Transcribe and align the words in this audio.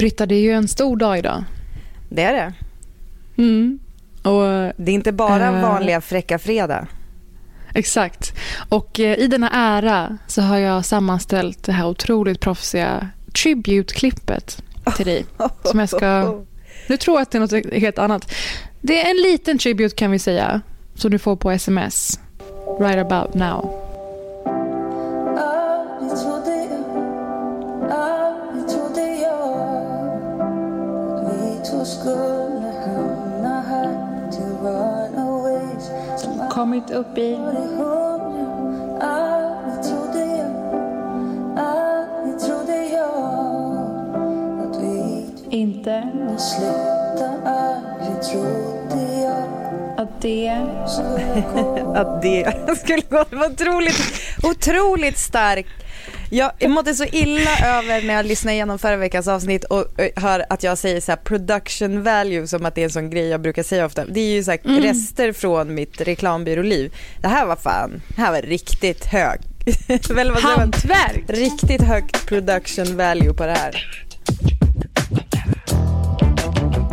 Britta, 0.00 0.26
det 0.26 0.34
är 0.34 0.40
ju 0.40 0.52
en 0.52 0.68
stor 0.68 0.96
dag 0.96 1.18
idag. 1.18 1.44
Det 2.08 2.22
är 2.22 2.32
det. 2.32 2.52
Mm. 3.42 3.78
Och, 4.22 4.72
Det 4.76 4.90
är 4.90 4.94
inte 4.94 5.12
bara 5.12 5.46
Eh. 5.56 5.62
vanliga 5.62 6.00
fräcka 6.00 6.38
fredag. 6.38 6.86
exakt. 7.74 8.32
Och 8.68 9.00
eh, 9.00 9.18
i 9.18 9.26
denna 9.26 9.50
ära 9.50 10.18
så 10.26 10.42
har 10.42 10.58
jag 10.58 10.84
sammanställt 10.84 11.62
det 11.64 11.72
här 11.72 11.86
otroligt 11.86 12.40
proffsiga 12.40 13.08
tribute-klippet 13.34 14.62
till 14.96 15.06
dig. 15.06 15.24
Som 15.64 15.78
jag 15.80 15.88
ska... 15.88 16.40
Nu 16.88 16.96
tror 16.96 17.16
jag 17.16 17.22
att 17.22 17.30
det 17.30 17.38
är 17.38 17.40
något 17.40 17.72
helt 17.74 17.98
annat. 17.98 18.32
Det 18.80 19.02
är 19.06 19.10
en 19.10 19.16
liten 19.16 19.58
tribute 19.58 19.94
kan 19.96 20.10
vi 20.10 20.18
säga. 20.18 20.60
Som 20.94 21.10
du 21.10 21.18
får 21.18 21.36
på 21.36 21.50
sms. 21.50 22.20
Right 22.80 23.12
about 23.12 23.34
now. 23.34 23.86
Kommit 36.50 36.90
upp 36.90 37.18
i... 37.18 37.38
Inte 45.50 46.02
att 49.96 50.22
det... 52.22 52.44
Att 52.44 52.66
det 52.66 52.76
skulle 52.76 53.02
gå. 53.10 53.24
Det 53.30 53.36
var 53.36 53.46
otroligt, 53.46 54.12
otroligt 54.42 55.18
starkt. 55.18 55.89
Jag 56.30 56.70
mådde 56.70 56.94
så 56.94 57.04
illa 57.04 57.50
över 57.64 58.02
när 58.06 58.14
jag 58.14 58.26
lyssnade 58.26 58.54
igenom 58.54 58.78
förra 58.78 58.96
veckans 58.96 59.28
avsnitt 59.28 59.64
och 59.64 59.84
hör 60.16 60.44
att 60.48 60.62
jag 60.62 60.78
säger 60.78 61.00
så 61.00 61.12
här 61.12 61.16
production 61.16 62.02
value 62.02 62.46
som 62.46 62.66
att 62.66 62.74
det 62.74 62.80
är 62.80 62.84
en 62.84 62.90
sån 62.90 63.10
grej 63.10 63.28
jag 63.28 63.40
brukar 63.40 63.62
säga 63.62 63.86
ofta. 63.86 64.04
Det 64.04 64.20
är 64.20 64.34
ju 64.34 64.44
så 64.44 64.50
här 64.50 64.80
rester 64.80 65.32
från 65.32 65.74
mitt 65.74 66.00
reklambyråliv. 66.00 66.94
Det 67.20 67.28
här 67.28 67.46
var 67.46 67.56
fan, 67.56 68.02
det 68.08 68.22
här 68.22 68.32
var 68.32 68.42
riktigt 68.42 69.04
hög. 69.04 69.40
Vad? 70.10 70.42
Hantverk! 70.42 71.24
Riktigt 71.28 71.82
högt 71.82 72.26
production 72.26 72.96
value 72.96 73.34
på 73.34 73.46
det 73.46 73.52
här. 73.52 73.86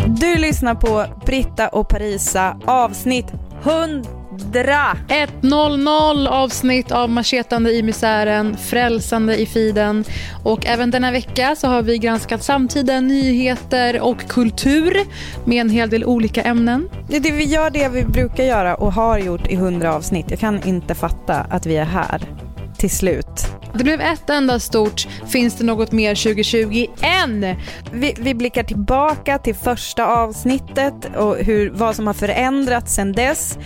Du 0.08 0.36
lyssnar 0.36 0.76
på 0.76 1.06
Britta 1.26 1.68
och 1.68 1.90
Parisa 1.90 2.60
avsnitt 2.66 3.26
100. 3.64 4.17
1.00 4.38 6.28
avsnitt 6.28 6.92
av 6.92 7.10
Machetande 7.10 7.72
i 7.72 7.84
misären, 7.84 8.58
Frälsande 8.58 9.38
i 9.38 9.46
feeden. 9.46 10.04
Och 10.44 10.66
även 10.66 10.92
denna 10.92 11.12
vecka 11.12 11.56
så 11.56 11.68
har 11.68 11.82
vi 11.82 11.98
granskat 11.98 12.44
samtida 12.44 13.00
nyheter 13.00 14.02
och 14.02 14.28
kultur 14.28 14.98
med 15.46 15.62
en 15.62 15.70
hel 15.70 15.90
del 15.90 16.06
olika 16.06 16.42
ämnen. 16.42 16.90
Det, 17.10 17.20
det, 17.20 17.32
vi 17.32 17.44
gör 17.44 17.70
det 17.70 17.90
vi 17.90 18.04
brukar 18.04 18.44
göra 18.44 18.76
och 18.76 18.94
har 18.94 19.20
gjort 19.20 19.48
i 19.48 19.54
100 19.54 19.96
avsnitt. 19.96 20.26
Jag 20.30 20.40
kan 20.40 20.64
inte 20.64 20.96
fatta 20.96 21.36
att 21.36 21.66
vi 21.66 21.78
är 21.78 21.86
här 21.86 22.22
till 22.78 22.92
slut. 22.92 23.47
Det 23.78 23.84
blev 23.84 24.02
ett 24.02 24.30
enda 24.30 24.60
stort 24.60 25.08
Finns 25.28 25.56
det 25.56 25.64
något 25.64 25.92
mer 25.92 26.16
2020 26.16 26.86
än? 27.02 27.56
Vi, 27.92 28.16
vi 28.20 28.34
blickar 28.34 28.64
tillbaka 28.64 29.38
till 29.38 29.56
första 29.56 30.06
avsnittet 30.06 30.94
och 31.18 31.38
hur, 31.38 31.70
vad 31.70 31.96
som 31.96 32.08
har 32.08 32.14
förändrats 32.14 32.96
sedan 32.96 33.12
dess. 33.12 33.58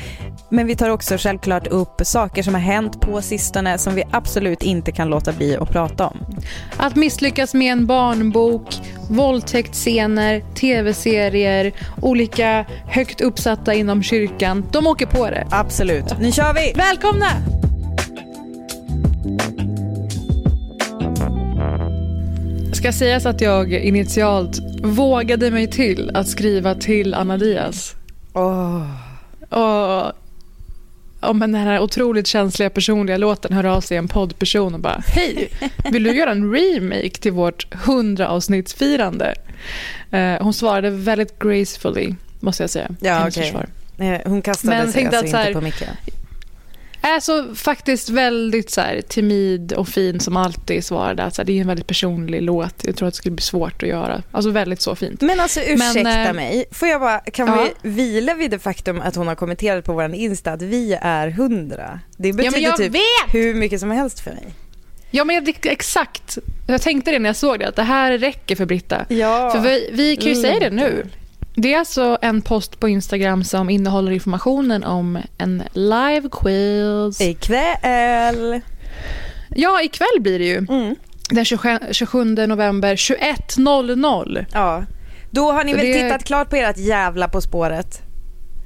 Men 0.50 0.68
vi 0.68 0.76
tar 0.76 0.90
också 0.90 1.18
självklart 1.18 1.68
upp 1.68 2.02
saker 2.04 2.44
som 2.44 2.54
har 2.54 2.62
hänt 2.62 3.02
på 3.02 3.22
sistone 3.22 3.78
som 3.78 3.96
vi 3.96 4.04
absolut 4.12 4.64
inte 4.64 4.92
kan 4.92 5.10
låta 5.10 5.32
bli 5.32 5.56
att 5.56 5.70
prata 5.70 6.08
om. 6.08 6.18
Att 6.78 6.96
misslyckas 6.96 7.54
med 7.54 7.72
en 7.72 7.88
barnbok, 7.88 8.68
våldtäktsscener, 9.10 10.42
tv-serier, 10.56 11.72
olika 12.02 12.66
högt 12.86 13.22
uppsatta 13.22 13.74
inom 13.74 14.04
kyrkan. 14.04 14.66
De 14.72 14.88
åker 14.88 15.06
på 15.06 15.30
det. 15.30 15.48
Absolut. 15.52 16.20
Nu 16.20 16.32
kör 16.32 16.54
vi! 16.54 16.74
Välkomna! 16.76 17.71
Ska 22.81 22.92
sägas 22.92 23.25
att 23.25 23.42
jag 23.42 23.74
initialt 23.74 24.59
vågade 24.84 25.52
mig 25.52 25.68
till 25.68 26.12
att 26.14 26.28
skriva 26.28 26.75
till 26.75 27.14
Anna 27.14 27.38
Diaz. 27.38 27.96
Åh. 28.34 28.86
Och 29.50 30.12
om 31.30 31.40
den 31.40 31.56
här 31.56 31.80
otroligt 31.80 32.28
känsliga 32.28 32.70
personliga 32.70 33.18
låten 33.18 33.53
hör 33.53 33.64
av 33.64 33.81
sig 33.81 33.97
en 33.97 34.08
poddperson 34.08 34.74
och 34.74 34.80
bara 34.80 35.03
Hej, 35.08 35.50
vill 35.91 36.03
du 36.03 36.16
göra 36.16 36.31
en 36.31 36.53
remake 36.53 37.09
till 37.09 37.31
vårt 37.31 37.74
100 37.74 38.28
avsnittsfirande? 38.28 39.36
Eh, 40.12 40.44
hon 40.44 40.53
svarade 40.53 40.90
väldigt 40.90 41.40
gracefully, 41.40 42.16
måste 42.40 42.64
jag 42.64 42.70
säga. 42.70 42.90
Ja, 43.00 43.31
försvar. 43.31 43.68
Eh, 43.97 44.20
Hon 44.25 44.41
kastade 44.41 44.78
Men 44.78 44.91
sig 44.91 45.06
alltså 45.06 45.18
att 45.38 45.44
så 45.44 45.47
inte 45.47 45.53
på 45.53 46.21
micken. 47.02 47.14
Alltså 47.16 47.56
faktiskt 47.56 48.10
väldigt 48.10 48.72
så 48.72 48.82
här, 48.82 49.02
timid 49.02 49.74
och 49.74 49.88
fin 49.88 50.20
som 50.20 50.38
alltid 50.38 50.84
svarade 50.84 51.24
att 51.24 51.36
så 51.36 51.42
här, 51.42 51.48
det 51.48 51.54
är 51.58 51.62
en 51.62 51.68
väldigt 51.68 51.88
personlig 51.88 52.42
låt. 52.42 52.76
Jag 52.84 52.96
tror 52.96 53.08
att 53.08 53.14
det 53.14 53.18
skulle 53.18 53.36
bli 53.36 53.44
svårt 53.44 53.84
att 53.84 53.90
göra. 53.90 54.24
Alltså 54.32 54.52
väldigt 54.52 54.82
så 54.82 54.96
fint. 54.96 55.22
Men 55.22 55.40
alltså 55.40 55.60
ursäkta 55.60 56.04
Men, 56.04 56.28
eh, 56.28 56.34
mig, 56.34 56.66
får 56.72 56.88
jag 56.88 57.02
bara, 57.02 57.20
kan 57.20 57.48
ja. 57.48 57.68
vi 57.84 57.90
vila 57.90 58.34
vid 58.34 58.52
det 58.52 58.60
faktum 58.60 59.02
att 59.02 59.16
hon 59.16 59.28
har 59.28 59.36
kommenterat 59.36 59.86
på 59.86 59.94
vår 59.94 60.16
Insta 60.16 60.52
att 60.52 60.62
vi 60.62 60.98
är 61.02 61.30
hundra? 61.30 62.00
Det 62.18 62.34
betyder 62.34 62.60
jag 62.60 62.78
typ 62.78 62.92
vet! 62.96 63.34
hur 63.34 63.54
mycket 63.54 63.80
som 63.80 63.92
helst 63.92 64.20
för 64.20 64.32
mig. 64.32 64.48
Ja 65.14 65.24
men 65.24 65.36
jag, 65.36 65.56
exakt. 65.64 66.38
Jag 66.68 66.82
tänkte 66.82 67.12
det 67.12 67.20
när 67.20 67.30
jag 67.30 67.36
såg 67.36 67.60
det, 67.60 67.68
att 67.68 67.76
det 67.76 67.84
här 67.84 68.18
räcker 68.18 68.56
för 68.56 68.66
Britta. 68.66 69.06
Ja. 69.10 69.52
För 69.52 69.60
vi, 69.60 69.90
vi 69.94 70.16
kan 70.16 70.26
ju 70.26 70.32
Mm. 70.32 70.42
säga 70.42 70.60
det 70.60 70.76
nu. 70.76 71.06
Det 71.56 71.74
är 71.74 71.80
alltså 71.80 72.18
en 72.22 72.42
post 72.42 72.80
på 72.80 72.90
Instagram 72.90 73.44
som 73.44 73.70
innehåller 73.70 74.12
informationen 74.12 74.84
om 74.84 75.20
en 75.38 75.64
live 75.74 76.30
quiz. 76.32 77.22
Ikväll. 77.22 78.62
Ja, 79.56 79.82
ikväll 79.82 80.20
blir 80.22 80.40
det 80.40 80.46
ju. 80.46 80.58
Mm. 80.58 80.96
Den 81.30 81.46
27, 81.46 81.78
27 81.92 82.24
november 82.26 82.96
21.00. 82.96 84.46
Ja. 84.53 84.84
Då 85.32 85.52
har 85.52 85.64
ni 85.64 85.72
Så 85.72 85.78
väl 85.78 85.86
det- 85.88 85.94
tittat 86.03 86.24
klart 86.24 86.50
på 86.50 86.56
ert 86.56 86.78
jävla 86.78 87.28
På 87.28 87.42
spåret? 87.42 88.02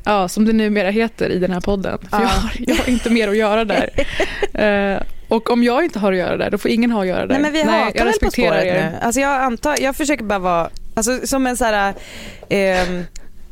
Ja, 0.04 0.28
som 0.28 0.46
det 0.46 0.54
numera 0.54 0.90
heter 0.90 1.30
i 1.30 1.40
den 1.40 1.52
här 1.52 1.62
podden. 1.62 1.98
För 2.10 2.18
Ja. 2.18 2.22
jag, 2.22 2.28
har, 2.30 2.52
jag 2.58 2.76
har 2.76 2.90
inte 2.90 3.10
mer 3.10 3.28
att 3.28 3.38
göra 3.38 3.66
där. 3.66 3.90
Eh, 4.54 5.02
och 5.28 5.50
om 5.50 5.64
jag 5.64 5.84
inte 5.84 6.00
har 6.00 6.12
att 6.12 6.18
göra 6.18 6.38
där, 6.38 6.50
då 6.50 6.58
får 6.58 6.72
ingen 6.72 6.92
ha 6.92 7.02
att 7.02 7.08
göra 7.08 7.26
där. 7.26 7.28
Nej 7.28 7.42
men 7.42 7.52
vi 7.54 7.60
jag 7.60 7.68
hatar 7.68 7.86
väl 7.86 8.04
På 8.04 8.10
respekterar 8.10 8.60
spåret 8.60 8.66
er. 8.66 8.92
nu? 8.92 8.98
Alltså 9.02 9.22
jag 9.22 9.42
antar, 9.42 9.76
jag 9.82 9.96
försöker 9.96 10.24
bara 10.24 10.40
vara, 10.40 10.70
alltså 10.96 11.28
som 11.28 11.48
en 11.48 11.58
så 11.58 11.66
här, 11.66 11.94
ehm, 12.50 13.04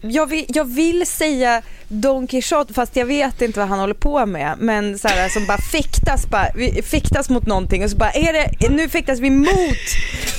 jag, 0.01 0.25
vill, 0.25 0.45
jag 0.47 0.65
vill 0.65 1.05
säga 1.07 1.61
Don 1.87 2.27
Quijote 2.27 2.73
fast 2.73 2.95
jag 2.95 3.05
vet 3.05 3.41
inte 3.41 3.59
vad 3.59 3.69
han 3.69 3.79
håller 3.79 3.93
på 3.93 4.25
med. 4.25 4.55
Men 4.59 4.99
så 4.99 5.07
här, 5.07 5.29
som 5.29 5.45
bara 5.45 5.57
fäktas, 5.57 6.27
bara, 6.29 6.47
fäktas 6.83 7.29
mot 7.29 7.45
någonting 7.45 7.83
och 7.83 7.89
så 7.89 7.97
bara 7.97 8.11
är 8.11 8.33
det, 8.33 8.69
nu 8.69 8.89
fäktas 8.89 9.19
vi 9.19 9.29
mot, 9.29 9.77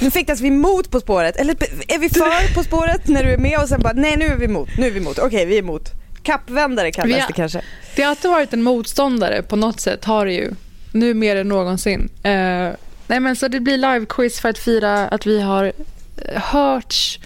nu 0.01 0.11
fäktas 0.11 0.41
vi 0.41 0.51
mot 0.51 0.91
På 0.91 1.01
spåret. 1.01 1.37
Eller 1.37 1.57
är 1.89 1.99
vi 1.99 2.09
för 2.09 2.55
På 2.55 2.65
spåret 2.65 3.09
när 3.09 3.25
du 3.25 3.31
är 3.31 3.39
med 3.39 3.59
och 3.59 3.69
sen 3.69 3.83
bara 3.83 3.93
nej 3.93 4.17
nu 4.17 4.25
är 4.27 4.37
vi 4.37 4.45
emot, 4.45 4.69
nu 4.79 4.87
är 4.87 4.91
vi 4.91 5.01
emot, 5.01 5.19
okej 5.19 5.47
vi 5.47 5.55
är 5.55 5.59
emot. 5.59 5.91
Kappvändare 6.23 6.93
kallas 6.93 7.27
det 7.27 7.33
kanske. 7.33 7.63
Det 7.97 8.03
har 8.03 8.11
alltid 8.11 8.31
varit 8.31 8.53
en 8.53 8.63
motståndare 8.63 9.43
på 9.43 9.57
något 9.57 9.81
sätt, 9.81 10.05
har 10.05 10.27
det 10.27 10.33
ju. 10.33 10.51
Nu 10.95 11.15
mer 11.15 11.37
än 11.37 11.49
någonsin. 11.49 12.09
Eh, 12.23 12.71
Nej, 13.07 13.21
men 13.21 13.37
så 13.37 13.49
det 13.49 13.61
blir 13.61 13.79
live-quiz 13.79 14.41
för 14.41 14.49
att 14.49 14.59
fira 14.59 15.09
att 15.09 15.27
vi 15.27 15.41
har 15.41 15.65
eh, 15.65 16.43
hörts 16.43 17.21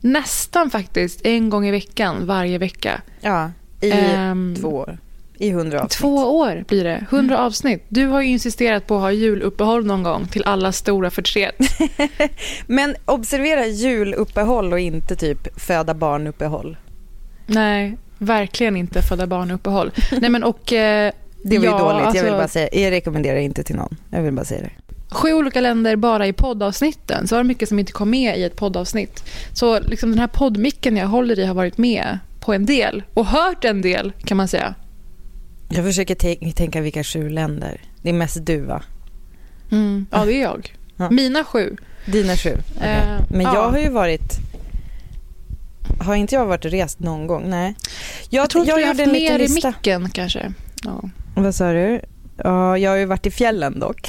nästan 0.00 0.70
faktiskt 0.70 1.20
en 1.26 1.50
gång 1.50 1.66
i 1.66 1.70
veckan 1.70 2.26
varje 2.26 2.58
vecka. 2.58 3.00
Ja, 3.20 3.50
i 3.80 3.90
Ehm, 3.90 4.56
två 4.60 4.68
år. 4.68 4.98
I 5.38 5.50
hundra 5.50 5.80
avsnitt. 5.82 5.98
Två 6.00 6.38
år 6.38 6.64
blir 6.68 6.84
det. 6.84 7.06
100 7.10 7.38
avsnitt. 7.38 7.84
Du 7.88 8.06
har 8.06 8.20
ju 8.20 8.28
insisterat 8.28 8.86
på 8.86 8.94
att 8.94 9.00
ha 9.00 9.12
juluppehåll 9.12 9.86
någon 9.86 10.02
gång 10.02 10.26
till 10.26 10.44
alla 10.44 10.72
stora 10.72 11.10
förtret. 11.10 11.54
Men 12.66 12.96
observera 13.04 13.66
juluppehåll 13.66 14.72
och 14.72 14.80
inte 14.80 15.16
typ 15.16 15.60
föda 15.60 15.94
barnuppehåll. 15.94 16.76
Nej, 17.46 17.96
verkligen 18.18 18.76
inte 18.76 19.02
föda 19.02 19.26
barnuppehåll. 19.26 19.90
Nej, 20.20 20.30
men 20.30 20.44
och... 20.44 20.72
Eh, 20.72 21.12
Det 21.42 21.58
var 21.58 21.64
ju 21.64 21.70
ja, 21.70 21.78
dåligt, 21.78 22.14
jag 22.14 22.22
vill 22.24 22.32
alltså, 22.32 22.36
bara 22.36 22.48
säga. 22.48 22.68
Jag 22.72 22.90
rekommenderar 22.90 23.38
inte 23.38 23.62
till 23.62 23.76
någon. 23.76 23.96
Jag 24.10 24.22
vill 24.22 24.32
bara 24.32 24.44
säga 24.44 24.60
det. 24.60 24.70
Sju 25.14 25.32
olika 25.32 25.60
länder 25.60 25.96
bara 25.96 26.26
i 26.26 26.32
poddavsnitten. 26.32 27.28
Så 27.28 27.34
var 27.34 27.42
det 27.42 27.48
mycket 27.48 27.68
som 27.68 27.78
inte 27.78 27.92
kom 27.92 28.10
med 28.10 28.38
i 28.38 28.44
ett 28.44 28.56
poddavsnitt. 28.56 29.24
Så 29.52 29.80
liksom 29.80 30.10
den 30.10 30.18
här 30.18 30.26
poddmicken 30.26 30.96
jag 30.96 31.06
håller 31.06 31.38
i 31.38 31.46
har 31.46 31.54
varit 31.54 31.78
med 31.78 32.18
på 32.40 32.54
en 32.54 32.66
del. 32.66 33.02
Och 33.14 33.26
hört 33.26 33.64
en 33.64 33.82
del, 33.82 34.12
kan 34.24 34.36
man 34.36 34.48
säga. 34.48 34.74
Jag 35.68 35.84
försöker 35.84 36.14
tänka 36.52 36.80
vilka 36.80 37.04
sju 37.04 37.28
länder. 37.28 37.80
Det 38.02 38.08
är 38.08 38.12
mest 38.12 38.46
du 38.46 38.60
va? 38.60 38.82
Mm. 39.70 40.06
Ja, 40.10 40.24
det 40.24 40.34
är 40.34 40.42
jag. 40.42 40.74
Ja. 40.96 41.10
Mina 41.10 41.44
sju. 41.44 41.76
Dina 42.06 42.36
sju. 42.36 42.56
Okej. 42.76 42.90
Eh, 42.90 43.20
Men 43.28 43.40
ja. 43.40 43.54
jag 43.54 43.70
har 43.70 43.78
ju 43.78 43.88
varit... 43.90 44.38
Har 46.00 46.14
inte 46.14 46.34
jag 46.34 46.46
varit 46.46 46.64
och 46.64 46.70
rest 46.70 47.00
någon 47.00 47.26
gång? 47.26 47.50
Nej. 47.50 47.74
Jag, 48.30 48.42
Jag 48.42 48.50
tror 48.50 48.62
inte 48.62 48.70
jag 48.70 48.78
du 48.78 48.84
har 48.84 48.94
haft 48.94 49.12
mer 49.12 49.38
i 49.38 49.48
micken 49.48 50.10
kanske. 50.10 50.52
Ja, 50.84 51.02
Vad 51.34 51.54
sa 51.54 51.72
du? 51.72 52.00
Ja, 52.36 52.78
jag 52.78 52.90
har 52.90 52.96
ju 52.96 53.04
varit 53.04 53.26
i 53.26 53.30
fjällen 53.30 53.80
dock. 53.80 54.08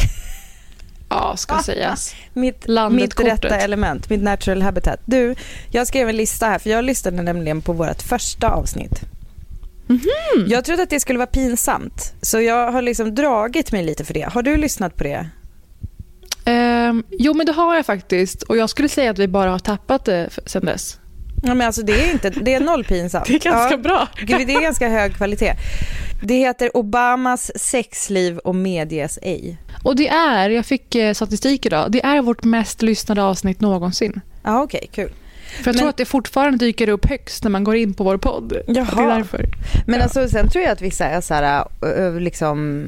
ja 1.10 1.38
ska 1.38 1.58
sägas. 1.58 2.16
Mitt, 2.34 2.68
Landet 2.68 3.02
mitt 3.02 3.14
kortet. 3.14 3.44
rätta 3.44 3.58
element, 3.58 4.10
mitt 4.10 4.22
natural 4.24 4.62
habitat. 4.62 5.00
Du, 5.06 5.36
jag 5.72 5.88
skrev 5.88 6.10
en 6.10 6.16
lista 6.16 6.46
här 6.46 6.60
för 6.60 6.70
jag 6.70 6.86
lyssnade 6.86 7.22
nämligen 7.22 7.62
på 7.62 7.74
vårt 7.74 8.02
första 8.02 8.50
avsnitt. 8.50 9.02
Mhm. 9.88 10.48
Jag 10.48 10.66
trodde 10.66 10.84
att 10.84 10.90
det 10.90 11.00
skulle 11.00 11.20
vara 11.20 11.28
pinsamt 11.28 12.14
så 12.22 12.42
jag 12.42 12.72
har 12.72 12.82
liksom 12.82 13.16
dragit 13.16 13.72
mig 13.72 13.84
lite 13.84 14.06
för 14.06 14.14
det. 14.14 14.34
Har 14.34 14.42
du 14.44 14.58
lyssnat 14.58 14.96
på 14.96 15.04
det? 15.04 15.30
Ehm, 16.46 17.04
jo, 17.10 17.34
men 17.34 17.46
det 17.46 17.52
har 17.52 17.76
jag 17.76 17.86
faktiskt. 17.86 18.44
Och 18.44 18.58
jag 18.58 18.70
skulle 18.70 18.90
säga 18.90 19.12
att 19.12 19.20
vi 19.20 19.28
bara 19.28 19.52
har 19.52 19.60
tappat 19.60 20.06
det 20.06 20.30
sen 20.46 20.66
dess. 20.66 21.00
Ja, 21.42 21.54
men 21.54 21.68
alltså 21.68 21.82
det 21.82 21.94
är 21.94 22.12
inte, 22.12 22.30
det 22.30 22.54
är 22.54 22.60
noll 22.60 22.84
pinsamt. 22.84 23.26
Det 23.28 23.34
är 23.36 23.40
ganska 23.40 23.72
ja, 23.72 23.78
bra. 23.78 24.08
Gud, 24.18 24.48
det 24.48 24.54
är 24.54 24.62
ganska 24.62 24.90
hög 24.90 25.16
kvalitet. 25.16 25.54
Det 26.24 26.34
heter 26.36 26.78
Obamas 26.78 27.52
sexliv 27.56 28.38
och 28.38 28.56
medies 28.56 29.20
ej. 29.22 29.58
Och 29.84 29.96
det 29.96 30.08
är, 30.08 30.50
jag 30.50 30.66
fick 30.66 30.96
eh, 30.96 31.14
statistik 31.14 31.66
idag, 31.66 31.92
det 31.92 32.06
är 32.06 32.22
vårt 32.22 32.44
mest 32.44 32.82
lyssnade 32.82 33.24
avsnitt 33.24 33.62
någonsin. 33.62 34.22
Ja, 34.44 34.64
okej, 34.64 34.90
kul. 34.92 35.10
För 35.58 35.58
jag 35.60 35.66
Men- 35.66 35.78
tror 35.80 35.90
att 35.90 35.98
det 35.98 36.06
fortfarande 36.06 36.66
dyker 36.66 36.90
upp 36.90 37.06
högst 37.10 37.44
när 37.44 37.52
man 37.52 37.64
går 37.64 37.76
in 37.76 37.94
på 37.94 38.04
vår 38.04 38.18
podd. 38.18 38.54
Jaha. 38.68 38.86
Det 38.96 39.02
är 39.02 39.08
därför. 39.08 39.46
Men 39.88 39.96
Ja. 40.00 40.04
alltså, 40.04 40.28
sen 40.30 40.50
tror 40.50 40.64
jag 40.64 40.72
att 40.72 40.82
vissa 40.82 41.06
är 41.06 41.22
så 41.22 41.34
här, 41.34 41.66
ö, 41.82 42.20
liksom 42.20 42.86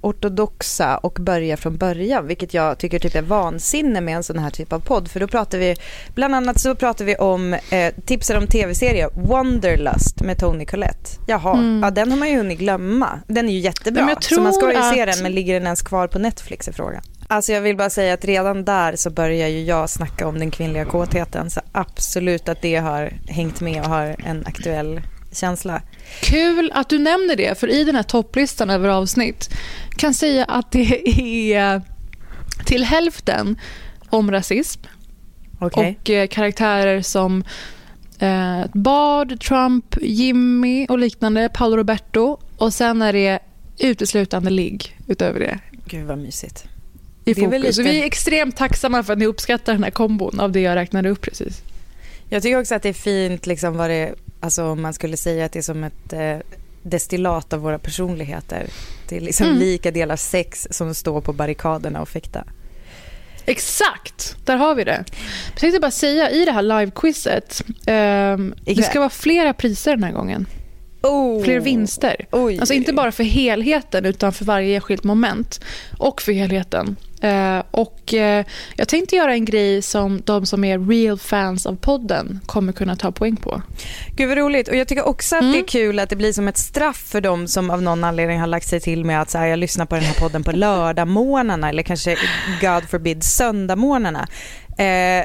ortodoxa 0.00 0.96
och 0.98 1.18
börja 1.20 1.56
från 1.56 1.76
början, 1.76 2.26
vilket 2.26 2.54
jag 2.54 2.78
tycker 2.78 2.98
typ 2.98 3.14
är 3.14 3.22
vansinne 3.22 4.00
med 4.00 4.16
en 4.16 4.22
sån 4.22 4.38
här 4.38 4.50
typ 4.50 4.72
av 4.72 4.80
podd. 4.80 5.10
För 5.10 5.20
då 5.20 5.26
pratar 5.26 5.58
vi, 5.58 5.76
bland 6.14 6.34
annat 6.34 6.60
så 6.60 6.74
pratar 6.74 7.04
vi 7.04 7.16
om, 7.16 7.52
eh, 7.54 7.94
tipsar 8.06 8.36
om 8.38 8.46
tv-serie 8.46 9.08
Wanderlust 9.14 10.20
med 10.20 10.38
Tony 10.38 10.64
Collette. 10.66 11.10
Jaha, 11.26 11.52
Mm. 11.58 11.80
ja 11.82 11.90
den 11.90 12.10
har 12.10 12.18
man 12.18 12.28
ju 12.30 12.36
hunnit 12.36 12.58
glömma. 12.58 13.20
Den 13.26 13.48
är 13.48 13.52
ju 13.52 13.58
jättebra, 13.58 14.02
Men 14.04 14.08
jag 14.14 14.24
så 14.24 14.40
man 14.40 14.52
ska 14.52 14.66
ju 14.68 14.72
tror 14.72 14.92
se 14.92 15.02
att- 15.02 15.12
den, 15.14 15.22
men 15.22 15.32
ligger 15.32 15.54
den 15.54 15.64
ens 15.64 15.82
kvar 15.82 16.06
på 16.08 16.18
Netflix 16.18 16.68
är 16.68 16.72
frågan. 16.72 17.02
Alltså 17.28 17.52
jag 17.52 17.60
vill 17.60 17.76
bara 17.76 17.90
säga 17.90 18.14
att 18.14 18.24
redan 18.24 18.64
där 18.64 18.96
så 18.96 19.10
börjar 19.10 19.48
ju 19.48 19.62
jag 19.64 19.90
snacka 19.90 20.26
om 20.26 20.38
den 20.38 20.50
kvinnliga 20.50 20.84
kåtheten, 20.84 21.50
så 21.50 21.60
absolut 21.72 22.48
att 22.48 22.62
det 22.62 22.76
har 22.76 23.12
hängt 23.28 23.60
med 23.60 23.80
och 23.82 23.88
har 23.88 24.16
en 24.26 24.44
aktuell 24.46 25.00
känsla. 25.36 25.82
Kul 26.20 26.70
att 26.74 26.88
du 26.88 26.98
nämner 26.98 27.36
det, 27.36 27.58
för 27.58 27.68
i 27.68 27.84
den 27.84 27.96
här 27.96 28.02
topplistan 28.02 28.70
över 28.70 28.88
avsnitt 28.88 29.50
kan 29.96 30.14
säga 30.14 30.44
att 30.44 30.72
det 30.72 31.54
är 31.54 31.82
till 32.64 32.84
hälften 32.84 33.60
om 34.08 34.30
rasism 34.30 34.80
Okej. 35.58 35.98
och 36.00 36.10
eh, 36.10 36.26
karaktärer 36.26 37.02
som 37.02 37.44
eh, 38.18 38.60
Bard, 38.72 39.40
Trump, 39.40 39.96
Jimmy 40.02 40.86
och 40.86 40.98
liknande, 40.98 41.48
Paolo 41.54 41.76
Roberto 41.76 42.38
och 42.56 42.72
sen 42.74 43.02
är 43.02 43.12
det 43.12 43.38
uteslutande 43.78 44.50
ligg 44.50 44.98
utöver 45.06 45.40
det 45.40 45.58
Gud 45.88 46.06
vad 46.06 46.18
mysigt. 46.18 46.64
i 47.24 47.30
är 47.30 47.34
fokus. 47.34 47.76
Så 47.76 47.82
lite- 47.82 47.92
vi 47.92 48.00
är 48.00 48.04
extremt 48.06 48.56
tacksamma 48.56 49.02
för 49.02 49.12
att 49.12 49.18
ni 49.18 49.26
uppskattar 49.26 49.72
den 49.72 49.84
här 49.84 49.90
kombon 49.90 50.40
av 50.40 50.52
det 50.52 50.60
jag 50.60 50.76
räknade 50.76 51.08
upp 51.08 51.20
precis. 51.20 51.62
Jag 52.28 52.42
tycker 52.42 52.60
också 52.60 52.74
att 52.74 52.82
det 52.82 52.88
är 52.88 52.92
fint 52.92 53.46
liksom 53.46 53.76
vad 53.76 53.90
det, 53.90 54.14
alltså 54.40 54.64
om 54.64 54.82
man 54.82 54.92
skulle 54.94 55.16
säga 55.16 55.44
att 55.44 55.52
det 55.52 55.58
är 55.58 55.62
som 55.62 55.84
ett 55.84 56.12
eh, 56.12 56.36
destillat 56.82 57.52
av 57.52 57.60
våra 57.60 57.78
personligheter. 57.78 58.66
Det 59.08 59.16
är 59.16 59.20
liksom 59.20 59.46
Mm. 59.46 59.58
lika 59.58 59.90
delar 59.90 60.16
sex 60.16 60.68
som 60.70 60.94
står 60.94 61.20
på 61.20 61.32
barrikaderna 61.32 62.00
och 62.00 62.08
fäkta. 62.08 62.44
Exakt, 63.48 64.36
där 64.44 64.56
har 64.56 64.74
vi 64.74 64.84
det. 64.84 65.04
Jag 65.50 65.60
tänkte 65.60 65.80
bara 65.80 65.90
säga 65.90 66.30
i 66.30 66.44
det 66.44 66.52
här 66.52 66.62
live-quizet, 66.62 67.62
ehm, 67.86 68.54
det 68.64 68.82
ska 68.82 68.98
vara 68.98 69.10
flera 69.10 69.52
priser 69.54 69.90
den 69.90 70.04
här 70.04 70.12
gången. 70.12 70.46
Oh. 71.06 71.44
Fler 71.44 71.60
vinster. 71.60 72.26
Oj. 72.32 72.58
Alltså 72.58 72.74
inte 72.74 72.92
bara 72.92 73.12
för 73.12 73.24
helheten 73.24 74.04
utan 74.04 74.32
för 74.32 74.44
varje 74.44 74.74
enskilt 74.74 75.04
moment 75.04 75.60
och 75.98 76.22
för 76.22 76.32
helheten. 76.32 76.96
Eh, 77.22 77.62
och 77.70 78.14
eh, 78.14 78.44
jag 78.76 78.88
tänkte 78.88 79.16
göra 79.16 79.32
en 79.34 79.44
grej 79.44 79.82
som 79.82 80.20
de 80.24 80.46
som 80.46 80.64
är 80.64 80.78
real 80.78 81.18
fans 81.18 81.66
av 81.66 81.76
podden 81.76 82.40
kommer 82.46 82.72
kunna 82.72 82.96
ta 82.96 83.12
poäng 83.12 83.36
på. 83.36 83.62
Gud 84.16 84.28
vad 84.28 84.38
roligt. 84.38 84.68
Och 84.68 84.76
jag 84.76 84.88
tycker 84.88 85.06
också 85.06 85.36
att 85.36 85.42
Mm. 85.42 85.52
det 85.52 85.58
är 85.58 85.66
kul 85.68 85.98
att 85.98 86.10
det 86.10 86.16
blir 86.16 86.32
som 86.32 86.48
ett 86.48 86.58
straff 86.58 86.96
för 87.08 87.20
dem 87.20 87.48
som 87.48 87.70
av 87.70 87.82
någon 87.82 88.04
anledning 88.04 88.40
har 88.40 88.46
lagt 88.46 88.68
sig 88.68 88.80
till 88.80 89.04
med 89.04 89.20
att 89.20 89.30
så 89.30 89.38
här, 89.38 89.46
jag 89.46 89.58
lyssnar 89.58 89.86
på 89.86 89.94
den 89.94 90.04
här 90.04 90.14
podden 90.14 90.44
på 90.44 90.52
lördagmorgnarna 90.52 91.68
eller 91.68 91.82
kanske 91.82 92.16
God 92.60 92.88
forbid 92.90 93.22
söndagmorgnarna. 93.22 94.28
Eh, 94.78 95.24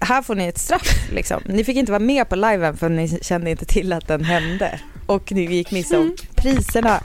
här 0.00 0.22
får 0.22 0.34
ni 0.34 0.46
ett 0.46 0.58
straff 0.58 1.10
liksom. 1.12 1.42
Ni 1.46 1.64
fick 1.64 1.76
inte 1.76 1.92
vara 1.92 2.02
med 2.02 2.28
på 2.28 2.36
liven 2.36 2.76
för 2.76 2.88
ni 2.88 3.18
kände 3.22 3.50
inte 3.50 3.64
till 3.64 3.92
att 3.92 4.08
den 4.08 4.24
hände. 4.24 4.80
Och 5.06 5.32
ni 5.32 5.44
gick 5.44 5.70
miste 5.70 5.98
om 5.98 6.16
priserna. 6.36 7.00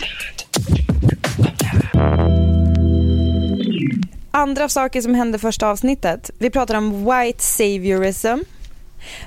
Andra 4.32 4.70
saker 4.70 5.02
som 5.02 5.16
hände 5.16 5.40
första 5.40 5.68
avsnittet. 5.68 6.32
Vi 6.38 6.50
pratar 6.50 6.76
om 6.76 7.06
white 7.06 7.44
saviorism. 7.44 8.38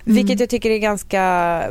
Vilket 0.05 0.41
jag 0.41 0.49
tycker 0.49 0.71
är 0.71 0.79
ganska, 0.79 1.21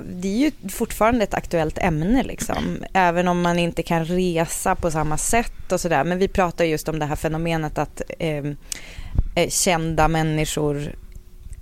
det 0.09 0.27
är 0.27 0.37
ju 0.37 0.51
fortfarande 0.69 1.23
ett 1.23 1.33
aktuellt 1.33 1.77
ämne 1.77 2.23
liksom. 2.23 2.83
Även 2.93 3.27
om 3.27 3.41
man 3.41 3.59
inte 3.59 3.83
kan 3.83 4.05
resa 4.05 4.75
på 4.75 4.91
samma 4.91 5.17
sätt 5.17 5.71
och 5.71 5.81
sådär. 5.81 6.03
Men 6.03 6.17
vi 6.17 6.27
pratar 6.27 6.65
just 6.65 6.89
om 6.89 6.99
det 6.99 7.05
här 7.05 7.15
fenomenet 7.15 7.77
att 7.77 8.01
eh, 8.19 8.45
eh, 9.35 9.49
kända 9.49 10.07
människor, 10.07 10.95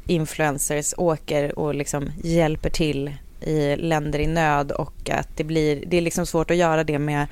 influencers, 0.07 0.93
åker 0.97 1.59
och 1.59 1.75
liksom 1.75 2.11
hjälper 2.23 2.69
till 2.69 3.15
i 3.41 3.75
länder 3.75 4.19
i 4.19 4.27
nöd 4.27 4.71
och 4.71 5.09
att 5.09 5.37
det 5.37 5.43
blir, 5.43 5.83
det 5.87 5.97
är 5.97 6.01
liksom 6.01 6.25
svårt 6.25 6.51
att 6.51 6.57
göra 6.57 6.83
det 6.83 6.99
med 6.99 7.27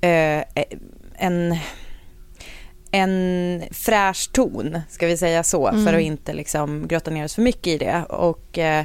eh, 0.00 0.44
en 1.18 1.56
en 2.90 3.62
fräsch 3.70 4.32
ton, 4.32 4.80
ska 4.90 5.06
vi 5.06 5.16
säga 5.16 5.42
så, 5.42 5.68
Mm. 5.68 5.86
för 5.86 5.94
att 5.94 6.00
inte 6.00 6.32
liksom 6.32 6.88
grotta 6.88 7.10
ner 7.10 7.24
oss 7.24 7.34
för 7.34 7.42
mycket 7.42 7.66
i 7.66 7.78
det. 7.78 8.02
Och 8.08 8.58
eh, 8.58 8.84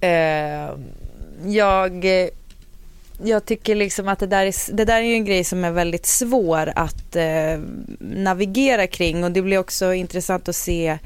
eh, 0.00 0.70
jag, 1.46 2.04
jag 3.22 3.44
tycker 3.44 3.74
liksom 3.74 4.08
att 4.08 4.18
det 4.18 4.26
där, 4.26 4.46
är, 4.46 4.74
det 4.76 4.84
där 4.84 5.02
är 5.02 5.14
en 5.14 5.24
grej 5.24 5.44
som 5.44 5.64
är 5.64 5.70
väldigt 5.70 6.06
svår 6.06 6.72
att 6.76 7.16
eh, 7.16 7.60
navigera 7.98 8.86
kring 8.86 9.24
och 9.24 9.30
det 9.30 9.42
blir 9.42 9.58
också 9.58 9.92
intressant 9.94 10.48
att 10.48 10.56
se 10.56 10.98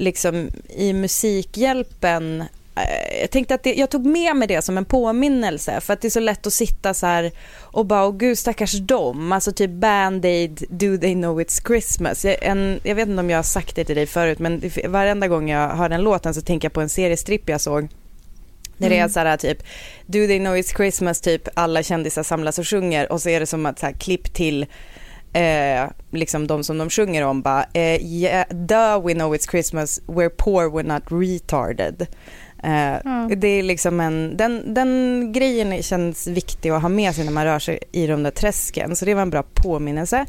liksom 0.00 0.48
i 0.68 0.92
Musikhjälpen 0.92 2.40
eh, 2.76 3.20
jag 3.20 3.30
tänkte 3.30 3.54
att 3.54 3.62
det, 3.62 3.74
jag 3.74 3.90
tog 3.90 4.06
med 4.06 4.36
mig 4.36 4.48
det 4.48 4.62
som 4.62 4.78
en 4.78 4.84
påminnelse 4.84 5.80
för 5.80 5.92
att 5.92 6.00
det 6.00 6.08
är 6.08 6.10
så 6.10 6.20
lätt 6.20 6.46
att 6.46 6.52
sitta 6.52 6.94
så 6.94 7.06
här 7.06 7.32
och 7.60 7.86
bara, 7.86 8.06
åh 8.06 8.16
gud 8.16 8.38
stackars 8.38 8.72
dem, 8.72 9.32
alltså 9.32 9.52
typ 9.52 9.70
Band-Aid, 9.70 10.64
Do 10.70 10.96
They 10.98 11.14
Know 11.14 11.40
It's 11.40 11.66
Christmas. 11.66 12.24
Jag, 12.24 12.36
en, 12.42 12.80
jag 12.82 12.94
vet 12.94 13.08
inte 13.08 13.20
om 13.20 13.30
jag 13.30 13.38
har 13.38 13.42
sagt 13.42 13.76
det 13.76 13.84
till 13.84 13.96
dig 13.96 14.06
förut 14.06 14.38
men 14.38 14.60
det- 14.60 14.88
varenda 14.88 15.28
gång 15.28 15.50
jag 15.50 15.68
hör 15.68 15.88
den 15.88 16.02
låten 16.02 16.34
så 16.34 16.40
tänker 16.40 16.66
jag 16.66 16.72
på 16.72 16.80
en 16.80 16.88
seriestripp 16.88 17.48
jag 17.48 17.60
såg. 17.60 17.88
Där 18.76 18.90
det 18.90 18.98
är 18.98 19.08
så 19.08 19.20
här 19.20 19.36
typ, 19.36 19.58
Do 20.06 20.26
They 20.26 20.38
Know 20.38 20.56
It's 20.56 20.76
Christmas, 20.76 21.20
typ 21.20 21.48
alla 21.54 21.82
kändisar 21.82 22.22
samlas 22.22 22.58
och 22.58 22.66
sjunger 22.68 23.12
och 23.12 23.22
så 23.22 23.28
är 23.28 23.40
det 23.40 23.46
som 23.46 23.66
att 23.66 23.78
så 23.78 23.86
här, 23.86 23.92
klipp 23.92 24.34
till 24.34 24.66
eh, 25.32 25.90
liksom 26.10 26.46
de 26.46 26.64
som 26.64 26.78
de 26.78 26.90
sjunger 26.90 27.24
om 27.24 27.42
bara, 27.42 27.64
eh, 27.72 28.02
yeah, 28.02 28.48
duh 28.48 29.06
we 29.06 29.14
know 29.14 29.34
it's 29.34 29.50
Christmas, 29.50 30.00
we're 30.06 30.30
poor, 30.36 30.70
we're 30.70 30.94
not 30.94 31.02
retarded. 31.10 32.06
Eh, 32.62 32.96
Ja. 33.04 33.28
Det 33.36 33.48
är 33.48 33.62
liksom 33.62 34.00
en, 34.00 34.36
den, 34.36 34.74
den 34.74 35.32
grejen 35.32 35.82
känns 35.82 36.26
viktig 36.26 36.70
att 36.70 36.82
ha 36.82 36.88
med 36.88 37.14
sig 37.14 37.24
när 37.24 37.32
man 37.32 37.44
rör 37.44 37.58
sig 37.58 37.78
i 37.92 38.06
de 38.06 38.22
där 38.22 38.30
träsken, 38.30 38.96
så 38.96 39.04
det 39.04 39.14
var 39.14 39.22
en 39.22 39.30
bra 39.30 39.44
påminnelse. 39.54 40.26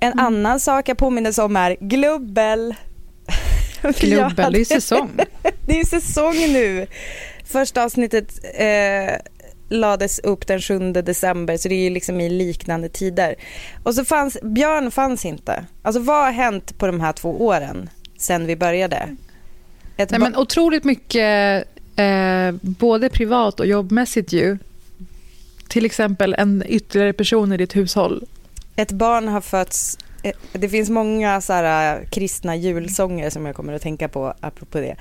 En 0.00 0.18
annan 0.18 0.60
sak 0.60 0.88
jag 0.88 0.96
påminner 0.96 1.40
om 1.40 1.56
är 1.56 1.76
glubbel. 1.80 2.74
Jag 3.82 3.96
Klubbel, 3.96 4.52
det 4.52 4.60
är 4.60 4.64
säsong. 4.64 5.10
Det 5.66 5.80
är 5.80 5.84
säsong 5.84 6.34
nu. 6.34 6.86
Första 7.44 7.84
avsnittet 7.84 8.44
eh, 8.54 9.14
lades 9.72 10.18
upp 10.18 10.46
den 10.46 10.60
7 10.60 10.92
december 10.92 11.56
så 11.56 11.68
det 11.68 11.74
är 11.74 11.84
ju 11.84 11.90
liksom 11.90 12.20
i 12.20 12.28
liknande 12.28 12.88
tider. 12.88 13.34
Och 13.82 13.94
så 13.94 14.04
fanns, 14.04 14.38
Björn 14.42 14.90
fanns 14.90 15.24
inte. 15.24 15.64
Alltså 15.82 16.00
vad 16.00 16.24
har 16.24 16.32
hänt 16.32 16.78
på 16.78 16.86
de 16.86 17.00
här 17.00 17.12
två 17.12 17.46
åren 17.46 17.90
sen 18.18 18.46
vi 18.46 18.56
började? 18.56 19.16
Ett 19.96 20.10
Nej, 20.10 20.20
men 20.20 20.36
otroligt 20.36 20.84
mycket, 20.84 21.64
eh, 21.96 22.52
både 22.60 23.08
privat 23.08 23.60
och 23.60 23.66
jobbmässigt 23.66 24.32
ju. 24.32 24.58
Till 25.68 25.84
exempel 25.84 26.34
en 26.38 26.64
ytterligare 26.66 27.12
person 27.12 27.52
i 27.52 27.56
ditt 27.56 27.76
hushåll. 27.76 28.24
Ett 28.76 28.92
barn 28.92 29.28
har 29.28 29.40
fötts. 29.40 29.98
Eh, 30.22 30.32
Det 30.52 30.68
finns 30.68 30.90
många 30.90 31.40
så 31.40 31.52
här, 31.52 31.96
eh, 32.00 32.06
kristna 32.08 32.56
julsånger 32.56 33.30
som 33.30 33.46
jag 33.46 33.54
kommer 33.56 33.72
att 33.72 33.82
tänka 33.82 34.08
på 34.08 34.34
apropå 34.40 34.78
det. 34.80 34.96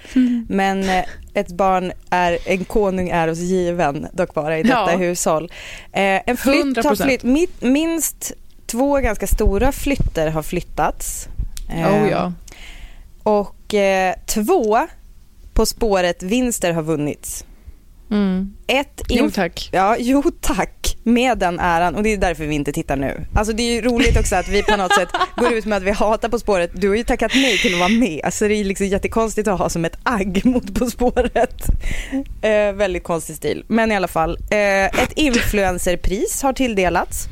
Men 0.50 0.90
eh, 0.90 1.06
ett 1.34 1.51
barn 1.51 1.92
är, 2.10 2.38
en 2.46 2.66
konung 2.66 3.10
är 3.10 3.28
oss 3.28 3.40
given, 3.40 4.08
dock 4.13 4.34
bara 4.34 4.58
i 4.60 4.63
detta 4.63 4.92
Ja. 4.92 4.98
hushåll. 4.98 5.51
Eh, 5.92 6.01
en 6.25 6.38
flytt 6.38 6.78
har 6.86 6.96
100%. 6.96 7.04
flytt, 7.22 7.62
minst 7.62 8.32
två 8.66 8.98
ganska 8.98 9.28
stora 9.28 9.72
flytter 9.72 10.28
har 10.28 10.44
flyttats. 10.44 11.28
Eh, 11.75 12.04
Oh, 12.04 12.10
ja. 12.10 12.34
Och 13.24 13.74
eh, 13.74 14.16
två 14.25 14.88
På 15.54 15.66
spåret 15.66 16.24
vinster 16.24 16.74
har 16.74 16.82
vunnits. 16.82 17.46
Mm. 18.12 18.53
Ett 18.68 19.01
Jo 19.10 19.30
tack. 19.30 19.70
Ja, 19.72 19.96
jo 20.00 20.24
tack. 20.41 20.98
Med 21.03 21.38
den 21.38 21.60
äran 21.60 21.96
och 21.96 22.03
det 22.03 22.13
är 22.13 22.18
därför 22.18 22.46
vi 22.46 22.56
inte 22.56 22.72
tittar 22.72 22.96
nu. 22.96 23.25
Alltså 23.36 23.53
det 23.53 23.63
är 23.63 23.82
roligt 23.82 24.20
också 24.20 24.36
att 24.36 24.48
vi 24.48 24.63
på 24.63 24.75
något 24.77 24.94
sätt 24.94 25.10
går 25.36 25.53
ut 25.53 25.65
med 25.65 25.77
att 25.77 25.84
vi 25.84 25.91
hatar 25.91 26.30
På 26.30 26.39
spåret. 26.39 26.72
Du 26.74 26.89
har 26.89 26.96
ju 26.96 27.03
tackat 27.03 27.32
nej 27.36 27.58
till 27.58 27.74
att 27.74 27.80
vara 27.80 27.89
med. 27.89 28.22
Alltså 28.24 28.48
det 28.48 28.56
är 28.56 28.63
liksom 28.63 28.88
jättekonstigt 28.88 29.48
att 29.48 29.60
ha 29.60 29.70
som 29.70 29.86
ett 29.86 29.98
agg 30.03 30.41
mot 30.46 30.80
På 30.80 30.86
spåret. 30.86 31.56
Eh, 32.41 32.74
väldigt 32.74 33.03
konstig 33.03 33.36
stil. 33.36 33.63
Men 33.68 33.91
i 33.91 33.96
alla 33.96 34.08
fall. 34.08 34.38
Eh, 34.50 34.86
ett 34.86 35.12
influencerpris 35.15 36.44
har 36.44 36.53
tilldelats. 36.53 37.27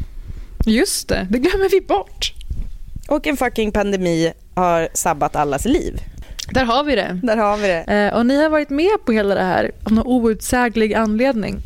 Just 0.65 1.07
det, 1.07 1.27
det 1.29 1.39
glömmer 1.39 1.69
vi 1.69 1.81
bort. 1.81 2.33
Och 3.07 3.27
en 3.27 3.38
fucking 3.38 3.71
pandemi 3.71 4.33
har 4.53 4.89
sabbat 4.93 5.36
allas 5.36 5.65
liv. 5.65 6.01
Där 6.51 6.65
har 6.65 6.84
vi 6.84 6.96
det. 6.96 7.20
Där 7.24 7.38
har 7.38 7.58
vi 7.58 7.68
det. 7.68 7.79
Eh, 7.84 8.18
och 8.18 8.25
ni 8.25 8.44
har 8.44 8.50
varit 8.50 8.70
med 8.70 9.06
på 9.06 9.12
hela 9.12 9.36
det 9.36 9.44
här 9.44 9.72
av 9.84 9.91
någon 9.91 10.08
outsäglig 10.08 10.94
anledning. 10.94 11.58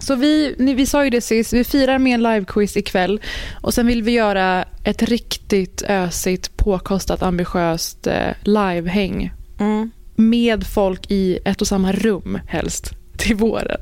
Så 0.00 0.14
vi, 0.14 0.54
ni, 0.58 0.74
vi 0.74 0.86
sa 0.86 1.04
ju 1.04 1.10
det 1.10 1.20
sist, 1.20 1.52
vi 1.52 1.64
firar 1.64 1.98
med 1.98 2.14
en 2.14 2.22
livequiz 2.22 2.76
ikväll 2.76 3.20
och 3.60 3.74
sen 3.74 3.86
vill 3.86 4.02
vi 4.02 4.12
göra 4.12 4.64
ett 4.84 5.02
riktigt 5.02 5.82
ösigt, 5.88 6.56
påkostat, 6.56 7.22
ambitiöst 7.22 8.06
eh, 8.06 8.30
livehäng 8.42 9.32
Mm. 9.60 9.90
med 10.16 10.66
folk 10.66 11.10
i 11.10 11.38
ett 11.44 11.60
och 11.60 11.66
samma 11.66 11.92
rum 11.92 12.38
helst 12.48 12.90
till 13.16 13.36
våren. 13.36 13.80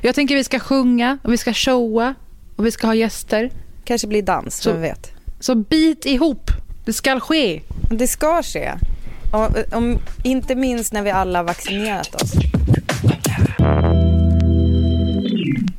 Jag 0.00 0.14
tänker 0.14 0.34
vi 0.36 0.44
ska 0.44 0.58
sjunga 0.58 1.18
och 1.22 1.32
vi 1.32 1.36
ska 1.36 1.52
showa 1.52 2.14
och 2.56 2.66
vi 2.66 2.70
ska 2.70 2.86
ha 2.86 2.94
gäster. 2.94 3.50
Kanske 3.84 4.06
blir 4.06 4.22
dans, 4.22 4.56
Så- 4.62 4.72
vem 4.72 4.80
vet. 4.82 5.12
Så 5.40 5.54
bit 5.54 6.06
ihop, 6.06 6.50
det 6.84 6.92
ska 6.92 7.20
ske. 7.20 7.60
Det 7.90 8.06
ska 8.08 8.42
ske. 8.42 8.70
Om, 9.30 9.54
om, 9.72 9.98
inte 10.22 10.54
minst 10.54 10.92
när 10.92 11.02
vi 11.02 11.10
alla 11.10 11.38
har 11.38 11.44
vaccinerat 11.44 12.22
oss. 12.22 12.32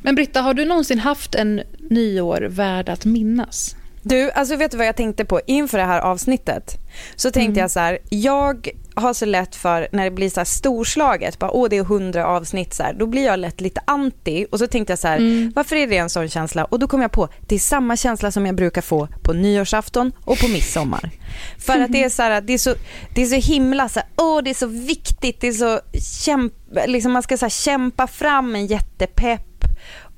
Men 0.02 0.14
Britta, 0.14 0.40
har 0.40 0.54
du 0.54 0.64
någonsin 0.64 0.98
haft 0.98 1.34
en 1.34 1.62
nyår 1.90 2.40
värd 2.40 2.88
att 2.88 3.04
minnas? 3.04 3.76
Du, 4.02 4.30
alltså 4.30 4.56
vet 4.56 4.70
du 4.70 4.76
vad 4.76 4.86
jag 4.86 4.96
tänkte 4.96 5.24
på 5.24 5.40
inför 5.46 5.78
det 5.78 5.84
här 5.84 6.00
avsnittet? 6.00 6.78
Så 7.16 7.30
tänkte 7.30 7.60
jag 7.60 7.70
så 7.70 7.80
här, 7.80 7.98
jag 8.08 8.68
har 8.94 9.14
så 9.14 9.24
lätt 9.24 9.56
för 9.56 9.88
när 9.92 10.04
det 10.04 10.10
blir 10.10 10.30
så 10.30 10.40
här 10.40 10.44
storslaget, 10.44 11.38
bara 11.38 11.50
åh 11.50 11.68
det 11.68 11.76
är 11.76 11.84
hundra 11.84 12.26
avsnitt 12.26 12.74
så 12.74 12.82
här, 12.82 12.92
då 12.92 13.06
blir 13.06 13.24
jag 13.24 13.38
lätt 13.38 13.60
lite 13.60 13.80
anti 13.84 14.46
och 14.50 14.58
så 14.58 14.66
tänkte 14.66 14.92
jag 14.92 14.98
så 14.98 15.08
här, 15.08 15.52
varför 15.54 15.76
är 15.76 15.86
det 15.86 15.96
en 15.96 16.10
sån 16.10 16.28
känsla? 16.28 16.64
Och 16.64 16.78
då 16.78 16.88
kom 16.88 17.02
jag 17.02 17.12
på, 17.12 17.28
det 17.40 17.54
är 17.54 17.58
samma 17.58 17.96
känsla 17.96 18.30
som 18.30 18.46
jag 18.46 18.54
brukar 18.54 18.82
få 18.82 19.08
på 19.22 19.32
nyårsafton 19.32 20.12
och 20.24 20.38
på 20.38 20.48
midsommar. 20.48 21.10
För 21.58 21.80
att 21.80 21.92
det 21.92 22.04
är 22.04 22.08
så 22.08 22.22
här, 22.22 22.40
det 22.40 22.52
är 22.52 22.58
så, 22.58 22.74
det 23.14 23.22
är 23.22 23.26
så 23.26 23.52
himla 23.52 23.88
så 23.88 24.00
här, 24.00 24.08
åh 24.16 24.42
det 24.42 24.50
är 24.50 24.54
så 24.54 24.66
viktigt, 24.66 25.40
det 25.40 25.48
är 25.48 25.52
så 25.52 25.80
kämp, 26.24 26.52
liksom 26.86 27.12
man 27.12 27.22
ska 27.22 27.36
så 27.36 27.44
här, 27.44 27.50
kämpa 27.50 28.06
fram 28.06 28.54
en 28.54 28.66
jättepepp 28.66 29.51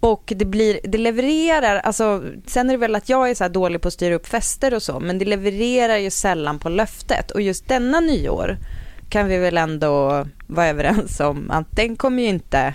och 0.04 0.32
det, 0.37 0.44
blir, 0.44 0.80
det 0.84 0.99
levererar, 0.99 1.76
alltså, 1.76 2.23
sen 2.46 2.68
är 2.70 2.75
det 2.75 2.78
väl 2.78 2.94
att 2.94 3.08
jag 3.08 3.30
är 3.30 3.34
så 3.34 3.49
dålig 3.49 3.80
på 3.80 3.88
att 3.88 3.94
styra 3.94 4.14
upp 4.14 4.26
fester 4.26 4.75
och 4.75 4.82
så, 4.82 5.00
men 5.00 5.18
det 5.18 5.25
levererar 5.25 5.96
ju 5.96 6.11
sällan 6.11 6.58
på 6.58 6.68
löftet. 6.68 7.30
Och 7.30 7.40
just 7.40 7.68
denna 7.68 8.00
nyår 8.00 8.56
kan 9.08 9.28
vi 9.28 9.37
väl 9.38 9.58
ändå 9.58 10.26
vara 10.46 10.66
överens 10.66 11.20
om 11.20 11.50
att 11.50 11.66
den 11.70 11.96
kommer 11.96 12.23
ju 12.23 12.28
inte, 12.28 12.75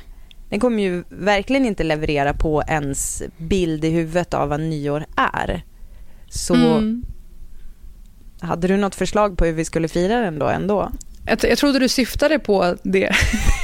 den 0.49 0.59
kommer 0.59 0.83
ju 0.83 1.03
verkligen 1.09 1.65
inte 1.65 1.83
leverera 1.83 2.33
på 2.33 2.63
ens 2.67 3.23
bild 3.37 3.85
i 3.85 3.89
huvudet 3.89 4.33
av 4.33 4.49
vad 4.49 4.59
nyår 4.59 5.05
är. 5.15 5.63
Så 6.29 6.55
Mm. 6.55 7.03
hade 8.41 8.67
du 8.67 8.77
något 8.77 8.95
förslag 8.95 9.37
på 9.37 9.45
hur 9.45 9.53
vi 9.53 9.65
skulle 9.65 9.87
fira 9.87 10.19
den 10.21 10.39
då 10.39 10.47
ändå? 10.47 10.91
Jag, 11.25 11.39
jag 11.43 11.57
trodde 11.57 11.79
du 11.79 11.89
syftade 11.89 12.39
på 12.39 12.75
det. 12.83 13.11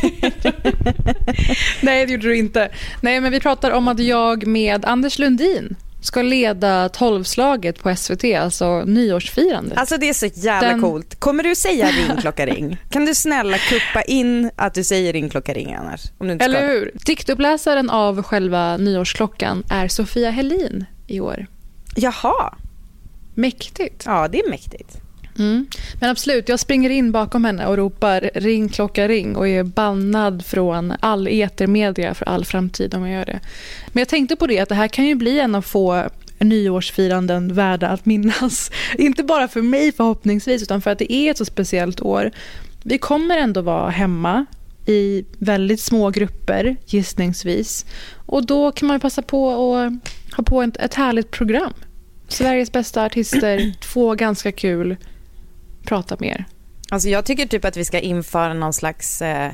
Nej, 1.82 2.06
det 2.06 2.12
gjorde 2.12 2.28
du 2.28 2.38
inte. 2.38 2.70
Nej, 3.02 3.22
men 3.22 3.32
vi 3.32 3.40
pratar 3.40 3.72
om 3.72 3.88
att 3.88 4.00
jag 4.00 4.48
med 4.48 4.86
Anders 4.86 5.20
Lundin 5.20 5.76
ska 6.02 6.22
leda 6.22 6.90
tolvslaget 6.90 7.80
på 7.84 7.96
SVT, 7.96 8.24
alltså 8.24 8.84
nyårsfirandet. 8.86 9.78
Alltså 9.78 9.98
det 9.98 10.10
är 10.10 10.14
så 10.14 10.26
jävla 10.26 10.68
Den- 10.70 10.82
coolt. 10.82 11.20
Kommer 11.20 11.44
du 11.44 11.56
säga 11.56 11.88
ring 11.88 12.18
klocka 12.22 12.46
ring? 12.46 12.78
Kan 12.90 13.06
du 13.06 13.16
snälla 13.16 13.58
kuppa 13.58 14.02
in 14.02 14.52
att 14.56 14.74
du 14.74 14.84
säger 14.84 15.14
ring 15.14 15.30
klocka 15.30 15.54
ring 15.54 15.74
annars? 15.74 16.02
Om 16.18 16.28
du 16.28 16.34
inte 16.34 16.46
ska. 16.46 16.58
Eller 16.58 16.68
hur? 16.68 16.92
Diktuppläsaren 17.06 17.90
av 17.90 18.24
själva 18.24 18.78
nyårsklockan 18.78 19.64
är 19.70 19.88
Sofia 19.88 20.30
Helin 20.32 20.86
i 21.08 21.20
år. 21.20 21.48
Jaha, 21.96 22.54
Mäktigt. 23.36 24.04
ja 24.06 24.28
det 24.28 24.40
är 24.40 24.50
mäktigt. 24.50 24.98
Mm. 25.40 25.68
Men 26.00 26.10
absolut, 26.10 26.50
jag 26.50 26.60
springer 26.60 26.90
in 26.90 27.12
bakom 27.12 27.46
henne 27.46 27.66
och 27.66 27.78
ropar 27.78 28.30
ring 28.34 28.70
klocka 28.70 29.08
ring 29.08 29.36
och 29.36 29.48
är 29.48 29.64
bannad 29.64 30.46
från 30.46 30.94
all 31.00 31.28
etermedia 31.28 32.14
för 32.14 32.26
all 32.26 32.46
framtid 32.46 32.94
om 32.94 33.08
jag 33.08 33.20
gör 33.20 33.26
det. 33.26 33.40
Men 33.88 34.02
jag 34.02 34.08
tänkte 34.08 34.36
på 34.36 34.48
det 34.48 34.60
att 34.60 34.70
det 34.70 34.76
här 34.76 34.88
kan 34.88 35.06
ju 35.06 35.16
bli 35.16 35.40
en 35.40 35.56
av 35.56 35.62
få 35.62 36.10
nyårsfiranden 36.40 37.54
värda 37.54 37.88
att 37.88 38.06
minnas. 38.06 38.72
Inte 38.98 39.24
bara 39.24 39.48
för 39.48 39.62
mig 39.62 39.92
förhoppningsvis 39.92 40.64
utan 40.64 40.82
för 40.82 40.92
att 40.92 41.00
det 41.00 41.14
är 41.14 41.32
ett 41.32 41.38
så 41.38 41.46
speciellt 41.46 42.02
år. 42.02 42.32
Vi 42.84 42.98
kommer 42.98 43.38
ändå 43.38 43.62
vara 43.62 43.90
hemma 43.90 44.46
i 44.86 45.26
väldigt 45.38 45.80
små 45.80 46.10
grupper 46.10 46.76
gissningsvis. 46.86 47.86
Och 48.26 48.46
då 48.46 48.72
kan 48.72 48.88
man 48.88 49.00
passa 49.00 49.22
på 49.22 49.50
att 49.50 49.94
ha 50.36 50.44
på 50.44 50.62
ett 50.62 50.94
härligt 50.94 51.32
program. 51.32 51.74
Sveriges 52.28 52.72
bästa 52.72 53.04
artister, 53.04 53.74
två 53.80 54.16
ganska 54.16 54.52
kul 54.52 54.98
prata 55.86 56.18
mer. 56.20 56.46
Alltså 56.90 57.10
jag 57.10 57.26
tycker 57.26 57.46
typ 57.46 57.66
att 57.66 57.78
vi 57.78 57.86
ska 57.86 58.00
införa 58.00 58.54
någon 58.54 58.74
slags 58.74 59.22
eh, 59.22 59.52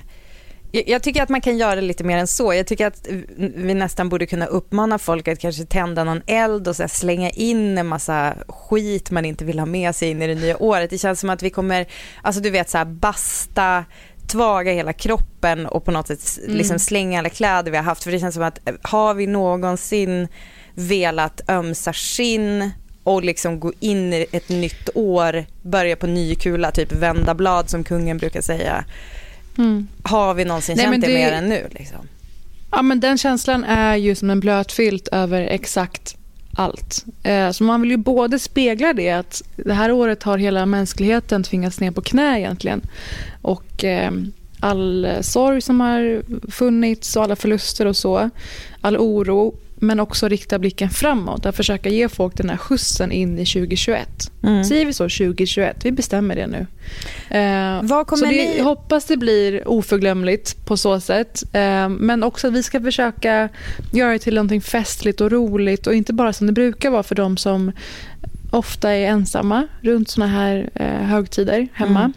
jag 0.72 1.04
tycker 1.04 1.24
att 1.24 1.30
man 1.30 1.42
kan 1.42 1.58
göra 1.58 1.82
lite 1.82 2.04
mer 2.04 2.18
än 2.18 2.28
så. 2.28 2.54
Jag 2.54 2.68
tycker 2.68 2.88
att 2.88 3.08
vi 3.38 3.74
nästan 3.74 4.10
borde 4.10 4.26
kunna 4.26 4.46
uppmana 4.46 5.00
folk 5.00 5.28
att 5.28 5.40
kanske 5.40 5.66
tända 5.66 6.04
någon 6.04 6.22
eld 6.28 6.68
och 6.68 6.76
så 6.76 6.88
slänga 6.88 7.30
in 7.30 7.78
en 7.78 7.88
massa 7.88 8.36
skit 8.48 9.12
man 9.12 9.26
inte 9.26 9.46
vill 9.46 9.60
ha 9.60 9.66
med 9.66 9.96
sig 9.96 10.10
in 10.10 10.22
i 10.22 10.28
det 10.28 10.36
nya 10.36 10.64
året. 10.64 10.90
Det 10.90 10.98
känns 10.98 11.20
som 11.20 11.30
att 11.30 11.44
vi 11.44 11.50
kommer, 11.50 11.86
alltså 12.22 12.42
du 12.42 12.50
vet 12.50 12.70
så 12.70 12.78
här 12.78 12.86
basta, 12.86 13.86
tvaga 14.28 14.72
hela 14.72 14.94
kroppen 14.94 15.66
och 15.66 15.86
på 15.86 15.92
något 15.92 16.08
sätt 16.08 16.40
liksom 16.48 16.80
slänga 16.80 17.20
alla 17.20 17.30
kläder 17.30 17.72
vi 17.72 17.78
har 17.78 17.84
haft. 17.84 18.04
För 18.04 18.12
det 18.12 18.20
känns 18.20 18.36
som 18.36 18.44
att 18.44 18.70
eh, 18.70 18.76
har 18.82 19.14
vi 19.14 19.28
någonsin 19.28 20.28
velat 20.76 21.50
ömsa 21.50 21.94
skinn 21.94 22.72
och 23.04 23.24
liksom 23.24 23.60
gå 23.60 23.74
in 23.80 24.14
i 24.14 24.26
ett 24.32 24.50
nytt 24.50 24.90
år, 24.96 25.46
börja 25.62 25.96
på 25.96 26.08
ny 26.08 26.36
kula, 26.36 26.72
typ 26.72 26.92
vända 26.92 27.34
blad 27.36 27.70
som 27.70 27.84
kungen 27.84 28.18
brukar 28.18 28.42
säga. 28.42 28.86
Har 30.04 30.34
vi 30.34 30.46
någonsin 30.46 30.78
Nej, 30.78 30.86
känt 30.86 31.02
det, 31.02 31.08
det- 31.08 31.14
mer 31.14 31.32
än 31.32 31.50
nu? 31.50 31.68
Liksom? 31.72 31.98
Ja, 32.72 32.82
men 32.82 33.00
den 33.00 33.18
känslan 33.18 33.64
är 33.64 33.96
ju 33.96 34.16
som 34.16 34.30
en 34.30 34.40
blöt 34.40 34.72
filt 34.72 35.08
över 35.08 35.42
exakt 35.42 36.16
allt. 36.56 37.06
Eh, 37.24 37.52
Så 37.52 37.64
man 37.64 37.82
vill 37.82 37.92
ju 37.92 37.98
både 37.98 38.40
spegla 38.40 38.94
det 38.94 39.10
att 39.12 39.44
det 39.56 39.74
här 39.74 39.92
året 39.92 40.24
har 40.24 40.38
hela 40.38 40.66
mänskligheten 40.66 41.44
tvingats 41.44 41.80
ner 41.80 41.92
på 41.92 42.02
knä 42.02 42.40
egentligen. 42.40 42.82
Och 43.42 43.84
eh, 43.84 44.12
all 44.60 45.08
sorg 45.22 45.62
som 45.62 45.80
har 45.82 46.24
funnits 46.52 47.16
och 47.16 47.24
alla 47.24 47.36
förluster 47.36 47.86
och 47.86 47.98
så. 47.98 48.30
All 48.82 48.98
oro. 48.98 49.56
Men 49.84 50.00
också 50.00 50.28
rikta 50.28 50.60
blicken 50.60 50.90
framåt. 50.90 51.46
Att 51.46 51.56
försöka 51.56 51.90
ge 51.90 52.10
folk 52.10 52.38
den 52.38 52.50
här 52.50 52.58
skjutsen 52.58 53.12
in 53.12 53.40
i 53.40 53.46
2021. 53.46 54.32
Mm. 54.44 54.64
Säger 54.64 54.86
vi 54.86 54.94
så 54.94 55.04
2021? 55.04 55.78
Vi 55.86 55.92
bestämmer 55.92 56.36
det 56.36 56.48
nu. 56.48 56.68
Eh, 57.38 57.82
så 58.20 58.26
det, 58.26 58.32
ni- 58.32 58.58
Jag 58.58 58.64
hoppas 58.66 59.06
det 59.06 59.18
blir 59.18 59.68
oförglömligt 59.68 60.66
på 60.66 60.78
så 60.78 61.00
sätt. 61.00 61.44
Eh, 61.54 61.90
men 61.90 62.24
också 62.24 62.48
att 62.48 62.54
vi 62.54 62.64
ska 62.64 62.82
försöka 62.82 63.50
göra 63.94 64.12
det 64.12 64.20
till 64.20 64.34
någonting 64.36 64.62
festligt 64.62 65.22
och 65.22 65.32
roligt 65.32 65.88
och 65.88 65.94
inte 65.96 66.14
bara 66.14 66.34
som 66.34 66.48
det 66.48 66.54
brukar 66.54 66.90
vara 66.90 67.04
för 67.04 67.16
de 67.16 67.38
som 67.38 67.72
ofta 68.52 68.92
är 68.92 69.08
ensamma 69.08 69.68
runt 69.82 70.10
såna 70.10 70.28
här 70.28 70.70
eh, 70.76 70.86
högtider 70.88 71.68
hemma. 71.74 72.00
Mm. 72.00 72.14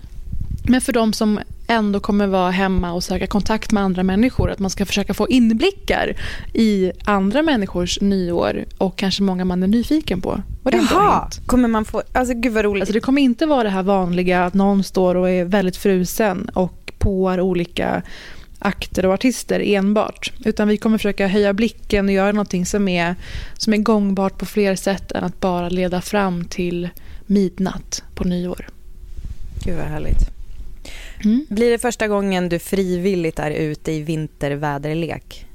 Men 0.68 0.80
för 0.80 0.92
de 0.92 1.12
som 1.12 1.40
ändå 1.66 2.00
kommer 2.00 2.26
vara 2.26 2.50
hemma 2.50 2.92
och 2.92 3.04
söka 3.04 3.26
kontakt 3.26 3.72
med 3.72 3.82
andra 3.82 4.02
människor. 4.02 4.50
Att 4.50 4.58
man 4.58 4.70
ska 4.70 4.86
försöka 4.86 5.14
få 5.14 5.28
inblickar 5.28 6.16
i 6.52 6.92
andra 7.04 7.42
människors 7.42 8.00
nyår 8.00 8.64
och 8.78 8.96
kanske 8.96 9.22
många 9.22 9.44
man 9.44 9.62
är 9.62 9.66
nyfiken 9.66 10.20
på. 10.20 10.42
Vad 10.62 10.74
det 10.74 10.88
Jaha, 10.90 11.28
kommer 11.46 11.68
man 11.68 11.84
få, 11.84 12.02
alltså 12.12 12.34
gud 12.34 12.52
vad 12.52 12.64
roligt. 12.64 12.82
Alltså 12.82 12.92
det 12.92 13.00
kommer 13.00 13.22
inte 13.22 13.46
vara 13.46 13.62
det 13.62 13.70
här 13.70 13.82
vanliga 13.82 14.44
att 14.44 14.54
någon 14.54 14.84
står 14.84 15.14
och 15.14 15.30
är 15.30 15.44
väldigt 15.44 15.76
frusen 15.76 16.50
och 16.54 16.92
påar 16.98 17.40
olika 17.40 18.02
akter 18.58 19.06
och 19.06 19.14
artister 19.14 19.60
enbart. 19.64 20.32
Utan 20.44 20.68
vi 20.68 20.76
kommer 20.76 20.98
försöka 20.98 21.26
höja 21.26 21.52
blicken 21.52 22.06
och 22.06 22.12
göra 22.12 22.32
någonting 22.32 22.66
som 22.66 22.88
är, 22.88 23.14
som 23.54 23.74
är 23.74 23.78
gångbart 23.78 24.38
på 24.38 24.46
fler 24.46 24.76
sätt 24.76 25.12
än 25.12 25.24
att 25.24 25.40
bara 25.40 25.68
leda 25.68 26.00
fram 26.00 26.44
till 26.44 26.88
midnatt 27.26 28.02
på 28.14 28.24
nyår. 28.24 28.66
Gud 29.64 29.76
vad 29.76 29.86
härligt. 29.86 30.34
Mm. 31.24 31.46
Blir 31.48 31.70
det 31.70 31.78
första 31.78 32.08
gången 32.08 32.48
du 32.48 32.58
frivilligt 32.58 33.38
är 33.38 33.50
ute 33.50 33.92
i 33.92 34.02
vinterväderlek 34.02 35.46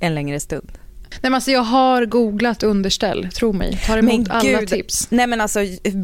en 0.00 0.14
längre 0.14 0.40
stund? 0.40 0.72
Nej, 1.10 1.20
men 1.22 1.34
alltså 1.34 1.50
jag 1.50 1.62
har 1.62 2.06
googlat 2.06 2.62
underställ, 2.62 3.28
tro 3.34 3.52
mig. 3.52 3.78
Tar 3.86 3.98
emot 3.98 4.12
Men 4.18 4.30
alla 4.30 4.60
gud. 4.60 4.68
tips. 4.68 5.10
Nej 5.10 5.26
men 5.26 5.40
alltså 5.40 5.60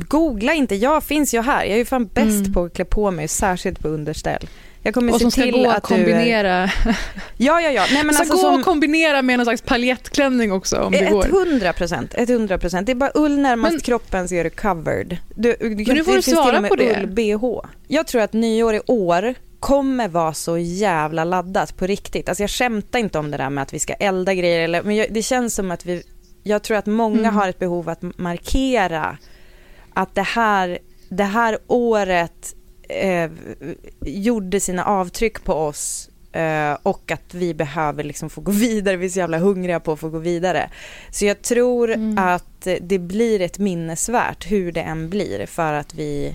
googla 0.08 0.54
inte, 0.54 0.74
jag 0.74 1.04
finns 1.04 1.34
ju 1.34 1.40
här. 1.42 1.64
Jag 1.64 1.72
är 1.74 1.76
ju 1.76 1.84
fan 1.84 2.06
bäst 2.06 2.40
Mm. 2.40 2.52
på 2.52 2.64
att 2.64 2.74
klä 2.74 2.84
på 2.84 3.10
mig, 3.10 3.28
särskilt 3.28 3.78
på 3.80 3.88
underställ. 3.88 4.48
Jag 4.82 4.94
kommer 4.94 5.12
Och 5.14 5.20
som 5.20 5.30
ska 5.30 5.46
gå 5.50 5.70
att 5.70 5.82
kombinera. 5.82 6.70
du 6.84 6.90
är... 6.90 6.96
Ja, 7.36 7.60
ja, 7.60 7.70
ja. 7.70 7.84
Nej, 7.92 8.04
men 8.04 8.16
alltså 8.16 8.34
gå 8.34 8.38
som... 8.40 8.54
att 8.58 8.64
kombinera 8.64 9.22
med 9.22 9.38
någon 9.38 9.46
slags 9.46 9.62
paljettklänning 9.62 10.52
också 10.52 10.76
om 10.80 10.92
det 10.92 11.10
går. 11.10 11.24
Ett 11.24 11.30
hundra 11.30 11.72
procent. 11.72 12.86
Det 12.86 12.92
är 12.92 12.94
bara 12.94 13.10
ull 13.14 13.38
närmast 13.38 13.72
Men- 13.72 13.80
kroppen 13.80 14.28
så 14.28 14.34
är 14.34 14.44
du 14.44 14.50
covered. 14.50 15.16
Du, 15.34 15.56
du, 15.60 15.68
nu 15.68 16.04
får 16.04 16.12
det 16.12 16.18
du 16.18 16.22
svara 16.22 16.58
och 16.60 16.68
på 16.68 16.76
det. 16.76 16.96
ull-bh. 16.96 17.60
Jag 17.88 18.06
tror 18.06 18.22
att 18.22 18.32
nyår 18.32 18.74
i 18.74 18.80
år 18.86 19.34
kommer 19.60 20.08
vara 20.08 20.34
så 20.34 20.58
jävla 20.58 21.24
laddat 21.24 21.76
på 21.76 21.86
riktigt. 21.86 22.28
Alltså 22.28 22.42
jag 22.42 22.50
skämtar 22.50 22.98
inte 22.98 23.18
om 23.18 23.30
det 23.30 23.36
där 23.36 23.50
med 23.50 23.62
att 23.62 23.74
vi 23.74 23.78
ska 23.78 23.92
elda 23.92 24.34
grejer, 24.34 24.60
eller, 24.60 24.82
men 24.82 24.96
jag, 24.96 25.06
det 25.10 25.22
känns 25.22 25.54
som 25.54 25.70
att 25.70 25.86
vi, 25.86 26.02
jag 26.42 26.62
tror 26.62 26.76
att 26.76 26.86
många 26.86 27.18
Mm. 27.18 27.34
har 27.34 27.48
ett 27.48 27.58
behov 27.58 27.88
att 27.88 28.02
markera 28.18 29.18
att 29.94 30.14
det 30.14 30.22
här, 30.22 30.78
det 31.08 31.24
här 31.24 31.58
året 31.66 32.54
eh, 32.90 33.30
gjorde 34.06 34.60
sina 34.60 34.84
avtryck 34.84 35.44
på 35.44 35.54
oss 35.54 36.10
eh, 36.32 36.76
och 36.82 37.10
att 37.10 37.34
vi 37.34 37.54
behöver 37.54 38.04
liksom 38.04 38.30
få 38.30 38.40
gå 38.40 38.52
vidare. 38.66 38.96
Vi 38.96 39.06
är 39.06 39.10
så 39.10 39.18
jävla 39.18 39.38
hungriga 39.38 39.80
på 39.80 39.92
att 39.92 40.00
få 40.00 40.08
gå 40.08 40.18
vidare. 40.18 40.70
Så 41.12 41.24
jag 41.24 41.42
tror 41.42 41.90
Mm. 41.92 42.18
att 42.18 42.66
det 42.80 42.98
blir 42.98 43.40
ett 43.40 43.58
minnesvärt 43.58 44.50
hur 44.50 44.72
det 44.72 44.80
än 44.80 45.10
blir 45.10 45.46
för 45.46 45.72
att 45.72 45.94
vi 45.94 46.34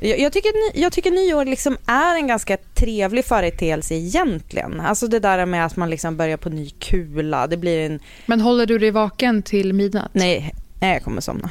jag, 0.00 0.32
tycker, 0.32 0.52
jag 0.74 0.92
tycker 0.92 1.10
nyår 1.10 1.44
liksom 1.44 1.76
är 1.86 2.14
en 2.14 2.26
ganska 2.26 2.56
trevlig 2.74 3.24
företeelse 3.24 3.94
egentligen. 3.94 4.80
Alltså 4.80 5.06
det 5.06 5.18
där 5.20 5.46
med 5.46 5.66
att 5.66 5.76
man 5.76 5.90
liksom 5.90 6.16
börjar 6.16 6.36
på 6.36 6.48
ny 6.50 6.70
kula. 6.70 7.46
Det 7.46 7.56
blir 7.56 7.86
en... 7.86 8.00
Men 8.26 8.40
håller 8.40 8.66
du 8.66 8.78
dig 8.78 8.90
vaken 8.90 9.42
till 9.42 9.72
midnatt? 9.72 10.10
Nej, 10.12 10.54
nej 10.80 10.92
jag 10.92 11.02
kommer 11.02 11.20
somna. 11.20 11.50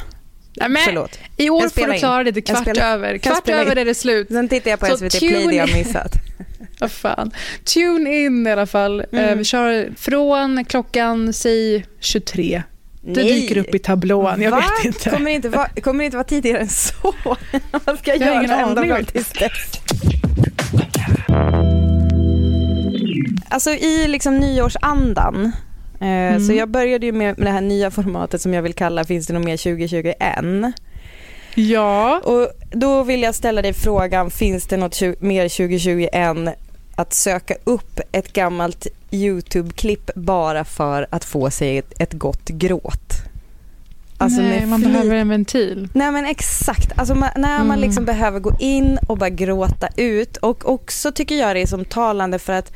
Nej, 0.57 0.69
men 0.69 0.81
Förlåt. 0.85 1.19
I 1.37 1.49
år 1.49 1.69
får 1.69 1.93
du 1.93 1.99
klara 1.99 2.23
det 2.23 2.33
till 2.33 2.43
kvart 2.43 2.77
över. 2.77 3.17
Kvart 3.17 3.49
över 3.49 3.75
är 3.75 3.85
det 3.85 3.95
slut. 3.95 4.27
Sen 4.27 4.49
tittar 4.49 4.69
jag 4.71 4.79
på 4.79 4.85
Så 4.85 4.97
SVT 4.97 5.19
Play 5.19 5.47
det 5.47 5.55
jag 5.55 5.73
missat. 5.73 6.11
Vad 6.79 6.91
fan. 6.91 7.31
Tune 7.63 8.15
in 8.25 8.47
i 8.47 8.51
alla 8.51 8.65
fall. 8.65 9.05
Mm. 9.11 9.25
Eh, 9.29 9.35
Vi 9.35 9.43
kör 9.43 9.89
från 9.97 10.65
klockan, 10.65 11.33
säg 11.33 11.85
23. 11.99 12.63
Det 13.01 13.23
Nej. 13.23 13.41
dyker 13.41 13.57
upp 13.57 13.75
i 13.75 13.79
tablån. 13.79 14.41
Jag 14.41 14.51
Va? 14.51 14.63
vet 14.77 14.85
inte. 14.85 15.09
Kommer 15.09 15.25
det 15.25 15.31
inte 15.31 15.49
vara, 15.49 15.67
kommer 15.67 15.99
det 15.99 16.05
inte 16.05 16.17
vara 16.17 16.27
tidigare 16.27 16.59
än 16.59 16.69
så? 16.69 16.95
Vad 17.85 17.99
ska 17.99 18.11
jag, 18.15 18.21
Jag 18.21 18.43
göra 18.43 18.59
ända 18.59 18.85
fram 18.85 19.05
tills 19.05 19.29
dess? 19.29 19.51
Alltså 23.49 23.71
i 23.71 24.07
liksom 24.07 24.37
nyårsandan. 24.37 25.51
Eh, 26.01 26.07
Mm. 26.07 26.39
Så 26.47 26.53
jag 26.53 26.69
började 26.69 27.05
ju 27.05 27.11
med 27.11 27.35
det 27.37 27.49
här 27.49 27.61
nya 27.61 27.91
formatet 27.91 28.41
som 28.41 28.53
jag 28.53 28.61
vill 28.61 28.73
kalla 28.73 29.03
Finns 29.03 29.27
det 29.27 29.33
något 29.33 29.45
mer 29.45 29.57
2021? 29.57 30.73
Ja. 31.55 32.19
Och 32.23 32.47
då 32.71 33.03
vill 33.03 33.21
jag 33.21 33.35
ställa 33.35 33.61
dig 33.61 33.73
frågan, 33.73 34.31
finns 34.31 34.67
det 34.67 34.77
något 34.77 35.01
mer 35.19 35.49
2020 35.49 36.07
än 36.11 36.49
att 36.95 37.13
söka 37.13 37.55
upp 37.63 37.99
ett 38.11 38.33
gammalt 38.33 38.87
YouTube-klipp 39.11 40.11
bara 40.15 40.63
för 40.65 41.07
att 41.09 41.25
få 41.25 41.49
sig 41.49 41.77
ett, 41.77 41.93
ett 41.99 42.13
gott 42.13 42.49
gråt? 42.49 43.13
Alltså 44.17 44.41
Nej, 44.41 44.65
man 44.65 44.81
behöver 44.81 45.15
en 45.15 45.29
ventil. 45.29 45.89
Nej 45.93 46.11
men 46.11 46.25
exakt, 46.25 46.91
alltså 46.99 47.15
man, 47.15 47.29
när 47.35 47.57
man 47.57 47.77
Mm. 47.77 47.79
liksom 47.79 48.05
behöver 48.05 48.39
gå 48.39 48.55
in 48.59 48.99
och 49.07 49.17
bara 49.17 49.29
gråta 49.29 49.87
ut 49.97 50.37
och 50.37 50.69
också 50.73 51.11
tycker 51.11 51.35
jag 51.35 51.55
det 51.55 51.61
är 51.61 51.65
som 51.67 51.85
talande 51.85 52.39
för 52.39 52.53
att 52.53 52.71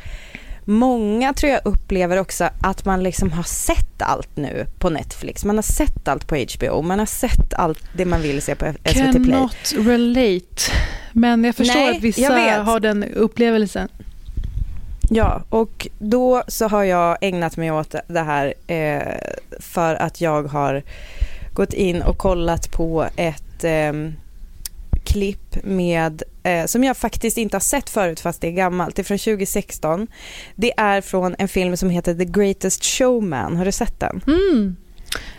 Många 0.70 1.34
tror 1.34 1.52
jag 1.52 1.62
upplever 1.66 2.18
också 2.18 2.50
att 2.62 2.86
man 2.86 3.04
liksom 3.04 3.32
har 3.32 3.44
sett 3.44 4.02
allt 4.02 4.38
nu 4.38 4.66
på 4.80 4.90
Netflix. 4.90 5.46
Man 5.46 5.56
har 5.56 5.64
sett 5.64 6.08
allt 6.08 6.28
på 6.28 6.36
HBO. 6.36 6.82
Man 6.82 7.00
har 7.00 7.06
sett 7.06 7.54
allt 7.54 7.84
det 7.94 8.06
man 8.06 8.22
vill 8.22 8.42
se 8.42 8.56
på 8.56 8.66
SVT 8.66 8.84
Play. 8.84 9.12
Cannot 9.12 9.74
relate. 9.78 10.72
Men 11.14 11.44
jag 11.44 11.56
förstår 11.56 11.76
Nej, 11.76 11.98
att 11.98 12.04
vissa 12.04 12.64
har 12.64 12.80
den 12.80 13.04
upplevelsen. 13.04 13.90
Ja, 15.10 15.44
och 15.50 15.88
då 16.00 16.44
så 16.48 16.68
har 16.68 16.84
jag 16.84 17.18
ägnat 17.22 17.58
mig 17.58 17.72
åt 17.72 17.96
det 18.08 18.22
här 18.22 18.54
eh, 18.68 19.34
för 19.60 19.96
att 19.96 20.22
jag 20.22 20.44
har 20.44 20.84
gått 21.54 21.74
in 21.74 22.02
och 22.02 22.18
kollat 22.18 22.72
på 22.72 23.08
ett 23.16 23.64
eh, 23.64 23.94
klipp 25.04 25.64
med, 25.64 26.24
eh, 26.50 26.66
som 26.66 26.84
jag 26.84 26.98
faktiskt 26.98 27.38
inte 27.38 27.56
har 27.56 27.62
sett 27.62 27.90
förut 27.90 28.20
fast 28.20 28.42
det 28.42 28.48
är 28.48 28.52
gammalt. 28.52 28.96
Det 28.96 29.02
är 29.02 29.04
från 29.04 29.18
2016. 29.18 30.08
Det 30.56 30.74
är 30.78 31.02
från 31.02 31.36
en 31.40 31.48
film 31.48 31.78
som 31.78 31.90
heter 31.90 32.14
The 32.14 32.26
Greatest 32.26 32.86
Showman. 32.86 33.58
Har 33.58 33.66
du 33.66 33.72
sett 33.72 34.00
den? 34.00 34.22
Mm. 34.28 34.76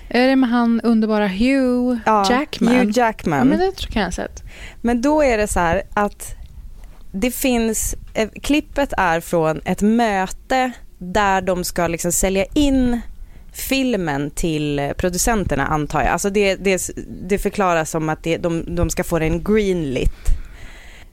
Är 0.09 0.29
det 0.29 0.37
med 0.37 0.51
han 0.51 0.81
underbara 0.81 1.27
Hugh 1.27 1.99
Jackman? 2.31 2.75
Hugh 2.75 2.99
Jackman. 2.99 3.38
Ja, 3.38 3.44
men 3.44 3.59
det 3.59 3.73
tror 3.73 3.90
jag 3.94 4.05
jag 4.05 4.14
sett. 4.14 4.42
Men 4.81 5.03
då 5.03 5.23
är 5.23 5.38
det 5.38 5.46
så 5.46 5.61
här 5.61 5.83
att 5.94 6.35
det 7.12 7.31
finns, 7.31 7.94
eh, 8.14 8.29
klippet 8.42 8.92
är 8.96 9.20
från 9.20 9.61
ett 9.64 9.83
möte 9.83 10.73
där 10.99 11.42
de 11.42 11.64
ska 11.64 11.87
liksom 11.87 12.12
sälja 12.12 12.44
in 12.55 13.01
filmen 13.53 14.31
till 14.31 14.92
producenterna 14.96 15.66
antar 15.66 16.01
jag. 16.01 16.09
Alltså 16.09 16.31
det, 16.31 16.55
det, 16.55 16.90
det 17.23 17.38
förklaras 17.38 17.90
som 17.90 18.09
att 18.09 18.23
det, 18.23 18.37
de, 18.37 18.77
de 18.77 18.90
ska 18.90 19.05
få 19.05 19.18
den 19.18 19.44
greenlit. 19.44 20.39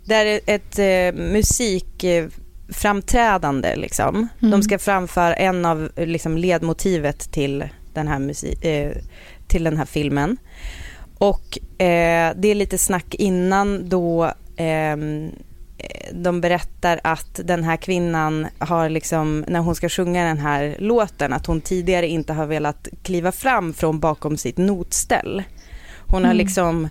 Det 0.07 0.15
är 0.15 0.39
ett 0.45 0.79
eh, 0.79 1.11
musikframträdande 1.21 3.75
liksom. 3.75 4.15
Mm. 4.15 4.27
De 4.51 4.63
ska 4.63 4.79
framföra 4.79 5.33
en 5.33 5.65
av 5.65 5.89
liksom, 5.95 6.37
ledmotivet 6.37 7.31
till 7.31 7.63
den 7.93 8.07
här, 8.07 8.19
musik, 8.19 8.65
eh, 8.65 8.91
till 9.47 9.63
den 9.63 9.77
här 9.77 9.85
filmen. 9.85 10.37
Och 11.17 11.57
eh, 11.81 12.33
det 12.35 12.47
är 12.47 12.55
lite 12.55 12.77
snack 12.77 13.15
innan 13.15 13.89
då 13.89 14.31
ehm, 14.57 15.31
eh, 15.77 16.13
de 16.13 16.41
berättar 16.41 16.99
att 17.03 17.39
den 17.43 17.63
här 17.63 17.77
kvinnan 17.77 18.47
har 18.59 18.89
liksom, 18.89 19.45
när 19.47 19.59
hon 19.59 19.75
ska 19.75 19.89
sjunga 19.89 20.25
den 20.25 20.37
här 20.37 20.75
låten, 20.79 21.33
att 21.33 21.45
hon 21.45 21.61
tidigare 21.61 22.07
inte 22.07 22.33
har 22.33 22.45
velat 22.45 22.87
kliva 23.03 23.31
fram 23.31 23.73
från 23.73 23.99
bakom 23.99 24.37
sitt 24.37 24.57
notställ. 24.57 25.43
Hon 26.07 26.23
har 26.23 26.31
Mm. 26.31 26.37
liksom 26.37 26.89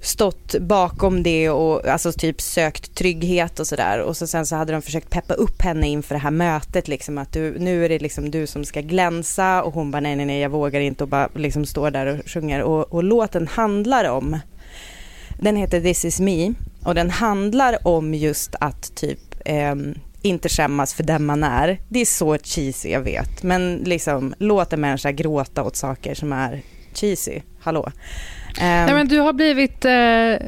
stått 0.00 0.54
bakom 0.60 1.22
det 1.22 1.50
och 1.50 1.86
alltså 1.86 2.12
typ 2.12 2.40
sökt 2.40 2.94
trygghet 2.94 3.60
och 3.60 3.66
sådär 3.66 3.98
och 3.98 4.16
så 4.16 4.26
sen 4.26 4.46
så 4.46 4.56
hade 4.56 4.72
de 4.72 4.82
försökt 4.82 5.10
peppa 5.10 5.34
upp 5.34 5.62
henne 5.62 5.88
inför 5.88 6.14
det 6.14 6.20
här 6.20 6.30
mötet 6.30 6.88
liksom 6.88 7.18
att 7.18 7.32
du, 7.32 7.58
nu 7.58 7.84
är 7.84 7.88
det 7.88 7.98
liksom 7.98 8.30
du 8.30 8.46
som 8.46 8.64
ska 8.64 8.80
glänsa 8.80 9.62
och 9.62 9.74
hon 9.74 9.90
bara 9.90 10.00
nej 10.00 10.16
nej 10.16 10.26
nej 10.26 10.40
jag 10.40 10.50
vågar 10.50 10.80
inte 10.80 11.04
och 11.04 11.08
bara 11.08 11.28
liksom 11.34 11.66
står 11.66 11.90
där 11.90 12.06
och 12.06 12.30
sjunger 12.30 12.62
och, 12.62 12.92
och 12.92 13.04
låten 13.04 13.46
handlar 13.46 14.10
om 14.10 14.38
den 15.38 15.56
heter 15.56 15.80
This 15.80 16.04
is 16.04 16.20
me 16.20 16.52
och 16.84 16.94
den 16.94 17.10
handlar 17.10 17.86
om 17.86 18.14
just 18.14 18.54
att 18.60 18.94
typ 18.94 19.18
eh, 19.44 19.74
inte 20.22 20.48
skämmas 20.48 20.94
för 20.94 21.02
den 21.02 21.26
man 21.26 21.44
är. 21.44 21.80
Det 21.88 22.00
är 22.00 22.06
så 22.06 22.38
cheesy 22.38 22.88
jag 22.88 23.00
vet 23.00 23.42
men 23.42 23.76
liksom 23.76 24.34
låt 24.38 24.72
en 24.72 24.80
människa 24.80 25.12
gråta 25.12 25.62
åt 25.62 25.76
saker 25.76 26.14
som 26.14 26.32
är 26.32 26.62
cheesy. 26.94 27.40
Hallå. 27.60 27.92
Ehm, 28.58 28.86
Nej, 28.86 28.94
men 28.94 29.08
du 29.08 29.18
har 29.18 29.32
blivit 29.32 29.84
eh, 29.84 29.92
jag 29.92 30.38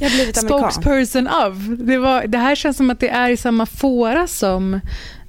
har 0.00 0.10
blivit 0.16 0.36
spokesperson 0.36 1.28
of. 1.28 1.54
Det, 1.78 1.98
var, 1.98 2.26
det 2.26 2.38
här 2.38 2.54
känns 2.54 2.76
som 2.76 2.90
att 2.90 3.00
det 3.00 3.08
är 3.08 3.30
i 3.30 3.36
samma 3.36 3.66
fåra 3.66 4.26
som 4.26 4.80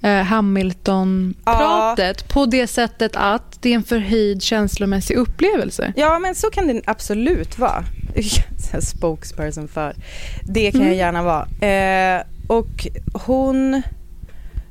eh, 0.03 0.21
Hamilton-pratet 0.23 2.27
på 2.29 2.45
det 2.45 2.67
sättet 2.67 3.11
att 3.15 3.61
det 3.61 3.69
är 3.69 3.75
en 3.75 3.83
förhöjd 3.83 4.41
känslomässig 4.41 5.15
upplevelse. 5.15 5.93
Ja, 5.95 6.19
men 6.19 6.35
så 6.35 6.49
kan 6.49 6.67
det 6.67 6.81
absolut 6.85 7.57
vara. 7.59 7.83
Spokesperson 8.81 9.67
för. 9.67 9.95
Det 10.43 10.71
kan 10.71 10.79
jag 10.81 10.87
Mm. 10.87 10.97
gärna 10.99 11.23
vara. 11.23 11.47
Eh, 11.69 12.21
och 12.47 12.87
hon... 13.13 13.81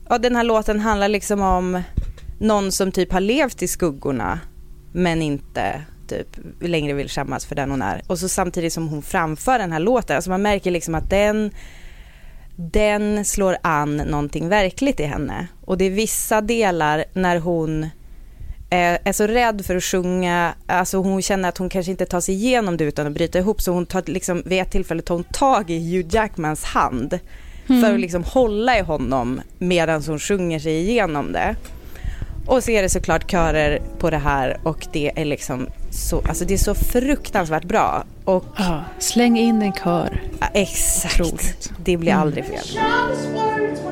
Ja, 0.09 0.19
den 0.19 0.37
här 0.37 0.45
låten 0.45 0.81
handlar 0.81 1.09
liksom 1.09 1.41
om 1.43 1.83
någon 2.41 2.73
som 2.73 2.93
typ 2.93 3.13
har 3.13 3.21
levt 3.21 3.63
i 3.63 3.69
skuggorna 3.69 4.41
men 4.93 5.23
inte 5.23 5.81
typ 6.09 6.27
längre 6.61 6.93
vill 6.93 7.09
skämmas 7.09 7.47
för 7.47 7.55
den 7.55 7.71
hon 7.71 7.83
är. 7.83 8.03
Och 8.07 8.19
så 8.19 8.29
samtidigt 8.29 8.73
som 8.73 8.89
hon 8.89 9.03
framför 9.03 9.59
den 9.59 9.73
här 9.73 9.81
låten, 9.81 10.17
alltså 10.17 10.31
man 10.31 10.43
märker 10.43 10.71
liksom 10.71 10.95
att 10.95 11.11
den 11.11 11.51
den 12.57 13.25
slår 13.25 13.57
an 13.63 13.97
någonting 13.97 14.49
verkligt 14.49 15.01
i 15.01 15.05
henne. 15.05 15.47
Och 15.61 15.79
det 15.79 15.85
är 15.85 15.91
vissa 15.91 16.41
delar 16.41 17.05
när 17.13 17.39
hon 17.39 17.87
är, 18.71 18.99
är 19.05 19.13
så 19.13 19.27
rädd 19.27 19.65
för 19.67 19.77
att 19.77 19.85
sjunga, 19.85 20.55
alltså 20.67 20.99
hon 20.99 21.23
känner 21.23 21.49
att 21.49 21.59
hon 21.59 21.69
kanske 21.69 21.91
inte 21.91 22.07
tar 22.07 22.21
sig 22.21 22.35
igenom 22.35 22.77
det 22.77 22.85
utan 22.85 23.07
att 23.07 23.13
bryta 23.13 23.39
ihop, 23.39 23.61
så 23.61 23.73
hon 23.73 23.87
tar 23.87 24.03
liksom, 24.07 24.43
vid 24.47 24.61
ett 24.61 24.71
tillfälle 24.71 25.03
tar 25.03 25.15
hon 25.15 25.25
tag 25.25 25.71
i 25.71 25.97
Hugh 25.97 26.15
Jackmans 26.15 26.65
hand 26.65 27.19
för 27.67 27.95
att 27.95 28.01
liksom 28.01 28.25
hålla 28.25 28.79
i 28.79 28.81
honom 28.81 29.41
medan 29.59 30.03
hon 30.03 30.19
sjunger 30.19 30.59
sig 30.59 30.73
igenom 30.73 31.33
det. 31.33 31.57
Och 32.47 32.65
så 32.65 32.71
är 32.71 32.83
det 32.83 32.89
såklart 32.89 33.31
körer 33.31 33.83
på 33.99 34.11
det 34.11 34.19
här 34.19 34.59
och 34.63 34.87
det 34.93 35.13
är 35.21 35.25
liksom 35.25 35.67
så, 35.93 36.23
alltså 36.29 36.45
det 36.45 36.55
är 36.55 36.59
så 36.59 36.75
fruktansvärt 36.75 37.65
bra. 37.65 38.05
Och 38.25 38.45
Ja, 38.59 38.85
släng 38.99 39.39
in 39.39 39.63
en 39.63 39.73
kör. 39.73 40.23
ja, 40.41 40.47
exakt, 40.55 41.21
Otroligt. 41.21 41.71
det 41.85 41.97
blir 41.97 42.13
aldrig 42.13 42.45
fel. 42.45 42.59
Sharpest 42.65 43.83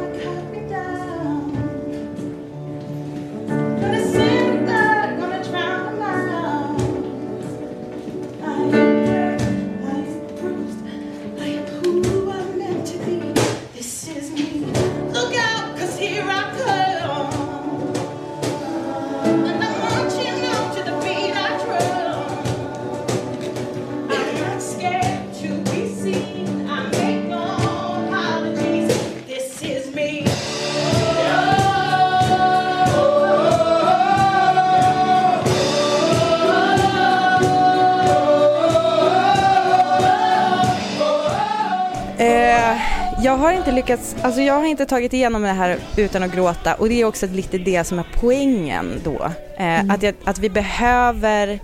har 43.41 43.53
inte 43.53 43.73
lyckats, 43.73 44.17
alltså 44.23 44.41
jag 44.41 44.55
har 44.55 44.67
inte 44.67 44.87
tagit 44.87 45.13
igenom 45.13 45.43
det 45.43 45.49
här 45.49 45.79
utan 45.97 46.23
att 46.23 46.35
gråta 46.35 46.75
och 46.75 46.89
det 46.89 47.01
är 47.01 47.05
också 47.05 47.27
lite 47.27 47.59
det 47.59 47.85
som 47.85 47.99
är 47.99 48.07
poängen 48.15 49.01
då. 49.05 49.31
Eh, 49.59 49.91
att, 49.91 50.03
jag, 50.03 50.15
att 50.25 50.39
vi 50.39 50.51
behöver 50.51 51.61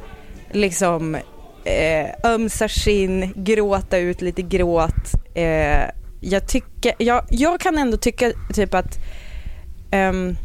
liksom 0.50 1.14
eh, 1.64 2.10
ömsa 2.24 2.68
skinn, 2.68 3.32
gråta 3.36 3.98
ut 3.98 4.22
lite 4.22 4.42
gråt. 4.42 5.14
Eh, 5.34 5.90
jag, 6.20 6.48
tycker, 6.48 6.94
jag, 6.98 7.24
jag 7.30 7.60
kan 7.60 7.78
ändå 7.78 7.96
tycka 7.96 8.32
typ 8.54 8.74
att 8.74 8.98
ehm, 9.90 10.36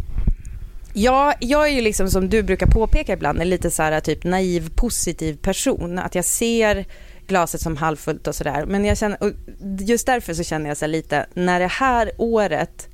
Ja, 0.93 1.33
jag 1.39 1.67
är 1.67 1.71
ju 1.71 1.81
liksom 1.81 2.09
som 2.09 2.29
du 2.29 2.43
brukar 2.43 2.67
påpeka 2.67 3.13
ibland 3.13 3.41
en 3.41 3.49
lite 3.49 3.71
så 3.71 3.83
här 3.83 3.99
typ 3.99 4.23
naiv 4.23 4.69
positiv 4.75 5.37
person. 5.37 5.99
Att 5.99 6.15
jag 6.15 6.25
ser 6.25 6.85
glaset 7.31 7.61
som 7.61 7.77
halvfullt 7.77 8.27
och 8.27 8.35
sådär. 8.35 8.65
Men 8.65 8.85
jag 8.85 8.97
känner, 8.97 9.23
och 9.23 9.31
just 9.79 10.05
därför 10.05 10.33
så 10.33 10.43
känner 10.43 10.67
jag 10.67 10.77
så 10.77 10.87
lite, 10.87 11.25
när 11.33 11.59
det 11.59 11.67
här 11.67 12.11
året 12.17 12.87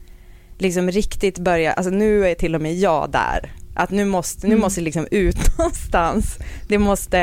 liksom 0.58 0.91
riktigt 0.91 1.39
börjar, 1.39 1.73
alltså 1.73 1.91
nu 1.91 2.28
är 2.28 2.36
till 2.36 2.56
och 2.56 2.62
med 2.62 2.76
jag 2.76 3.12
där. 3.12 3.54
Att 3.76 3.91
nu 3.91 4.06
måste, 4.06 4.47
nu 4.47 4.58
måste 4.58 4.82
det 4.82 4.86
liksom 4.86 5.08
ut 5.12 5.38
någonstans. 5.58 6.38
Det 6.67 6.78
måste, 6.78 7.19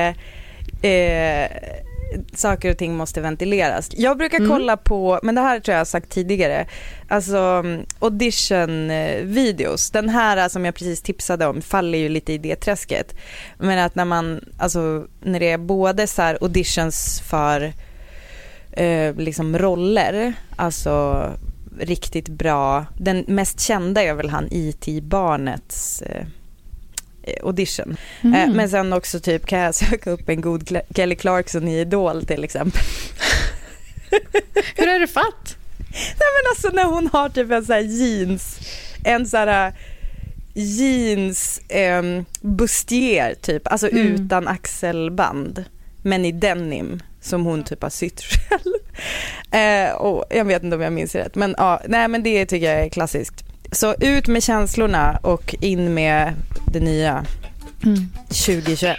eh, 0.83 1.51
saker 2.35 2.71
och 2.71 2.79
ting 2.79 2.97
måste 2.97 3.21
ventileras. 3.21 3.91
Jag 3.93 4.19
brukar 4.19 4.49
kolla 4.49 4.77
på, 4.77 5.21
men 5.23 5.35
det 5.35 5.41
här 5.41 5.61
tror 5.61 5.73
jag 5.73 5.81
har 5.81 5.85
sagt 5.85 6.11
tidigare, 6.11 6.67
alltså 7.09 7.37
mm, 7.37 7.87
audition-videos. 7.99 9.91
Den 9.91 10.09
här 10.09 10.49
som 10.49 10.65
jag 10.65 10.75
precis 10.75 11.03
tipsade 11.03 11.47
om 11.47 11.63
faller 11.63 11.99
ju 11.99 12.09
lite 12.09 12.33
i 12.33 12.39
det 12.39 12.57
träsket. 12.57 13.15
Men 13.59 13.79
att 13.79 13.95
när 13.95 14.05
man, 14.05 14.45
alltså 14.59 15.07
när 15.21 15.41
det 15.41 15.51
är 15.51 15.59
både 15.59 16.07
så 16.07 16.23
här 16.23 16.39
auditions 16.41 17.21
för 17.21 17.73
eh, 18.73 19.15
liksom 19.15 19.59
roller, 19.59 20.33
alltså 20.57 21.27
riktigt 21.79 22.29
bra. 22.29 22.87
Den 22.99 23.25
mest 23.29 23.61
kända 23.61 24.03
är 24.03 24.15
väl 24.15 24.31
han 24.31 24.49
IT-barnets 24.51 26.03
eh, 26.03 26.27
audition. 27.43 27.97
Eh, 28.23 28.49
men 28.55 28.69
sen 28.69 28.93
också 28.93 29.21
typ 29.21 29.47
kan 29.47 29.59
jag 29.59 29.75
söka 29.91 30.11
upp 30.11 30.29
en 30.29 30.41
god 30.41 30.79
Kelly 30.95 31.17
Clarkson 31.17 31.69
i 31.69 31.81
Idol 31.81 32.27
till 32.27 32.45
exempel. 32.45 32.83
Hur 34.77 34.89
är 34.89 35.01
det 35.01 35.07
fatt? 35.07 35.57
Nej 35.91 36.29
men 36.43 36.51
alltså 36.51 36.69
när 36.69 36.85
hon 36.85 37.07
har 37.13 37.29
typ 37.29 37.51
en 37.51 37.65
sån 37.65 37.75
här 37.75 37.83
jeans, 37.83 38.59
en 39.05 39.27
sån 39.27 39.49
här 39.49 39.73
jeans 40.55 41.59
eh, 41.59 42.03
bustier 42.41 43.35
typ, 43.35 43.73
alltså 43.73 43.89
utan 43.89 44.49
axelband. 44.49 45.65
Men 46.03 46.25
i 46.25 46.33
denim 46.33 47.03
som 47.21 47.45
hon 47.45 47.65
typ 47.65 47.83
har 47.83 47.91
sytt 47.91 48.23
själv. 48.23 48.75
Eh, 49.51 49.93
och 49.93 50.25
jag 50.31 50.45
vet 50.45 50.63
inte 50.63 50.77
om 50.77 50.83
jag 50.83 50.93
minns 50.93 51.15
rätt 51.15 51.35
men 51.35 51.55
ja, 51.59 51.81
nej 51.89 52.09
men 52.09 52.23
det 52.23 52.47
tycker 52.47 52.73
jag 52.73 52.85
är 52.85 52.89
klassiskt. 52.89 53.44
Så 53.75 53.95
ut 54.01 54.29
med 54.29 54.43
känslorna 54.43 55.19
och 55.23 55.55
in 55.61 55.95
med 55.95 56.35
det 56.67 56.81
nya 56.81 57.27
2021. 58.29 58.97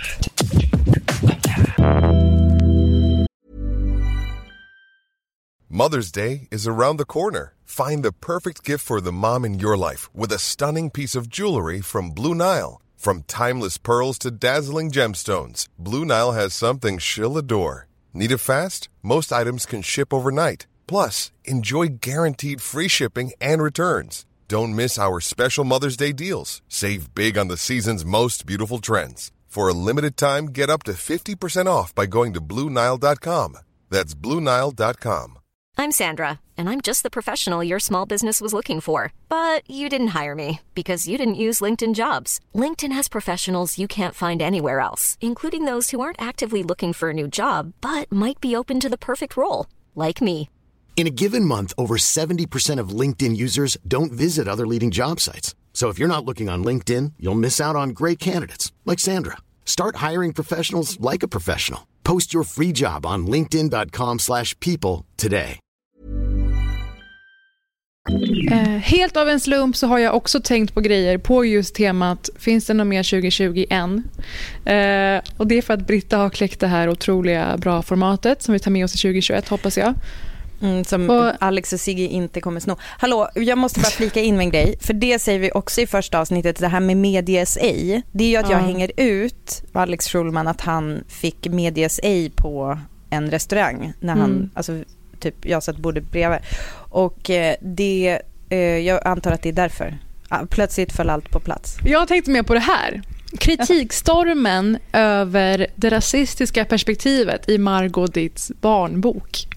Mother's 5.70 6.12
Day 6.12 6.48
is 6.52 6.68
around 6.68 7.00
the 7.00 7.06
corner. 7.06 7.54
Find 7.66 8.04
the 8.04 8.12
perfect 8.12 8.68
gift 8.68 8.86
for 8.86 9.02
the 9.02 9.12
mom 9.12 9.46
in 9.46 9.60
your 9.60 9.78
life 9.78 10.10
with 10.14 10.34
a 10.34 10.40
stunning 10.40 10.90
piece 10.92 11.20
of 11.20 11.30
jewelry 11.30 11.82
from 11.82 12.12
Blue 12.12 12.36
Nile. 12.36 12.82
From 12.98 13.24
timeless 13.24 13.78
pearls 13.78 14.18
to 14.20 14.32
dazzling 14.32 14.92
gemstones, 14.92 15.68
Blue 15.78 16.06
Nile 16.06 16.32
has 16.32 16.54
something 16.54 16.98
she'll 17.00 17.38
adore. 17.38 17.88
Need 18.14 18.32
it 18.32 18.40
fast? 18.40 18.90
Most 19.02 19.32
items 19.32 19.66
can 19.66 19.82
ship 19.82 20.14
overnight. 20.14 20.68
Plus, 20.88 21.32
enjoy 21.46 21.88
guaranteed 22.02 22.62
free 22.62 22.88
shipping 22.90 23.32
and 23.42 23.62
returns. 23.62 24.26
Don't 24.48 24.76
miss 24.76 25.00
our 25.00 25.20
special 25.20 25.64
Mother's 25.64 25.98
Day 25.98 26.12
deals. 26.12 26.62
Save 26.68 27.16
big 27.16 27.36
on 27.36 27.48
the 27.48 27.58
season's 27.58 28.06
most 28.06 28.46
beautiful 28.46 28.78
trends. 28.78 29.32
For 29.48 29.68
a 29.68 29.74
limited 29.74 30.18
time, 30.18 30.48
get 30.48 30.70
up 30.70 30.84
to 30.84 30.92
50% 30.92 31.66
off 31.66 31.96
by 31.96 32.06
going 32.06 32.34
to 32.34 32.42
BlueNile.com. 32.42 33.58
That's 33.90 34.14
BlueNile.com. 34.14 35.40
I'm 35.78 35.92
Sandra, 35.92 36.40
and 36.56 36.70
I'm 36.70 36.80
just 36.80 37.02
the 37.02 37.10
professional 37.10 37.64
your 37.64 37.80
small 37.80 38.06
business 38.06 38.40
was 38.40 38.54
looking 38.54 38.82
for. 38.82 39.14
But 39.30 39.68
you 39.68 39.90
didn't 39.90 40.16
hire 40.20 40.36
me 40.36 40.60
because 40.76 41.08
you 41.08 41.18
didn't 41.18 41.42
use 41.48 41.60
LinkedIn 41.62 41.96
jobs. 41.96 42.40
LinkedIn 42.54 42.92
has 42.92 43.08
professionals 43.08 43.80
you 43.80 43.88
can't 43.88 44.14
find 44.14 44.44
anywhere 44.44 44.80
else, 44.80 45.18
including 45.22 45.66
those 45.66 45.90
who 45.90 46.02
aren't 46.02 46.22
actively 46.22 46.62
looking 46.62 46.94
for 46.94 47.10
a 47.10 47.14
new 47.14 47.28
job 47.28 47.74
but 47.82 48.12
might 48.12 48.40
be 48.42 48.56
open 48.56 48.80
to 48.80 48.90
the 48.90 48.98
perfect 49.10 49.36
role, 49.36 49.66
like 49.96 50.22
me. 50.22 50.50
In 50.96 51.08
a 51.08 51.10
given 51.10 51.44
month, 51.44 51.74
over 51.78 51.98
70% 51.98 52.80
of 52.80 53.00
LinkedIn 53.00 53.36
users 53.36 53.78
don't 53.86 54.14
visit 54.14 54.48
other 54.48 54.66
leading 54.66 54.92
job 54.92 55.20
sites. 55.20 55.54
So 55.74 55.90
if 55.90 56.00
you're 56.00 56.16
not 56.16 56.24
looking 56.26 56.50
on 56.50 56.64
LinkedIn, 56.64 57.14
you'll 57.20 57.36
miss 57.36 57.60
out 57.60 57.76
on 57.76 57.90
great 57.90 58.18
candidates 58.18 58.72
like 58.86 59.00
Sandra. 59.00 59.38
Start 59.66 59.98
hiring 59.98 60.32
professionals 60.34 60.98
like 61.00 61.22
a 61.22 61.28
professional. 61.28 61.82
Post 62.04 62.34
your 62.34 62.44
free 62.44 62.72
job 62.72 63.06
on 63.06 63.28
linkedin.com/people 63.28 65.06
today. 65.18 65.60
Uh, 68.52 68.58
helt 68.78 69.18
av 69.18 69.30
en 69.30 69.40
slump 69.40 69.76
så 69.76 69.88
har 69.88 70.00
jag 70.00 70.16
också 70.16 70.40
tänkt 70.40 70.74
på 70.74 70.82
grejer 70.82 71.18
på 71.18 71.46
just 71.46 71.76
temat 71.76 72.30
Finns 72.40 72.66
det 72.66 72.74
något 72.74 72.88
mer 72.88 73.04
2020 73.04 73.66
än? 73.70 74.04
Eh, 74.66 75.22
och 75.38 75.48
det 75.48 75.58
är 75.58 75.62
för 75.62 75.74
att 75.74 75.88
Britta 75.88 76.18
har 76.18 76.30
kläckt 76.30 76.60
det 76.60 76.68
här 76.68 76.90
otroliga 76.90 77.58
bra 77.58 77.82
formatet 77.82 78.44
som 78.44 78.54
vi 78.54 78.60
tar 78.60 78.72
med 78.72 78.86
oss 78.86 78.96
i 78.96 78.98
2021 78.98 79.50
hoppas 79.50 79.78
jag. 79.78 79.94
Mm, 80.66 80.84
som 80.84 81.10
Och- 81.10 81.32
Alex 81.40 81.74
och 81.74 81.80
Sigge 81.80 82.04
inte 82.04 82.42
kommer 82.42 82.60
sno. 82.60 82.78
Hallå, 82.82 83.30
jag 83.36 83.58
måste 83.58 83.80
bara 83.80 83.90
flika 83.90 84.20
in 84.22 84.36
med 84.38 84.44
en 84.44 84.50
grej. 84.52 84.78
För 84.82 84.94
det 84.94 85.20
säger 85.20 85.40
vi 85.40 85.52
också 85.52 85.82
i 85.82 85.88
första 85.88 86.20
avsnittet, 86.20 86.60
det 86.60 86.68
här 86.68 86.80
med 86.80 86.98
medias 86.98 87.58
ej. 87.62 88.02
Det 88.12 88.24
är 88.24 88.28
ju 88.30 88.36
att 88.38 88.50
jag 88.50 88.62
Ja. 88.62 88.66
hänger 88.66 88.92
ut 88.98 89.64
Alex 89.74 90.08
Schulman 90.08 90.48
att 90.48 90.62
han 90.62 91.04
fick 91.08 91.48
medias 91.48 92.00
ej 92.04 92.30
på 92.36 92.80
en 93.10 93.32
restaurang. 93.32 93.94
När 94.00 94.14
han, 94.16 94.32
Mm. 94.32 94.50
alltså 94.54 94.84
typ 95.20 95.46
jag 95.46 95.64
satt 95.64 95.78
bordet 95.78 96.12
bredvid. 96.12 96.40
Och 96.90 97.30
eh, 97.30 97.56
det, 97.62 98.20
eh, 98.50 98.60
jag 98.60 99.08
antar 99.08 99.32
att 99.32 99.42
det 99.42 99.50
är 99.50 99.54
därför. 99.54 99.98
Ah, 100.30 100.46
Plötsligt 100.50 100.94
föll 100.94 101.10
allt 101.10 101.30
på 101.30 101.40
plats. 101.40 101.78
Jag 101.86 102.08
tänkte 102.08 102.32
mer 102.32 102.44
på 102.44 102.54
det 102.54 102.60
här. 102.60 103.02
Kritikstormen 103.40 104.78
över 104.94 105.68
det 105.76 105.90
rasistiska 105.90 106.66
perspektivet 106.66 107.50
i 107.50 107.58
Margot 107.58 108.14
Ditts 108.14 108.52
barnbok. 108.62 109.48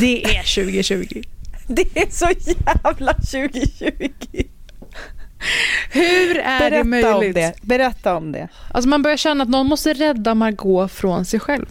Det 0.00 0.24
är 0.24 0.64
2020. 0.64 1.22
Det 1.66 1.96
är 1.96 2.10
så 2.10 2.26
jävla 2.46 3.12
2020. 3.14 4.44
Hur 5.92 6.38
är 6.38 6.70
det 6.70 6.84
Berätta 6.84 7.14
om 7.14 7.20
möjligt? 7.20 7.34
det. 7.34 7.54
Berätta 7.62 8.16
om 8.16 8.32
det. 8.32 8.48
Alltså 8.70 8.88
man 8.88 9.02
börjar 9.02 9.16
känna 9.16 9.44
att 9.44 9.50
någon 9.50 9.66
måste 9.66 9.92
rädda 9.92 10.34
Margot 10.34 10.92
från 10.92 11.24
sig 11.24 11.40
själv. 11.40 11.66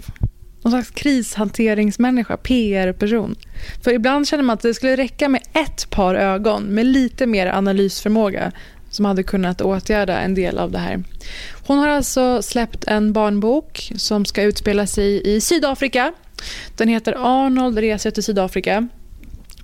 Någon 0.62 0.72
slags 0.72 0.90
krishanteringsmänniska, 0.90 2.38
PR-person. 2.38 3.36
För 3.84 3.94
ibland 3.94 4.28
känner 4.28 4.44
man 4.44 4.54
att 4.54 4.62
det 4.62 4.74
skulle 4.74 4.96
räcka 4.96 5.30
med 5.30 5.42
ett 5.54 5.90
par 5.90 6.16
ögon 6.16 6.64
med 6.64 6.86
lite 6.86 7.26
mer 7.26 7.48
analysförmåga 7.48 8.52
som 8.90 9.06
hade 9.06 9.24
kunnat 9.24 9.62
åtgärda 9.62 10.20
en 10.20 10.36
del 10.36 10.58
av 10.58 10.72
det 10.72 10.80
här. 10.80 11.04
Hon 11.68 11.80
har 11.80 11.88
alltså 11.88 12.42
släppt 12.42 12.84
en 12.84 13.14
barnbok 13.14 13.92
som 13.96 14.26
ska 14.26 14.44
utspela 14.44 14.88
sig 14.88 15.36
i 15.36 15.42
Sydafrika. 15.42 16.14
Den 16.76 16.88
heter 16.88 17.16
Arnold 17.18 17.78
reser 17.78 18.12
till 18.12 18.24
Sydafrika. 18.24 18.88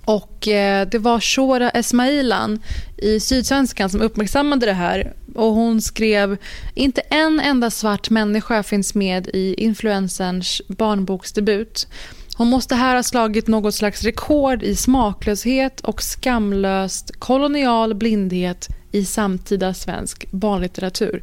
Och 0.04 0.48
eh, 0.48 0.88
Det 0.88 0.98
var 0.98 1.20
Shora 1.20 1.70
Esmailan 1.70 2.58
i 2.96 3.20
Sydsvenskan 3.20 3.90
som 3.90 4.00
uppmärksammade 4.00 4.66
det 4.66 4.72
här. 4.72 5.12
Och 5.34 5.54
Hon 5.54 5.82
skrev 5.82 6.36
inte 6.74 7.00
en 7.00 7.40
enda 7.40 7.70
svart 7.70 8.10
människa 8.10 8.62
finns 8.62 8.94
med 8.94 9.28
i 9.32 9.54
influencerns 9.54 10.62
barnboksdebut. 10.68 11.88
Hon 12.36 12.48
måste 12.48 12.74
här 12.74 12.96
ha 12.96 13.02
slagit 13.02 13.46
något 13.46 13.74
slags 13.74 14.02
rekord 14.02 14.62
i 14.62 14.76
smaklöshet 14.76 15.80
och 15.80 16.02
skamlöst 16.02 17.10
kolonial 17.18 17.94
blindhet 17.94 18.68
i 18.92 19.04
samtida 19.04 19.74
svensk 19.74 20.30
barnlitteratur. 20.30 21.22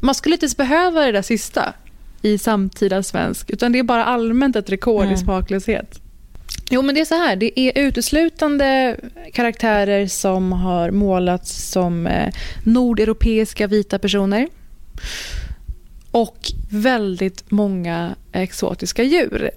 Man 0.00 0.14
skulle 0.14 0.34
inte 0.34 0.44
ens 0.44 0.56
behöva 0.56 1.00
det 1.00 1.12
där 1.12 1.22
sista 1.22 1.74
i 2.22 2.38
samtida 2.38 3.02
svensk, 3.02 3.50
utan 3.50 3.72
det 3.72 3.78
är 3.78 3.82
bara 3.82 4.04
allmänt 4.04 4.56
ett 4.56 4.70
rekord 4.70 5.12
i 5.12 5.16
smaklöshet. 5.16 6.00
Jo, 6.70 6.82
men 6.82 6.94
det 6.94 7.00
är 7.00 7.04
så 7.04 7.14
här. 7.14 7.36
Det 7.36 7.60
är 7.60 7.78
uteslutande 7.78 8.96
karaktärer 9.32 10.06
som 10.06 10.52
har 10.52 10.90
målats 10.90 11.70
som 11.70 12.06
eh, 12.06 12.34
nordeuropeiska 12.64 13.66
vita 13.66 13.98
personer. 13.98 14.48
Och 16.10 16.52
väldigt 16.70 17.50
många 17.50 18.14
exotiska 18.32 19.02
djur. 19.02 19.50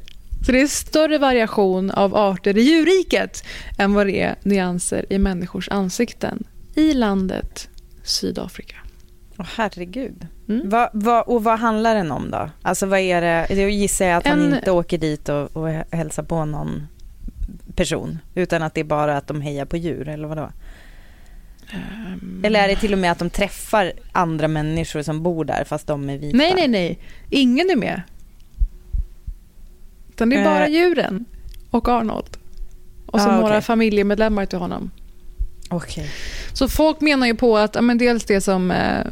Så 0.45 0.51
det 0.51 0.61
är 0.61 0.67
större 0.67 1.17
variation 1.17 1.91
av 1.91 2.15
arter 2.15 2.57
i 2.57 2.61
djurriket 2.61 3.43
än 3.77 3.93
vad 3.93 4.07
det 4.07 4.21
är 4.21 4.35
nyanser 4.43 5.05
i 5.09 5.17
människors 5.17 5.69
ansikten 5.69 6.43
i 6.75 6.93
landet 6.93 7.69
Sydafrika. 8.03 8.84
Åh 9.37 9.45
herregud. 9.55 10.27
Mm. 10.49 10.69
Va, 10.69 10.89
va, 10.93 11.21
och 11.21 11.43
vad 11.43 11.59
handlar 11.59 11.95
den 11.95 12.11
om 12.11 12.31
då? 12.31 12.49
Alltså 12.61 12.85
vad 12.85 12.99
är 12.99 13.21
det? 13.21 13.55
Jag 13.55 13.69
gissar 13.69 14.07
att 14.09 14.27
han 14.27 14.41
En- 14.45 14.55
inte 14.55 14.71
åker 14.71 14.97
dit 14.97 15.29
och, 15.29 15.57
och 15.57 15.69
hälsar 15.91 16.23
på 16.23 16.45
någon 16.45 16.87
person. 17.75 18.19
Utan 18.35 18.63
att 18.63 18.73
det 18.73 18.79
är 18.81 18.85
bara 18.85 19.17
att 19.17 19.27
de 19.27 19.41
hejar 19.41 19.65
på 19.65 19.77
djur 19.77 20.07
eller 20.09 20.27
vadå? 20.27 20.49
Ehm. 21.71 22.41
Eller 22.45 22.63
är 22.63 22.67
det 22.67 22.75
till 22.75 22.93
och 22.93 22.99
med 22.99 23.11
att 23.11 23.19
de 23.19 23.29
träffar 23.29 23.91
andra 24.11 24.47
människor 24.47 25.01
som 25.01 25.23
bor 25.23 25.45
där 25.45 25.63
fast 25.63 25.87
de 25.87 26.09
är 26.09 26.17
vita? 26.17 26.37
Nej, 26.37 26.53
nej, 26.55 26.67
nej. 26.67 26.99
Ingen 27.29 27.69
är 27.69 27.75
med. 27.75 28.01
Utan 30.09 30.29
det 30.29 30.35
är 30.35 30.45
bara 30.45 30.65
Eh. 30.67 30.73
djuren 30.73 31.25
och 31.71 31.87
Arnold. 31.89 32.37
Och 33.05 33.21
så 33.21 33.29
Ah, 33.29 33.35
några 33.35 33.47
okej. 33.47 33.61
familjemedlemmar 33.61 34.45
till 34.45 34.59
honom. 34.59 34.91
Okej. 35.69 36.09
Så 36.53 36.67
folk 36.69 37.01
menar 37.01 37.27
ju 37.27 37.35
på 37.35 37.57
att 37.57 37.83
men 37.83 37.97
dels 37.97 38.25
det 38.25 38.41
som 38.41 38.71
eh, 38.71 39.05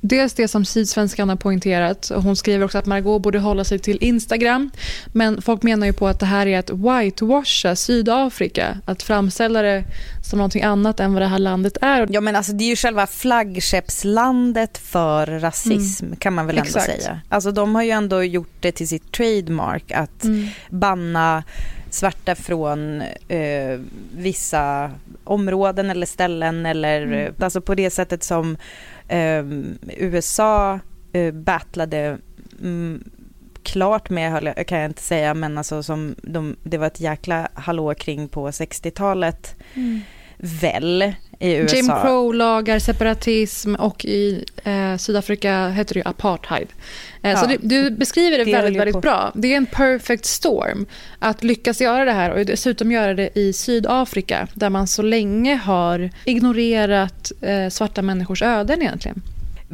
Dels 0.00 0.34
det 0.34 0.48
som 0.48 0.64
Sydsvenskan 0.64 1.28
har 1.28 1.36
poängterat. 1.36 2.10
och 2.10 2.22
Hon 2.22 2.36
skriver 2.36 2.64
också 2.64 2.78
att 2.78 2.86
Margot 2.86 3.22
borde 3.22 3.38
hålla 3.38 3.64
sig 3.64 3.78
till 3.78 3.98
Instagram. 4.00 4.70
Men 5.12 5.42
folk 5.42 5.62
menar 5.62 5.86
ju 5.86 5.92
på 5.92 6.08
att 6.08 6.20
det 6.20 6.26
här 6.26 6.46
är 6.46 6.58
att 6.58 6.70
whitewasha 6.70 7.76
Sydafrika. 7.76 8.78
Att 8.84 9.02
framställa 9.02 9.62
det 9.62 9.84
som 10.30 10.36
någonting 10.38 10.62
annat 10.62 11.00
än 11.00 11.12
vad 11.12 11.22
det 11.22 11.26
här 11.26 11.38
landet 11.38 11.76
är. 11.80 12.06
Ja 12.10 12.20
men 12.20 12.36
alltså 12.36 12.52
det 12.52 12.64
är 12.64 12.68
ju 12.68 12.76
själva 12.76 13.06
flaggskeppslandet 13.06 14.78
för 14.78 15.26
rasism 15.26 16.14
kan 16.18 16.34
man 16.34 16.46
väl 16.46 16.58
ändå 16.58 16.68
Mm. 16.70 16.80
Exakt. 16.80 17.02
säga. 17.02 17.20
Alltså 17.28 17.52
de 17.52 17.74
har 17.74 17.82
ju 17.82 17.90
ändå 17.90 18.22
gjort 18.22 18.52
det 18.60 18.72
till 18.72 18.88
sitt 18.88 19.12
trademark 19.12 19.90
att 19.92 20.24
Mm. 20.24 20.48
banna 20.70 21.44
svarta 21.90 22.34
från 22.34 23.00
eh, 23.28 23.78
vissa 24.16 24.90
områden 25.24 25.90
eller 25.90 26.06
ställen 26.06 26.66
eller 26.66 27.02
Mm. 27.02 27.34
alltså 27.40 27.60
på 27.60 27.74
det 27.74 27.90
sättet 27.90 28.22
som 28.24 28.56
Ehm, 29.08 29.78
USA 29.96 30.80
eh, 31.12 31.34
battlade 31.34 32.18
mm, 32.62 33.10
klart 33.62 34.10
med 34.10 34.66
kan 34.66 34.78
jag 34.78 34.90
inte 34.90 35.02
säga 35.02 35.34
men 35.34 35.58
alltså 35.58 35.82
som 35.82 36.14
de, 36.22 36.56
det 36.62 36.78
var 36.78 36.86
ett 36.86 37.00
jäkla 37.00 37.48
hallå 37.54 37.94
kring 37.94 38.28
på 38.28 38.48
60-talet 38.50 39.56
väl 40.38 41.12
i 41.40 41.54
USA. 41.54 41.76
Jim 41.76 41.86
Crow-lagar, 41.86 42.78
separatism 42.78 43.74
och 43.74 44.04
i 44.04 44.44
eh, 44.64 44.96
Sydafrika 44.96 45.68
heter 45.68 45.94
det 45.94 45.98
ju 46.00 46.08
apartheid. 46.08 46.68
Eh, 47.22 47.38
Så 47.40 47.44
Ja. 47.44 47.56
det, 47.60 47.68
du 47.68 47.90
beskriver 47.90 48.38
det, 48.38 48.44
Det 48.44 48.52
väldigt, 48.52 48.80
väldigt 48.80 49.02
bra. 49.02 49.32
Det 49.34 49.52
är 49.52 49.56
en 49.56 49.66
perfect 49.66 50.24
storm 50.24 50.86
att 51.18 51.44
lyckas 51.44 51.80
göra 51.80 52.04
det 52.04 52.12
här 52.12 52.30
och 52.30 52.46
dessutom 52.46 52.92
göra 52.92 53.14
det 53.14 53.38
i 53.38 53.52
Sydafrika 53.52 54.48
där 54.54 54.70
man 54.70 54.86
så 54.86 55.02
länge 55.02 55.54
har 55.56 56.10
ignorerat 56.24 57.32
eh, 57.40 57.68
svarta 57.68 58.02
människors 58.02 58.42
öden 58.42 58.82
egentligen. 58.82 59.22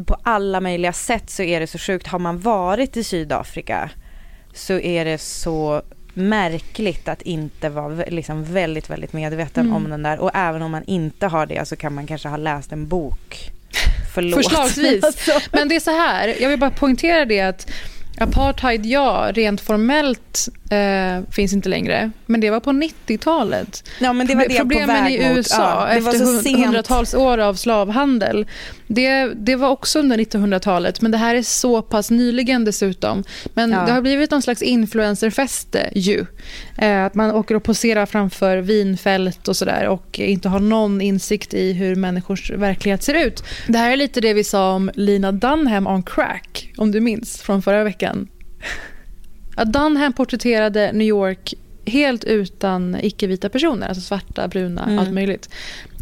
på 0.07 0.17
alla 0.23 0.61
möjliga 0.61 0.93
sätt 0.93 1.31
så 1.31 1.43
är 1.43 1.61
det 1.61 1.67
så 1.67 1.79
sjukt. 1.79 2.07
Har 2.07 2.19
man 2.19 2.41
varit 2.41 2.97
i 2.97 3.05
Sydafrika 3.05 3.91
så 4.55 4.73
är 4.81 5.05
det 5.05 5.19
så 5.19 5.83
märkligt 6.15 7.09
att 7.09 7.23
inte 7.23 7.69
vara 7.69 8.05
liksom 8.09 8.45
väldigt, 8.45 8.91
väldigt 8.91 9.13
medveten 9.13 9.67
Mm. 9.67 9.77
om 9.77 9.91
den 9.91 10.03
där. 10.03 10.19
Och 10.19 10.31
även 10.35 10.63
om 10.63 10.71
man 10.71 10.85
inte 10.85 11.27
har 11.27 11.47
det 11.47 11.69
så 11.69 11.77
kan 11.77 11.95
man 11.95 12.07
kanske 12.07 12.29
ha 12.29 12.37
läst 12.37 12.73
en 12.73 12.89
bok. 12.89 13.51
Förlåt. 14.15 14.35
Förslagsvis. 14.35 15.05
Alltså. 15.05 15.33
Men 15.53 15.69
det 15.69 15.77
är 15.77 15.81
så 15.81 15.91
här, 15.91 16.35
jag 16.41 16.49
vill 16.49 16.59
bara 16.59 16.71
poängtera 16.71 17.25
det 17.25 17.41
att 17.41 17.71
apartheid, 18.19 18.87
ja, 18.87 19.31
rent 19.35 19.61
formellt 19.61 20.49
eh, 20.71 21.31
finns 21.31 21.53
inte 21.53 21.69
längre. 21.69 22.11
Men 22.27 22.41
det 22.41 22.51
var 22.51 22.61
på 22.61 22.71
90-talet. 22.71 23.89
Ja 24.01 24.13
men 24.13 24.27
det 24.27 24.35
var 24.35 24.49
det 24.49 24.59
Problemen 24.59 25.07
i 25.07 25.29
mot. 25.29 25.37
USA 25.37 25.87
Ja, 25.89 25.95
det 25.95 26.01
var 26.01 26.15
efter 26.15 26.65
hundratals 26.65 27.15
år 27.15 27.39
av 27.39 27.55
slavhandel. 27.55 28.47
Det, 28.87 29.25
det 29.35 29.57
var 29.57 29.69
också 29.69 29.99
under 29.99 30.17
1900-talet, 30.19 31.01
men 31.01 31.11
det 31.11 31.19
här 31.19 31.35
är 31.35 31.43
så 31.43 31.83
pass 31.83 32.11
nyligen 32.11 32.65
dessutom. 32.65 33.25
Men 33.55 33.71
Ja. 33.71 33.85
det 33.87 33.93
har 33.93 34.01
blivit 34.01 34.31
någon 34.31 34.43
slags 34.43 34.63
influencerfäste 34.63 35.91
ju. 35.95 36.27
Eh, 36.79 37.05
att 37.05 37.15
man 37.15 37.31
åker 37.33 37.55
och 37.55 37.63
poserar 37.65 38.07
framför 38.07 38.59
vinfält 38.59 39.49
och 39.49 39.57
sådär 39.57 39.89
och 39.89 40.19
inte 40.19 40.49
har 40.49 40.61
någon 40.61 41.01
insikt 41.01 41.55
i 41.55 41.73
hur 41.73 41.95
människors 41.95 42.51
verklighet 42.51 43.03
ser 43.03 43.15
ut. 43.27 43.45
Det 43.69 43.79
här 43.79 43.91
är 43.93 43.97
lite 43.97 44.21
det 44.21 44.35
vi 44.35 44.45
sa 44.45 44.73
om 44.73 44.91
Lina 44.95 45.33
Dunham 45.33 45.87
on 45.87 46.03
crack, 46.03 46.73
om 46.77 46.93
du 46.93 47.01
minns 47.01 47.43
från 47.43 47.63
förra 47.63 47.85
veckan. 47.85 48.04
Att 49.57 49.73
Dunham 49.73 50.13
porträtterade 50.13 50.93
New 50.93 51.07
York 51.09 51.55
helt 51.87 52.25
utan 52.25 52.97
icke-vita 53.03 53.49
personer, 53.49 53.89
alltså 53.89 54.01
svarta, 54.03 54.49
bruna, 54.49 54.83
Mm. 54.85 54.99
allt 54.99 55.13
möjligt. 55.13 55.49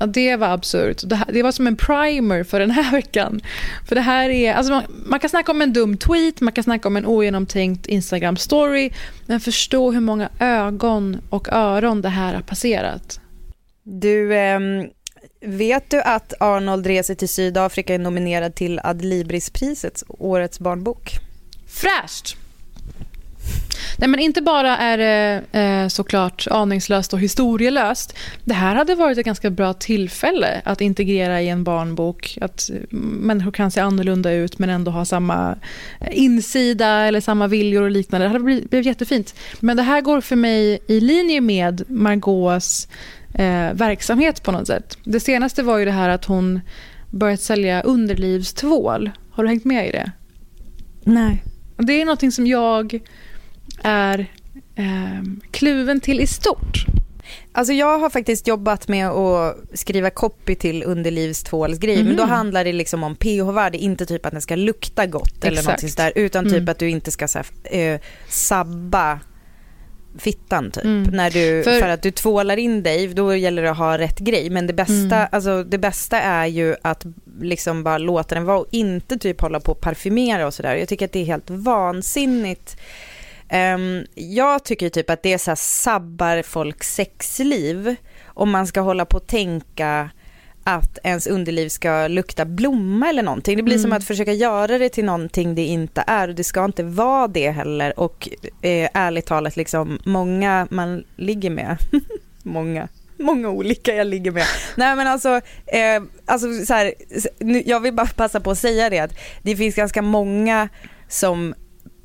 Ja, 0.01 0.07
det 0.07 0.37
var 0.37 0.49
absurt. 0.49 1.03
Det, 1.05 1.17
här- 1.17 1.33
det 1.33 1.43
var 1.43 1.53
som 1.53 1.67
en 1.67 1.77
primer 1.77 2.45
för 2.45 2.61
den 2.61 2.71
här 2.71 2.93
veckan. 2.93 3.41
För 3.89 3.95
det 3.95 4.01
här 4.01 4.31
är, 4.31 4.55
alltså 4.55 4.73
man, 4.73 4.83
man 5.07 5.21
kan 5.21 5.31
snacka 5.31 5.53
om 5.53 5.63
en 5.63 5.73
dum 5.73 5.97
tweet, 5.97 6.41
man 6.41 6.53
kan 6.53 6.65
snacka 6.65 6.89
om 6.89 6.97
en 6.97 7.07
ogenomtänkt 7.07 7.87
Instagram-story, 7.87 8.93
men 9.27 9.41
förstå 9.41 9.93
hur 9.93 10.01
många 10.01 10.29
ögon 10.41 11.21
och 11.31 11.49
öron 11.53 12.03
det 12.03 12.09
här 12.09 12.35
har 12.35 12.43
passerat. 12.43 13.21
Du, 13.83 14.35
ehm, 14.37 14.87
vet 15.41 15.91
du 15.91 16.01
att 16.03 16.33
Arnold 16.41 16.87
reser 16.87 17.15
till 17.15 17.29
Sydafrika 17.29 17.95
är 17.95 17.99
nominerad 17.99 18.55
till 18.55 18.81
Adlibrispriset, 18.85 20.03
årets 20.09 20.59
barnbok? 20.61 21.11
Fräscht! 21.73 22.37
Nej, 23.99 24.09
men 24.09 24.21
inte 24.21 24.43
bara 24.43 24.79
är 24.79 24.99
det 24.99 25.43
eh, 25.61 25.89
såklart 25.89 26.47
aningslöst 26.51 27.13
och 27.13 27.21
historielöst. 27.21 28.19
Det 28.45 28.55
här 28.55 28.75
hade 28.75 28.95
varit 28.95 29.19
ett 29.19 29.25
ganska 29.25 29.51
bra 29.51 29.73
tillfälle 29.73 30.63
att 30.65 30.81
integrera 30.81 31.43
i 31.43 31.49
en 31.49 31.65
barnbok. 31.65 32.39
Att 32.41 32.71
människor 32.91 33.51
kan 33.51 33.71
se 33.71 33.81
annorlunda 33.81 34.33
ut 34.33 34.59
men 34.59 34.71
ändå 34.71 34.91
ha 34.91 35.05
samma 35.05 35.57
eh, 36.01 36.09
insida 36.13 36.89
eller 36.89 37.21
samma 37.21 37.47
viljor 37.47 37.83
och 37.83 37.91
liknande. 37.91 38.25
Det 38.25 38.29
hade 38.29 38.45
blivit, 38.45 38.71
blivit 38.71 38.87
jättefint. 38.87 39.35
Men 39.61 39.77
det 39.77 39.83
här 39.83 40.01
går 40.01 40.21
för 40.21 40.37
mig 40.37 40.79
i 40.87 41.01
linje 41.01 41.41
med 41.41 41.91
Margaux 41.91 42.89
eh, 43.35 43.73
verksamhet 43.73 44.43
på 44.43 44.53
något 44.53 44.67
sätt. 44.67 44.99
Det 45.05 45.21
senaste 45.21 45.63
var 45.63 45.79
ju 45.79 45.85
det 45.85 45.91
här 45.91 46.09
att 46.09 46.25
hon 46.25 46.61
börjat 47.11 47.41
sälja 47.41 47.83
underlivstvål. 47.83 49.11
Har 49.31 49.45
du 49.45 49.49
hängt 49.49 49.65
med 49.65 49.89
i 49.89 49.93
det? 49.93 50.11
Nej. 51.05 51.43
Det 51.87 52.01
är 52.01 52.05
någonting 52.05 52.33
som 52.33 52.47
jag 52.47 53.01
är 53.83 54.19
eh, 54.75 55.23
kluven 55.51 56.01
till 56.01 56.21
i 56.21 56.27
stort. 56.27 56.85
Alltså 57.53 57.73
jag 57.73 57.99
har 57.99 58.11
faktiskt 58.11 58.49
jobbat 58.49 58.89
med 58.89 59.09
att 59.09 59.57
skriva 59.75 60.11
copy 60.11 60.55
till 60.55 60.83
underlivstvålsgrej 60.87 62.05
men 62.05 62.17
då 62.17 62.23
Mhm. 62.23 62.31
handlar 62.33 62.65
det 62.65 62.73
liksom 62.73 63.03
om 63.03 63.17
pH-värde, 63.17 63.79
inte 63.79 64.07
typ 64.07 64.27
att 64.27 64.33
den 64.33 64.43
ska 64.43 64.57
lukta 64.57 65.07
gott 65.07 65.45
eller 65.45 65.59
Exakt. 65.59 65.83
något 65.83 65.97
där 65.97 66.13
utan 66.17 66.45
typ 66.45 66.53
Mm. 66.55 66.69
att 66.69 66.79
du 66.79 66.91
inte 66.91 67.11
ska 67.11 67.29
så 67.29 67.39
här, 67.39 67.77
eh, 67.79 68.01
sabba 68.29 69.21
fittan 70.19 70.71
typ. 70.71 70.85
Mm. 70.85 71.03
När 71.03 71.31
du, 71.31 71.63
för... 71.63 71.81
För- 71.81 71.89
att 71.89 72.03
du 72.03 72.11
tvålar 72.11 72.57
in 72.57 72.83
dig, 72.83 73.09
då 73.09 73.37
gäller 73.37 73.63
det 73.63 73.71
att 73.71 73.77
ha 73.79 73.99
rätt 73.99 74.19
grej. 74.19 74.51
Men 74.51 74.67
det 74.67 74.73
bästa, 74.73 75.17
Mm. 75.17 75.29
alltså, 75.33 75.65
det 75.65 75.79
bästa 75.79 76.21
är 76.21 76.47
ju 76.47 76.77
att 76.83 77.05
liksom 77.41 77.85
bara 77.85 77.99
låta 77.99 78.35
den 78.35 78.45
vara 78.45 78.59
och 78.59 78.67
inte 78.71 79.19
typ 79.19 79.41
hålla 79.41 79.61
på 79.61 79.73
och 79.73 79.81
parfymera 79.81 80.47
och 80.47 80.55
sådär. 80.55 80.75
Jag 80.77 80.89
tycker 80.89 81.05
att 81.05 81.13
det 81.13 81.21
är 81.21 81.25
helt 81.25 81.51
vansinnigt. 81.51 82.77
Ehm, 83.49 84.05
jag 84.15 84.65
tycker 84.65 84.89
typ 84.89 85.11
att 85.11 85.23
det 85.23 85.33
är 85.33 85.39
så 85.39 85.51
här 85.51 85.57
sabbar 85.57 86.43
folks 86.43 86.95
sexliv 86.95 87.95
om 88.25 88.51
man 88.51 88.67
ska 88.67 88.81
hålla 88.81 89.05
på 89.05 89.17
och 89.17 89.27
tänka 89.27 90.11
att 90.65 90.99
ens 91.03 91.27
underliv 91.27 91.69
ska 91.69 92.09
lukta 92.09 92.45
blomma 92.45 93.09
eller 93.09 93.23
någonting. 93.23 93.57
Det 93.57 93.63
blir 93.63 93.79
som 93.79 93.93
att 93.93 94.05
försöka 94.05 94.33
göra 94.33 94.79
det 94.79 94.89
till 94.89 95.05
någonting 95.05 95.55
det 95.55 95.65
inte 95.65 96.05
är 96.07 96.29
och 96.29 96.35
det 96.35 96.45
ska 96.45 96.65
inte 96.65 96.83
vara 96.83 97.29
det 97.29 97.51
heller 97.51 98.01
och 98.01 98.29
eh, 98.63 98.89
ärligt 98.95 99.27
talat 99.27 99.57
liksom 99.57 99.99
många 100.05 100.67
man 100.71 101.05
ligger 101.17 101.51
med, 101.51 101.77
många 102.43 102.89
många 103.17 103.49
olika 103.49 103.95
jag 103.95 104.07
ligger 104.07 104.31
med. 104.31 104.47
Nej 104.77 104.97
men 104.97 105.07
alltså, 105.07 105.41
eh, 105.67 106.03
alltså 106.25 106.65
så 106.65 106.75
här, 106.75 106.95
nu, 107.39 107.63
jag 107.67 107.81
vill 107.81 107.95
bara 107.95 108.07
passa 108.07 108.41
på 108.41 108.51
att 108.51 108.59
säga 108.59 108.91
det 108.91 108.99
att 108.99 109.19
det 109.43 109.57
finns 109.57 109.75
ganska 109.75 110.03
många 110.03 110.69
som 111.09 111.55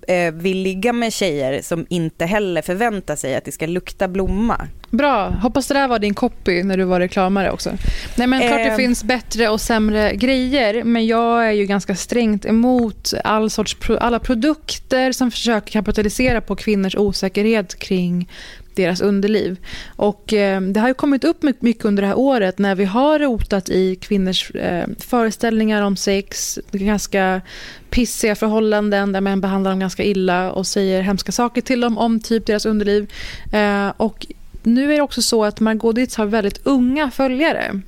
eh, 0.07 0.31
vill 0.33 0.57
ligga 0.57 0.93
med 0.93 1.13
tjejer 1.13 1.61
som 1.61 1.85
inte 1.89 2.25
heller 2.25 2.61
förväntar 2.61 3.15
sig 3.15 3.35
att 3.35 3.45
det 3.45 3.51
ska 3.51 3.65
lukta 3.65 4.07
blomma. 4.07 4.67
Bra, 4.89 5.29
hoppas 5.29 5.67
det 5.67 5.73
där 5.73 5.87
var 5.87 5.99
din 5.99 6.13
copy 6.13 6.63
när 6.63 6.77
du 6.77 6.83
var 6.83 6.99
reklamare 6.99 7.51
också. 7.51 7.71
Nej 8.15 8.27
men 8.27 8.39
klart 8.39 8.51
det 8.57 8.63
Ehm. 8.63 8.77
finns 8.77 9.03
bättre 9.03 9.49
och 9.49 9.61
sämre 9.61 10.15
grejer 10.15 10.83
men 10.83 11.07
jag 11.07 11.47
är 11.47 11.51
ju 11.51 11.65
ganska 11.65 11.95
strängt 11.95 12.45
emot 12.45 13.13
all 13.23 13.49
sorts 13.49 13.77
alla 13.99 14.19
produkter 14.19 15.11
som 15.11 15.31
försöker 15.31 15.71
kapitalisera 15.71 16.41
på 16.41 16.55
kvinnors 16.55 16.95
osäkerhet 16.95 17.79
kring 17.79 18.29
deras 18.77 19.01
underliv. 19.01 19.57
Och 19.95 20.33
eh, 20.33 20.61
det 20.61 20.79
har 20.79 20.87
ju 20.87 20.93
kommit 20.93 21.23
upp 21.23 21.43
my- 21.43 21.53
mycket 21.59 21.85
under 21.85 22.01
det 22.01 22.07
här 22.07 22.17
året 22.17 22.59
när 22.59 22.75
vi 22.75 22.85
har 22.85 23.19
rotat 23.19 23.69
i 23.69 23.95
kvinnors 23.95 24.51
eh, 24.51 24.85
föreställningar 24.99 25.81
om 25.81 25.95
sex, 25.95 26.59
ganska 26.71 27.41
pissiga 27.89 28.35
förhållanden 28.35 29.11
där 29.11 29.21
män 29.21 29.41
behandlar 29.41 29.71
dem 29.71 29.79
ganska 29.79 30.03
illa 30.03 30.51
och 30.51 30.67
säger 30.67 31.01
hemska 31.01 31.31
saker 31.31 31.61
till 31.61 31.81
dem 31.81 31.97
om 31.97 32.19
typ 32.19 32.45
deras 32.45 32.65
underliv. 32.65 33.11
Eh, 33.53 33.87
och 33.97 34.27
nu 34.63 34.91
är 34.91 34.95
det 34.95 35.01
också 35.01 35.21
så 35.21 35.43
att 35.45 35.59
Margot 35.59 35.95
Dietz 35.95 36.15
har 36.17 36.25
väldigt 36.25 36.59
unga 36.67 37.11
följare. 37.11 37.81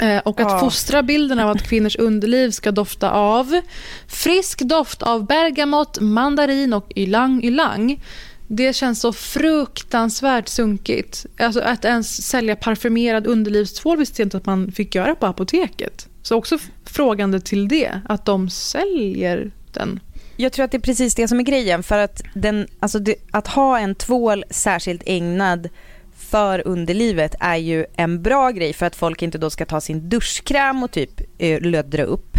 Eh, 0.00 0.18
Och 0.24 0.40
att 0.40 0.50
Ja. 0.52 0.58
fostra 0.60 1.02
bilden 1.02 1.38
av 1.38 1.50
att 1.50 1.62
kvinnors 1.62 1.96
underliv 1.96 2.50
ska 2.50 2.70
dofta 2.72 3.10
av 3.10 3.60
frisk 4.08 4.58
doft 4.62 5.02
av 5.02 5.26
bergamott, 5.26 5.98
mandarin 6.00 6.72
och 6.72 6.92
ylang 6.96 7.44
ylang. 7.44 8.00
Det 8.48 8.72
känns 8.72 9.00
så 9.00 9.12
fruktansvärt 9.12 10.48
sunkigt. 10.48 11.26
Alltså 11.38 11.60
att 11.60 11.84
ens 11.84 12.26
sälja 12.26 12.56
parfymerad 12.56 13.26
underlivstvål 13.26 13.98
visste 13.98 14.22
jag 14.22 14.26
inte 14.26 14.36
att 14.36 14.46
man 14.46 14.72
fick 14.72 14.94
göra 14.94 15.14
på 15.14 15.26
apoteket. 15.26 16.08
Så 16.22 16.36
också 16.36 16.58
frågande 16.84 17.40
till 17.40 17.68
det, 17.68 18.00
att 18.08 18.24
de 18.24 18.50
säljer 18.50 19.50
den. 19.72 20.00
Jag 20.36 20.52
tror 20.52 20.64
att 20.64 20.70
det 20.70 20.76
är 20.76 20.80
precis 20.80 21.14
det 21.14 21.28
som 21.28 21.38
är 21.40 21.44
grejen 21.44 21.82
för 21.82 21.98
att, 21.98 22.22
den, 22.34 22.66
alltså 22.80 22.98
det, 22.98 23.14
att 23.30 23.46
ha 23.46 23.78
en 23.78 23.94
tvål 23.94 24.44
särskilt 24.50 25.02
ägnad 25.06 25.68
för 26.16 26.66
underlivet 26.66 27.34
är 27.40 27.56
ju 27.56 27.86
en 27.96 28.22
bra 28.22 28.50
grej 28.50 28.72
för 28.72 28.86
att 28.86 28.96
folk 28.96 29.22
inte 29.22 29.38
då 29.38 29.50
ska 29.50 29.66
ta 29.66 29.80
sin 29.80 30.08
duschkräm 30.08 30.82
och 30.82 30.90
typ 30.90 31.20
eh, 31.38 31.60
löddra 31.60 32.02
upp. 32.02 32.36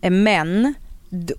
Men 0.00 0.74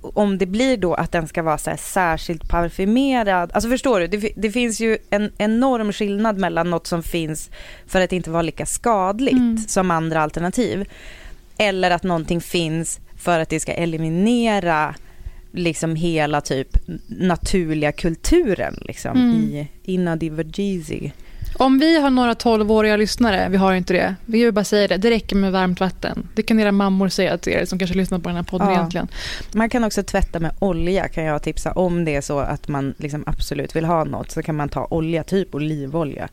om 0.02 0.38
det 0.38 0.46
blir 0.46 0.78
då 0.78 0.94
att 0.94 1.12
den 1.12 1.28
ska 1.28 1.44
vara 1.44 1.58
så 1.58 1.72
särskilt 1.78 2.50
parfymerad, 2.50 3.52
alltså 3.54 3.70
förstår 3.70 4.00
du, 4.00 4.08
det, 4.08 4.32
det 4.36 4.52
finns 4.52 4.80
ju 4.80 4.98
en 5.10 5.32
enorm 5.38 5.94
skillnad 5.94 6.38
mellan 6.38 6.70
något 6.70 6.88
som 6.88 7.04
finns 7.04 7.50
för 7.88 8.02
att 8.02 8.12
inte 8.14 8.30
vara 8.30 8.42
lika 8.42 8.66
skadligt 8.66 9.34
Mm. 9.34 9.58
som 9.58 9.92
andra 9.92 10.22
alternativ 10.22 10.90
eller 11.58 11.92
att 11.92 12.04
någonting 12.04 12.42
finns 12.42 13.00
för 13.18 13.40
att 13.40 13.50
det 13.50 13.60
ska 13.60 13.74
eliminera 13.74 14.96
liksom 15.52 15.96
hela 15.96 16.42
typ 16.42 16.78
naturliga 17.08 17.92
kulturen 17.92 18.76
liksom 18.82 19.18
Mm. 19.18 19.36
i 19.36 19.68
Inna 19.84 20.16
Vergisi. 20.16 21.12
Om 21.60 21.80
vi 21.80 22.00
har 22.02 22.10
några 22.10 22.34
12-åriga 22.34 22.98
lyssnare, 22.98 23.48
vi 23.50 23.58
har 23.58 23.74
inte 23.74 23.94
det. 23.94 24.16
Vi 24.26 24.44
vill 24.44 24.54
bara 24.54 24.64
säga 24.66 24.88
det, 24.88 24.98
det 24.98 25.10
räcker 25.10 25.36
med 25.36 25.52
varmt 25.52 25.80
vatten. 25.80 26.28
Det 26.36 26.44
kan 26.44 26.60
era 26.60 26.72
mammor 26.72 27.10
säga 27.10 27.38
till 27.38 27.54
er 27.54 27.66
som 27.66 27.80
kanske 27.80 27.98
lyssnar 27.98 28.20
på 28.20 28.30
den 28.30 28.36
här 28.36 28.44
podden 28.44 28.68
Ja. 28.68 28.74
egentligen. 28.76 29.08
Man 29.54 29.70
kan 29.70 29.84
också 29.84 30.04
tvätta 30.04 30.40
med 30.40 30.52
olja 30.60 31.08
kan 31.08 31.24
jag 31.24 31.44
tipsa 31.44 31.72
om 31.72 32.06
det 32.06 32.16
är 32.16 32.22
så 32.22 32.40
att 32.40 32.68
man 32.68 32.94
liksom 32.98 33.24
absolut 33.28 33.76
vill 33.76 33.86
ha 33.86 34.04
något 34.04 34.32
så 34.32 34.44
kan 34.44 34.56
man 34.56 34.70
ta 34.70 34.88
olja, 34.90 35.24
typ 35.24 35.56
olivolja. 35.56 36.28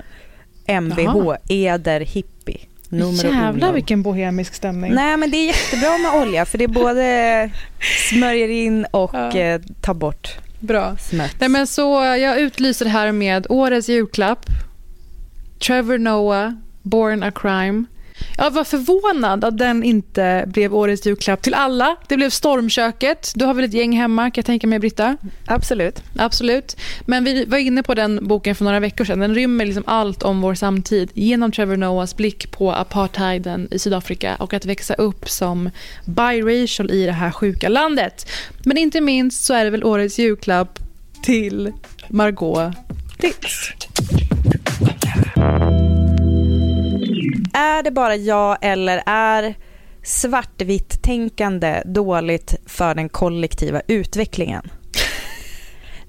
Jaha. 0.67 1.37
Eder 1.49 2.01
Hippie. 2.01 2.59
Nummer 2.89 3.25
Jävlar 3.25 3.73
vilken 3.73 4.03
bohemisk 4.03 4.55
stämning. 4.55 4.95
Nej 4.95 5.17
men 5.17 5.31
det 5.31 5.37
är 5.37 5.47
jättebra 5.47 5.99
med 5.99 6.23
olja 6.23 6.45
för 6.45 6.59
det 6.59 6.69
både 6.69 7.51
smörjer 8.11 8.49
in 8.49 8.85
och 8.91 9.11
Ja. 9.15 9.37
eh, 9.39 9.61
tar 9.81 9.95
bort 9.95 10.39
Bra. 10.61 10.97
Nej, 11.39 11.49
men 11.49 11.67
så 11.67 12.05
jag 12.05 12.41
utlyser 12.41 12.87
här 12.87 13.13
med 13.13 13.47
årets 13.49 13.89
julklapp. 13.89 14.47
Trevor 15.59 15.99
Noah, 15.99 16.53
Born 16.83 17.23
a 17.23 17.31
Crime. 17.31 17.85
Jag 18.37 18.51
var 18.51 18.65
förvånad 18.65 19.45
att 19.45 19.59
den 19.59 19.83
inte 19.83 20.45
blev 20.47 20.75
årets 20.75 21.07
julklapp 21.07 21.43
till 21.43 21.55
alla. 21.55 21.97
Det 22.09 22.17
blev 22.17 22.31
Stormköket. 22.31 23.33
Du 23.35 23.45
har 23.45 23.55
väl 23.55 23.65
ett 23.65 23.75
gäng 23.75 23.93
hemma 23.93 24.23
kan 24.31 24.41
jag 24.41 24.47
tänka 24.47 24.67
mig 24.67 24.79
Britta? 24.79 25.17
Absolut. 25.47 26.03
Absolut. 26.17 26.77
Men 27.07 27.25
vi 27.25 27.45
var 27.45 27.59
inne 27.59 27.83
på 27.83 27.95
den 27.95 28.19
boken 28.23 28.55
för 28.55 28.65
några 28.65 28.81
veckor 28.81 29.05
sedan. 29.05 29.19
Den 29.19 29.35
rymmer 29.35 29.67
liksom 29.67 29.85
allt 29.87 30.23
om 30.23 30.41
vår 30.41 30.55
samtid 30.55 31.11
genom 31.15 31.53
Trevor 31.53 31.77
Noahs 31.77 32.17
blick 32.17 32.51
på 32.51 32.73
apartheiden 32.73 33.69
i 33.71 33.79
Sydafrika 33.79 34.37
och 34.37 34.55
att 34.55 34.65
växa 34.65 34.95
upp 34.95 35.29
som 35.29 35.71
biracial 36.05 36.91
i 36.91 37.07
det 37.07 37.13
här 37.13 37.31
sjuka 37.31 37.69
landet. 37.69 38.31
Men 38.65 38.77
inte 38.77 39.01
minst 39.01 39.45
så 39.45 39.55
är 39.55 39.65
det 39.65 39.71
väl 39.71 39.85
årets 39.85 40.19
julklapp 40.19 40.79
till 41.23 41.73
Margot 42.09 42.73
Dietz. 43.19 43.73
Är 47.53 47.83
det 47.83 47.91
bara 47.91 48.17
jag 48.17 48.59
eller 48.61 49.03
är 49.07 49.55
svartvitt 50.03 51.03
tänkande 51.03 51.83
dåligt 51.85 52.55
för 52.67 52.95
den 52.95 53.09
kollektiva 53.09 53.83
utvecklingen? 53.89 54.71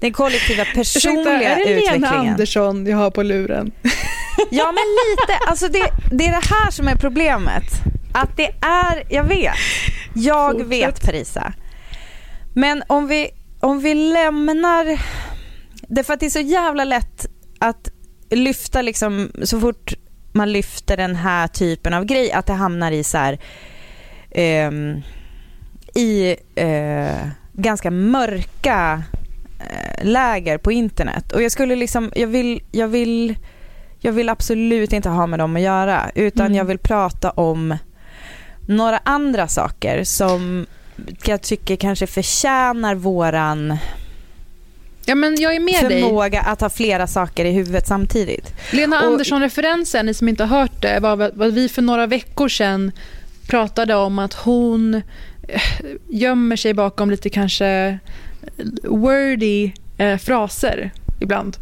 Den 0.00 0.12
kollektiva 0.12 0.64
personliga 0.74 1.56
är 1.56 1.56
det 1.56 1.64
Lena 1.64 1.80
utvecklingen. 1.80 2.28
Andersson 2.28 2.86
jag 2.86 2.96
har 2.96 3.10
på 3.10 3.22
luren? 3.22 3.72
Ja 4.50 4.64
men 4.64 4.74
lite, 4.74 5.44
alltså 5.48 5.68
det, 5.68 5.90
det 6.12 6.26
är 6.26 6.30
det 6.30 6.54
här 6.54 6.70
som 6.70 6.88
är 6.88 6.96
problemet. 6.96 7.64
Att 8.14 8.36
det 8.36 8.54
är, 8.60 9.04
jag 9.10 9.24
vet, 9.24 9.54
jag 10.14 10.52
Fortsätt. 10.52 10.68
vet 10.68 11.06
Parisa. 11.06 11.52
Men 12.54 12.82
om 12.86 13.06
vi, 13.08 13.30
om 13.60 13.80
vi 13.80 13.94
lämnar, 13.94 14.84
det 15.88 16.00
är 16.00 16.04
för 16.04 16.14
att 16.14 16.20
det 16.20 16.26
är 16.26 16.30
så 16.30 16.40
jävla 16.40 16.84
lätt 16.84 17.26
att 17.58 17.88
lyfta 18.30 18.82
liksom 18.82 19.30
så 19.42 19.60
fort 19.60 19.94
man 20.32 20.52
lyfter 20.52 20.96
den 20.96 21.16
här 21.16 21.46
typen 21.48 21.94
av 21.94 22.04
grej 22.04 22.32
att 22.32 22.46
det 22.46 22.52
hamnar 22.52 22.92
i 22.92 23.04
så 23.04 23.18
här 23.18 23.38
ehm, 24.30 25.02
i 25.94 26.36
eh, 26.54 27.28
ganska 27.52 27.90
mörka 27.90 29.02
eh, 29.58 30.04
läger 30.04 30.58
på 30.58 30.72
internet 30.72 31.32
och 31.32 31.42
jag 31.42 31.52
skulle 31.52 31.76
liksom, 31.76 32.12
jag 32.14 32.26
vill, 32.26 32.60
jag 32.72 32.88
vill 32.88 33.36
jag 34.00 34.12
vill 34.12 34.28
absolut 34.28 34.92
inte 34.92 35.08
ha 35.08 35.26
med 35.26 35.38
dem 35.38 35.56
att 35.56 35.62
göra 35.62 36.10
utan 36.14 36.46
Mm. 36.46 36.58
jag 36.58 36.64
vill 36.64 36.78
prata 36.78 37.30
om 37.30 37.76
några 38.68 39.00
andra 39.04 39.48
saker 39.48 40.04
som 40.04 40.66
jag 41.24 41.42
tycker 41.42 41.76
kanske 41.76 42.06
förtjänar 42.06 42.94
våran 42.94 43.78
Ja, 45.08 45.14
men 45.14 45.40
jag 45.40 45.54
är 45.56 45.60
med 45.60 45.88
dig. 45.90 46.02
förmåga 46.02 46.40
att 46.40 46.60
ha 46.60 46.68
flera 46.70 47.06
saker 47.06 47.44
i 47.44 47.50
huvudet 47.52 47.86
samtidigt. 47.86 48.52
Lena 48.72 48.96
Andersson-referensen, 48.98 50.06
ni 50.06 50.14
som 50.14 50.28
inte 50.28 50.44
har 50.44 50.58
hört 50.60 50.82
det, 50.82 51.00
var 51.00 51.30
vad 51.34 51.54
vi 51.54 51.68
för 51.68 51.82
några 51.82 52.06
veckor 52.06 52.48
sedan 52.48 52.92
pratade 53.48 53.94
om 53.94 54.18
att 54.18 54.34
hon 54.34 54.94
eh, 55.48 55.60
gömmer 56.08 56.56
sig 56.56 56.74
bakom 56.74 57.10
lite 57.10 57.30
kanske 57.30 57.98
wordy 58.84 59.72
eh, 59.98 60.16
fraser 60.18 60.90
ibland. 61.20 61.56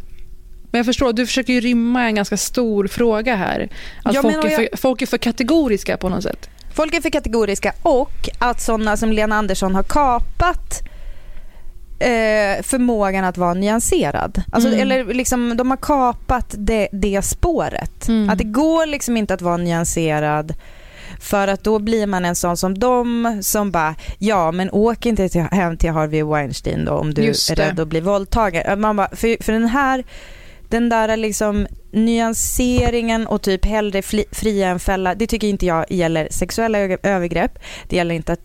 Men 0.71 0.79
jag 0.79 0.85
förstår, 0.85 1.13
du 1.13 1.25
försöker 1.25 1.53
ju 1.53 1.59
rymma 1.61 2.03
en 2.03 2.15
ganska 2.15 2.37
stor 2.37 2.87
fråga 2.87 3.35
här. 3.35 3.69
Att 4.03 4.13
Ja, 4.15 4.21
folk, 4.21 4.35
är 4.45 4.49
jag- 4.49 4.55
för, 4.55 4.77
folk 4.77 5.01
är 5.01 5.05
för 5.05 5.17
kategoriska 5.17 5.97
på 5.97 6.09
något 6.09 6.23
sätt. 6.23 6.49
Folk 6.73 6.93
är 6.93 7.01
för 7.01 7.09
kategoriska 7.09 7.73
och 7.81 8.29
att 8.39 8.61
sådana 8.61 8.97
som 8.97 9.11
Lena 9.11 9.35
Andersson 9.35 9.75
har 9.75 9.83
kapat 9.83 10.81
eh, 11.99 12.63
förmågan 12.63 13.23
att 13.25 13.37
vara 13.37 13.53
nyanserad. 13.53 14.43
Alltså, 14.51 14.69
Mm. 14.69 14.79
Eller 14.81 15.13
liksom, 15.13 15.57
de 15.57 15.69
har 15.69 15.77
kapat 15.77 16.55
det, 16.57 16.87
det 16.91 17.21
spåret. 17.21 18.07
Mm. 18.07 18.29
Att 18.29 18.37
det 18.37 18.43
går 18.43 18.85
liksom 18.85 19.17
inte 19.17 19.33
att 19.33 19.41
vara 19.41 19.57
nyanserad 19.57 20.53
för 21.19 21.47
att 21.47 21.63
då 21.63 21.79
blir 21.79 22.07
man 22.07 22.25
en 22.25 22.35
sån 22.35 22.57
som 22.57 22.79
de 22.79 23.39
som 23.41 23.71
bara, 23.71 23.95
ja 24.17 24.51
men 24.51 24.69
åk 24.71 25.05
inte 25.05 25.29
till, 25.29 25.41
hem 25.41 25.77
till 25.77 25.91
Harvey 25.91 26.23
Weinstein 26.23 26.85
då 26.85 26.91
om 26.91 27.13
du 27.13 27.21
är 27.21 27.55
rädd 27.55 27.79
att 27.79 27.87
bli 27.87 27.99
våldtagen. 27.99 28.81
Man 28.81 28.95
bara, 28.95 29.09
för, 29.15 29.43
för 29.43 29.53
den 29.53 29.67
här 29.67 30.03
den 30.69 30.89
där 30.89 31.17
liksom 31.17 31.67
nyanseringen 31.91 33.27
och 33.27 33.41
typ 33.41 33.65
hellre 33.65 34.01
fli- 34.01 34.25
fria 34.35 34.67
än 34.67 34.79
fälla, 34.79 35.15
det 35.15 35.27
tycker 35.27 35.47
inte 35.47 35.65
jag 35.65 35.85
gäller 35.91 36.27
sexuella 36.31 36.77
övergrepp. 37.03 37.59
Det 37.89 37.95
gäller 37.95 38.15
inte 38.15 38.33
att, 38.33 38.39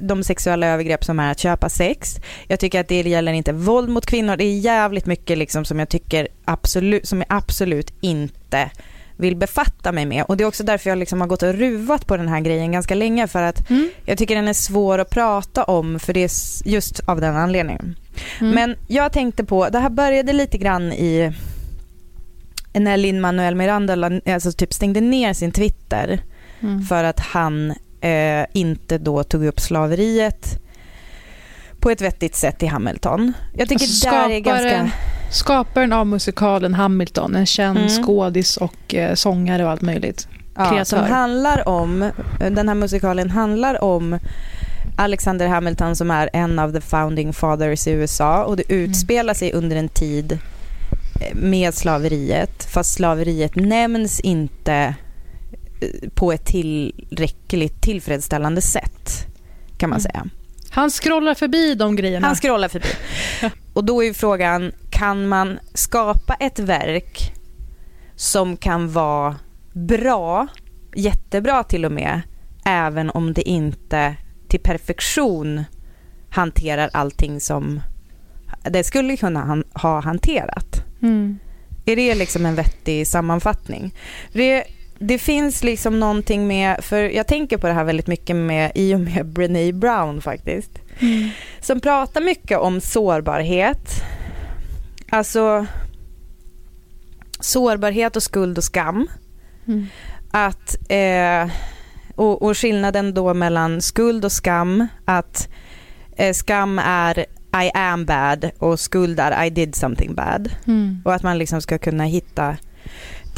de 0.00 0.22
sexuella 0.24 0.66
övergrepp 0.66 1.04
som 1.04 1.20
är 1.20 1.30
att 1.30 1.38
köpa 1.38 1.68
sex. 1.68 2.20
Jag 2.46 2.60
tycker 2.60 2.80
att 2.80 2.88
det 2.88 3.02
gäller 3.02 3.32
inte 3.32 3.52
våld 3.52 3.88
mot 3.88 4.06
kvinnor. 4.06 4.36
Det 4.36 4.44
är 4.44 4.58
jävligt 4.58 5.06
mycket 5.06 5.38
liksom 5.38 5.64
som 5.64 5.78
jag 5.78 5.88
tycker 5.88 6.28
absolut, 6.44 7.06
som 7.08 7.18
jag 7.18 7.26
absolut 7.28 7.92
inte 8.00 8.70
vill 9.16 9.36
befatta 9.36 9.92
mig 9.92 10.06
med. 10.06 10.24
Och 10.28 10.36
det 10.36 10.44
är 10.44 10.48
också 10.48 10.64
därför 10.64 10.90
jag 10.90 10.98
liksom 10.98 11.20
har 11.20 11.28
gått 11.28 11.42
och 11.42 11.54
ruvat 11.54 12.06
på 12.06 12.16
den 12.16 12.28
här 12.28 12.40
grejen 12.40 12.72
ganska 12.72 12.94
länge 12.94 13.26
för 13.26 13.42
att 13.42 13.70
Mm. 13.70 13.90
jag 14.04 14.18
tycker 14.18 14.34
den 14.34 14.48
är 14.48 14.52
svår 14.52 14.98
att 14.98 15.10
prata 15.10 15.64
om 15.64 15.98
för 15.98 16.12
det 16.12 16.24
är 16.24 16.30
just 16.68 17.00
av 17.08 17.20
den 17.20 17.36
anledningen. 17.36 17.96
Mm. 18.40 18.54
Men 18.54 18.76
jag 18.88 19.12
tänkte 19.12 19.44
på, 19.44 19.68
det 19.68 19.78
här 19.78 19.90
började 19.90 20.32
lite 20.32 20.58
grann 20.58 20.92
i 20.92 21.32
när 22.72 22.96
Lin-Manuel 22.96 23.54
Miranda 23.54 23.94
la- 23.94 24.20
alltså 24.34 24.52
typ 24.52 24.72
stängde 24.74 25.00
ner 25.00 25.32
sin 25.32 25.52
Twitter 25.52 26.20
Mm. 26.60 26.82
för 26.82 27.04
att 27.04 27.20
han 27.20 27.74
eh, 28.00 28.46
inte 28.52 28.98
då 28.98 29.22
tog 29.24 29.44
upp 29.44 29.60
slaveriet 29.60 30.58
på 31.80 31.90
ett 31.90 32.00
vettigt 32.00 32.34
sätt 32.36 32.62
i 32.62 32.66
Hamilton. 32.66 33.32
Jag 33.54 33.68
tycker 33.68 33.84
Alltså, 33.84 34.10
där 34.10 34.30
är 34.30 34.38
ganska... 34.40 34.90
skaparen- 35.30 35.92
av 35.92 36.06
musikalen 36.06 36.74
Hamilton, 36.74 37.36
en 37.36 37.46
känd 37.46 37.78
Mm. 37.78 38.02
skådis 38.02 38.56
och 38.56 38.94
eh, 38.94 39.14
sångare 39.14 39.64
och 39.64 39.70
allt 39.70 39.82
möjligt. 39.82 40.28
Ja, 40.56 40.68
kreatör. 40.70 40.84
som 40.84 41.00
handlar 41.04 41.68
om, 41.68 42.10
den 42.38 42.68
här 42.68 42.74
musikalen 42.74 43.30
handlar 43.30 43.84
om 43.84 44.18
Alexander 44.96 45.48
Hamilton 45.48 45.96
som 45.96 46.10
är 46.10 46.30
en 46.32 46.58
av 46.58 46.72
the 46.72 46.80
founding 46.80 47.32
fathers 47.32 47.86
i 47.86 47.90
USA 47.90 48.44
och 48.44 48.56
det 48.56 48.72
utspelar 48.72 49.34
sig 49.34 49.52
under 49.52 49.76
en 49.76 49.88
tid 49.88 50.32
eh, 51.20 51.34
med 51.34 51.74
slaveriet 51.74 52.64
fast 52.64 52.94
slaveriet 52.94 53.56
nämns 53.56 54.20
inte 54.20 54.94
på 56.14 56.32
ett 56.32 56.44
tillräckligt 56.44 57.82
tillfredsställande 57.82 58.60
sätt 58.60 59.26
kan 59.78 59.90
man 59.90 59.98
Mm. 59.98 60.02
säga. 60.02 60.26
Han 60.70 60.90
scrollar 60.90 61.34
förbi 61.34 61.74
de 61.74 61.96
grejerna. 61.96 62.26
Han 62.26 62.36
scrollar 62.36 62.68
förbi. 62.68 62.88
Och 63.72 63.84
då 63.84 64.04
är 64.04 64.12
frågan, 64.12 64.72
kan 64.90 65.28
man 65.28 65.58
skapa 65.74 66.34
ett 66.34 66.58
verk 66.58 67.32
som 68.16 68.56
kan 68.56 68.92
vara 68.92 69.36
bra, 69.72 70.46
jättebra 70.94 71.64
till 71.64 71.84
och 71.84 71.92
med, 71.92 72.20
även 72.64 73.10
om 73.10 73.32
det 73.32 73.48
inte 73.48 74.16
till 74.48 74.60
perfektion 74.60 75.64
hanterar 76.30 76.90
allting 76.92 77.40
som 77.40 77.80
det 78.70 78.84
skulle 78.84 79.16
kunna 79.16 79.40
han, 79.44 79.64
ha 79.74 80.00
hanterat. 80.00 80.84
Mm. 81.02 81.38
Är 81.84 81.96
det 81.96 82.14
liksom 82.14 82.46
en 82.46 82.54
vettig 82.54 83.06
sammanfattning? 83.06 83.94
Det, 84.32 84.64
det 84.98 85.18
finns 85.18 85.64
liksom 85.64 86.00
någonting 86.00 86.46
med, 86.46 86.84
för 86.84 86.96
jag 86.96 87.26
tänker 87.26 87.56
på 87.56 87.66
det 87.66 87.72
här 87.72 87.84
väldigt 87.84 88.06
mycket 88.06 88.36
med, 88.36 88.72
i 88.74 88.94
och 88.94 89.00
med 89.00 89.26
Brené 89.26 89.72
Brown 89.72 90.20
faktiskt 90.20 90.70
Mm. 91.00 91.30
som 91.60 91.80
pratar 91.80 92.20
mycket 92.20 92.58
om 92.58 92.80
sårbarhet. 92.80 94.02
Alltså 95.10 95.66
sårbarhet 97.40 98.16
och 98.16 98.22
skuld 98.22 98.58
och 98.58 98.64
skam. 98.64 99.08
Mm. 99.66 99.86
Att, 100.30 100.76
eh, 100.88 101.50
och, 102.14 102.42
och 102.42 102.58
skillnaden 102.58 103.14
då 103.14 103.34
mellan 103.34 103.82
skuld 103.82 104.24
och 104.24 104.32
skam, 104.32 104.86
att 105.04 105.48
eh, 106.16 106.32
skam 106.32 106.78
är 106.78 107.18
I 107.64 107.70
am 107.74 108.04
bad 108.04 108.50
och 108.58 108.80
skuld 108.80 109.20
är 109.20 109.44
I 109.44 109.50
did 109.50 109.74
something 109.74 110.14
bad. 110.14 110.50
Mm. 110.66 111.02
Och 111.04 111.14
att 111.14 111.22
man 111.22 111.38
liksom 111.38 111.62
ska 111.62 111.78
kunna 111.78 112.04
hitta 112.04 112.56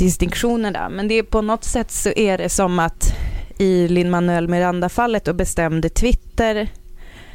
distinktioner 0.05 0.71
där. 0.71 0.89
Men 0.89 1.09
det 1.09 1.15
är 1.15 1.23
på 1.23 1.43
något 1.43 1.65
sätt 1.65 1.91
så 1.91 2.11
är 2.17 2.39
det 2.39 2.49
som 2.49 2.79
att 2.79 3.15
i 3.59 3.89
Lin-Manuel 3.89 4.49
Miranda-fallet 4.49 5.25
då 5.25 5.33
bestämde 5.33 5.89
Twitter 5.89 6.69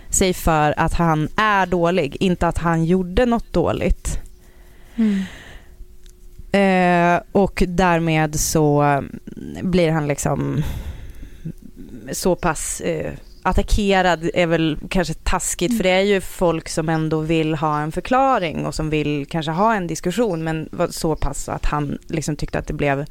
sig 0.09 0.33
för 0.33 0.79
att 0.79 0.93
han 0.93 1.29
är 1.35 1.65
dålig, 1.65 2.17
inte 2.19 2.47
att 2.47 2.57
han 2.57 2.85
gjorde 2.85 3.25
något 3.25 3.53
dåligt. 3.53 4.19
Mm. 4.95 5.23
Eh, 6.51 7.21
och 7.31 7.63
därmed 7.67 8.39
så 8.39 9.03
blir 9.61 9.91
han 9.91 10.07
liksom 10.07 10.63
så 12.11 12.35
pass 12.35 12.81
eh, 12.81 13.13
attackerad 13.45 14.29
är 14.33 14.47
väl 14.47 14.77
kanske 14.89 15.13
taskigt 15.13 15.77
för 15.77 15.83
det 15.83 15.89
är 15.89 16.01
ju 16.01 16.21
folk 16.21 16.69
som 16.69 16.89
ändå 16.89 17.19
vill 17.19 17.55
ha 17.55 17.79
en 17.79 17.91
förklaring 17.91 18.65
och 18.65 18.75
som 18.75 18.89
vill 18.89 19.25
kanske 19.29 19.51
ha 19.51 19.75
en 19.75 19.87
diskussion 19.87 20.43
men 20.43 20.69
var 20.71 20.87
så 20.87 21.15
pass 21.15 21.49
att 21.49 21.65
han 21.65 21.97
liksom 22.07 22.35
tyckte 22.35 22.59
att 22.59 22.67
det 22.67 22.73
blev 22.73 23.05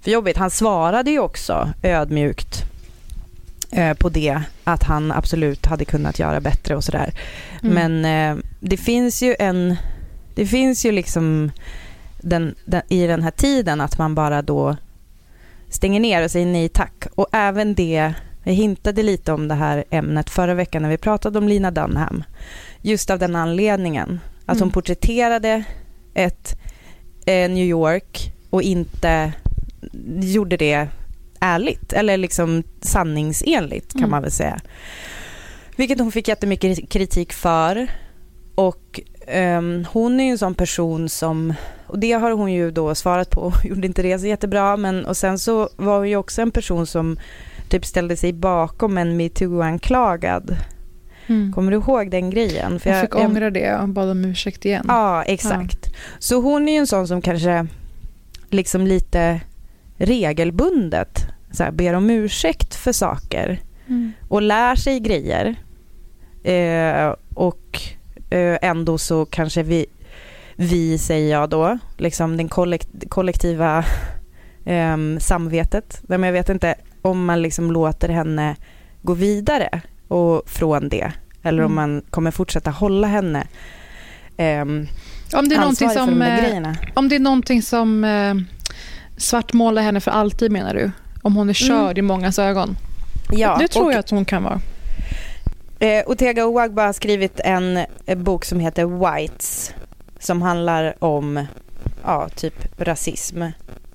för 0.00 0.10
jobbigt. 0.10 0.36
Han 0.36 0.50
svarade 0.50 1.10
ju 1.10 1.18
också 1.18 1.72
ödmjukt 1.82 2.64
eh, 3.70 3.94
på 3.94 4.08
det 4.08 4.42
att 4.64 4.82
han 4.82 5.12
absolut 5.12 5.66
hade 5.66 5.84
kunnat 5.84 6.18
göra 6.18 6.40
bättre 6.40 6.76
och 6.76 6.84
sådär. 6.84 7.14
Mm. 7.62 7.74
Men 7.74 8.04
eh, 8.04 8.44
det 8.60 8.76
finns 8.76 9.22
ju 9.22 9.36
en, 9.38 9.76
det 10.34 10.46
finns 10.46 10.86
ju 10.86 10.92
liksom 10.92 11.50
den, 12.20 12.54
den, 12.64 12.82
i 12.88 13.06
den 13.06 13.22
här 13.22 13.30
tiden 13.30 13.80
att 13.80 13.98
man 13.98 14.14
bara 14.14 14.42
då 14.42 14.76
stänger 15.68 16.00
ner 16.00 16.24
och 16.24 16.30
säger 16.30 16.46
nej 16.46 16.68
tack. 16.68 17.06
Och 17.14 17.26
även 17.32 17.74
det, 17.74 18.14
jag 18.48 18.54
hintade 18.54 19.02
lite 19.02 19.32
om 19.32 19.48
det 19.48 19.54
här 19.54 19.84
ämnet 19.90 20.30
förra 20.30 20.54
veckan 20.54 20.82
när 20.82 20.88
vi 20.88 20.98
pratade 20.98 21.38
om 21.38 21.48
Lina 21.48 21.70
Dunham. 21.70 22.24
Just 22.82 23.10
av 23.10 23.18
den 23.18 23.36
anledningen. 23.36 24.20
Att 24.46 24.58
hon 24.58 24.62
Mm. 24.68 24.72
porträtterade 24.72 25.64
ett 26.14 26.58
eh, 27.26 27.50
New 27.50 27.64
York 27.66 28.32
och 28.50 28.62
inte 28.62 29.32
gjorde 30.20 30.56
det 30.56 30.88
ärligt 31.40 31.92
eller 31.92 32.16
liksom 32.16 32.62
sanningsenligt 32.80 33.92
kan 33.92 34.00
Mm. 34.00 34.10
man 34.10 34.22
väl 34.22 34.30
säga. 34.32 34.60
Vilket 35.76 35.98
hon 35.98 36.12
fick 36.12 36.28
jättemycket 36.28 36.90
kritik 36.90 37.32
för. 37.32 37.86
Och 38.54 39.00
ehm, 39.26 39.84
hon 39.92 40.20
är 40.20 40.24
ju 40.24 40.30
en 40.30 40.38
sån 40.38 40.54
person 40.54 41.08
som, 41.08 41.54
och 41.86 41.98
det 41.98 42.12
har 42.12 42.30
hon 42.30 42.52
ju 42.52 42.70
då 42.70 42.94
svarat 42.94 43.30
på 43.30 43.52
gjorde 43.64 43.86
inte 43.86 44.02
det 44.02 44.18
så 44.18 44.26
jättebra. 44.26 44.76
Men, 44.76 45.06
och 45.06 45.16
sen 45.16 45.38
så 45.38 45.68
var 45.76 45.98
hon 45.98 46.08
ju 46.08 46.16
också 46.16 46.42
en 46.42 46.50
person 46.50 46.86
som 46.86 47.18
typ 47.68 47.84
ställde 47.86 48.16
sig 48.16 48.32
bakom 48.32 48.98
en 48.98 49.16
metoo-anklagad. 49.20 50.56
Mm. 51.26 51.52
Kommer 51.52 51.70
du 51.72 51.76
ihåg 51.76 52.10
den 52.10 52.30
grejen? 52.30 52.70
Hon 52.70 52.80
fick 52.80 52.92
jag- 52.92 53.16
ångra 53.16 53.50
det 53.50 53.76
och 53.76 53.88
bad 53.88 54.10
om 54.10 54.24
ursäkt 54.24 54.64
igen. 54.64 54.84
Ja, 54.88 55.22
exakt. 55.22 55.94
Så 56.18 56.40
hon 56.40 56.68
är 56.68 56.72
ju 56.72 56.78
en 56.78 56.86
sån 56.86 57.08
som 57.08 57.22
kanske 57.22 57.66
liksom 58.50 58.86
lite 58.86 59.40
regelbundet 59.96 61.26
så 61.52 61.62
här, 61.64 61.70
ber 61.70 61.94
om 61.94 62.10
ursäkt 62.10 62.74
för 62.74 62.92
saker 62.92 63.60
Mm. 63.88 64.12
och 64.28 64.42
lär 64.42 64.76
sig 64.76 65.00
grejer. 65.00 65.54
Eh, 66.44 67.14
och 67.34 67.80
eh, 68.30 68.58
ändå 68.62 68.98
så 68.98 69.24
kanske 69.24 69.62
vi, 69.62 69.86
vi 70.56 70.98
säger 70.98 71.30
jag 71.32 71.50
då, 71.50 71.78
liksom 71.96 72.36
den 72.36 72.48
kollekt- 72.48 73.08
kollektiva 73.08 73.84
ehm, 74.64 75.20
samvetet. 75.20 76.00
Men 76.02 76.22
jag 76.22 76.32
vet 76.32 76.48
inte 76.48 76.74
om 77.02 77.24
man 77.24 77.42
liksom 77.42 77.72
låter 77.72 78.08
henne 78.08 78.56
gå 79.02 79.14
vidare 79.14 79.80
och 80.08 80.42
från 80.50 80.88
det. 80.88 81.12
Eller 81.42 81.62
om 81.64 81.72
Mm. 81.72 81.92
man 81.92 82.02
kommer 82.10 82.30
fortsätta 82.30 82.70
hålla 82.70 83.06
henne 83.06 83.46
ehm, 84.36 84.86
Om 85.32 85.48
det 85.48 85.54
är 85.54 85.60
ansvarig 85.60 85.92
för 85.92 86.00
de 86.00 86.06
som, 86.08 86.18
där 86.18 86.36
eh, 86.38 86.42
grejerna. 86.42 86.76
om 86.94 87.08
det 87.08 87.14
är 87.14 87.20
någonting 87.20 87.62
som 87.62 88.04
eh, 88.04 88.34
svartmålar 89.16 89.82
henne 89.82 90.00
för 90.00 90.10
alltid 90.10 90.52
menar 90.52 90.74
du? 90.74 90.90
Om 91.22 91.36
hon 91.36 91.48
är 91.48 91.52
körd 91.52 91.98
i 91.98 92.02
mångas 92.02 92.38
ögon? 92.38 92.76
Ja, 93.32 93.56
det 93.60 93.68
tror 93.68 93.84
och, 93.86 93.92
jag 93.92 93.98
att 93.98 94.10
hon 94.10 94.24
kan 94.24 94.42
vara. 94.42 94.60
Eh, 95.78 96.02
Otega 96.06 96.44
Ouagba 96.46 96.86
har 96.86 96.92
skrivit 96.92 97.40
en, 97.44 97.76
eh, 98.06 98.18
bok 98.18 98.44
som 98.44 98.60
heter 98.60 98.84
Whites 98.86 99.74
som 100.18 100.42
handlar 100.42 101.04
om 101.04 101.46
ja, 102.04 102.28
typ 102.28 102.80
rasism. 102.80 103.42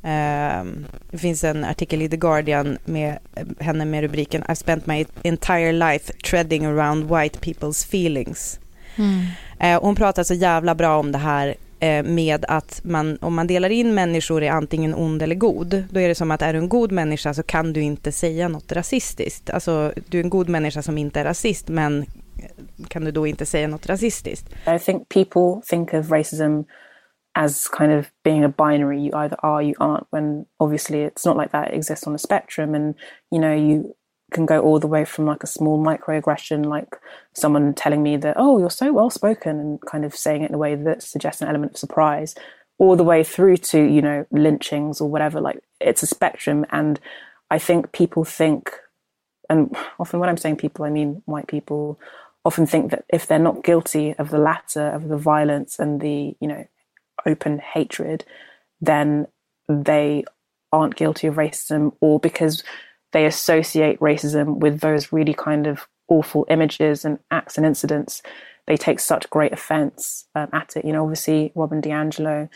Eh, 0.04 0.66
det 1.12 1.18
finns 1.18 1.44
en 1.44 1.64
artikel 1.64 2.02
i 2.02 2.10
The 2.10 2.18
Guardian 2.18 2.78
med 2.86 3.18
eh, 3.36 3.46
henne 3.60 3.86
med 3.86 4.02
rubriken 4.02 4.44
I've 4.44 4.56
spent 4.56 4.86
my 4.86 5.06
entire 5.24 5.72
life 5.72 6.14
treading 6.14 6.66
around 6.66 7.04
white 7.04 7.40
people's 7.40 7.88
feelings. 7.88 8.60
Eh, 9.60 9.78
och 9.78 9.86
hon 9.86 9.96
pratar 9.96 10.24
så 10.24 10.34
jävla 10.34 10.76
bra 10.76 10.98
om 10.98 11.12
det 11.12 11.18
här 11.18 11.56
eh, 11.80 12.04
med 12.04 12.46
att 12.48 12.82
man, 12.84 13.18
om 13.22 13.36
man 13.36 13.48
delar 13.48 13.70
in 13.70 13.94
människor 13.94 14.44
i 14.44 14.48
antingen 14.48 14.96
ond 14.96 15.22
eller 15.22 15.36
god, 15.36 15.84
då 15.90 16.00
är 16.00 16.08
det 16.08 16.16
som 16.16 16.32
att 16.32 16.42
är 16.42 16.54
du 16.54 16.60
en 16.60 16.70
god 16.70 16.92
människa 16.92 17.34
så 17.34 17.44
kan 17.44 17.74
du 17.74 17.82
inte 17.82 18.12
säga 18.12 18.48
något 18.48 18.72
rasistiskt. 18.72 19.50
Alltså 19.50 19.94
du 20.10 20.20
är 20.20 20.24
en 20.24 20.30
god 20.30 20.50
människa 20.50 20.82
som 20.82 20.98
inte 20.98 21.20
är 21.20 21.24
rasist, 21.24 21.68
men 21.68 22.02
eh, 22.02 22.86
kan 22.88 23.06
du 23.06 23.12
då 23.12 23.28
inte 23.28 23.46
säga 23.46 23.68
något 23.68 23.88
rasistiskt? 23.88 24.50
I 24.76 24.80
think 24.80 25.10
people 25.10 25.62
think 25.70 25.94
of 25.94 26.12
racism 26.12 26.62
as 27.36 27.68
kind 27.68 27.92
of 27.92 28.12
being 28.24 28.44
a 28.44 28.50
binary 28.50 29.02
you 29.02 29.12
either 29.14 29.36
are 29.42 29.62
you 29.62 29.74
aren't 29.80 30.06
when 30.12 30.46
obviously 30.60 31.02
it's 31.02 31.26
not 31.26 31.38
like 31.38 31.52
that 31.52 31.70
it 31.70 31.76
exists 31.76 32.06
on 32.06 32.14
a 32.14 32.20
spectrum 32.20 32.76
and 32.76 32.96
you 33.32 33.40
know 33.40 33.54
you 33.54 33.96
can 34.32 34.46
go 34.46 34.60
all 34.60 34.80
the 34.80 34.88
way 34.88 35.06
from 35.06 35.26
like 35.26 35.44
a 35.44 35.48
small 35.48 35.84
microaggression 35.84 36.66
like 36.66 36.96
someone 37.34 37.74
telling 37.74 38.04
me 38.04 38.18
that 38.18 38.36
oh 38.38 38.60
you're 38.60 38.70
so 38.70 38.92
well 38.92 39.10
spoken 39.10 39.60
and 39.60 39.82
kind 39.82 40.06
of 40.06 40.16
saying 40.16 40.42
it 40.42 40.50
in 40.50 40.56
a 40.56 40.60
way 40.60 40.76
that 40.76 41.02
suggests 41.02 41.42
an 41.42 41.48
element 41.48 41.74
of 41.74 41.78
surprise 41.78 42.36
all 42.78 42.96
the 42.96 43.04
way 43.04 43.24
through 43.24 43.58
to 43.58 43.82
you 43.82 44.02
know 44.02 44.26
lynchings 44.32 45.00
or 45.00 45.10
whatever 45.10 45.40
like 45.40 45.60
it's 45.80 46.04
a 46.04 46.08
spectrum. 46.08 46.66
And 46.72 47.00
i 47.50 47.60
think 47.60 47.92
people 47.92 48.24
think 48.24 48.72
and 49.50 49.76
often 50.00 50.20
when 50.20 50.30
i'm 50.30 50.38
saying 50.38 50.56
people 50.58 50.86
i 50.86 50.90
mean 50.90 51.22
white 51.26 51.48
people 51.48 52.00
often 52.46 52.66
think 52.66 52.92
that 52.92 53.06
if 53.10 53.28
they're 53.28 53.40
not 53.40 53.64
guilty 53.64 54.14
of 54.18 54.30
the 54.30 54.38
latter 54.38 54.88
of 54.88 55.08
the 55.08 55.18
violence 55.18 55.80
and 55.80 56.02
the 56.02 56.36
you 56.40 56.48
know 56.48 56.66
open 57.26 57.60
hatred 57.60 58.26
then 58.82 59.28
they 59.70 60.24
aren't 60.72 60.96
guilty 60.96 61.28
of 61.28 61.36
racism 61.36 61.94
or 62.02 62.20
because 62.20 62.64
they 63.12 63.26
associate 63.26 64.00
racism 64.00 64.58
with 64.58 64.80
those 64.80 65.14
really 65.14 65.34
kind 65.34 65.68
of 65.68 65.88
awful 66.10 66.46
images 66.50 67.06
and 67.06 67.20
acts 67.32 67.58
and 67.58 67.66
incidents 67.66 68.22
they 68.66 68.78
take 68.78 69.00
such 69.00 69.30
great 69.30 69.52
offense 69.52 70.26
um, 70.36 70.50
at 70.54 70.76
it. 70.76 70.86
You 70.86 70.94
know, 70.94 71.04
obviously, 71.04 71.52
Robin 71.56 71.82
DiAngelo 71.82 72.50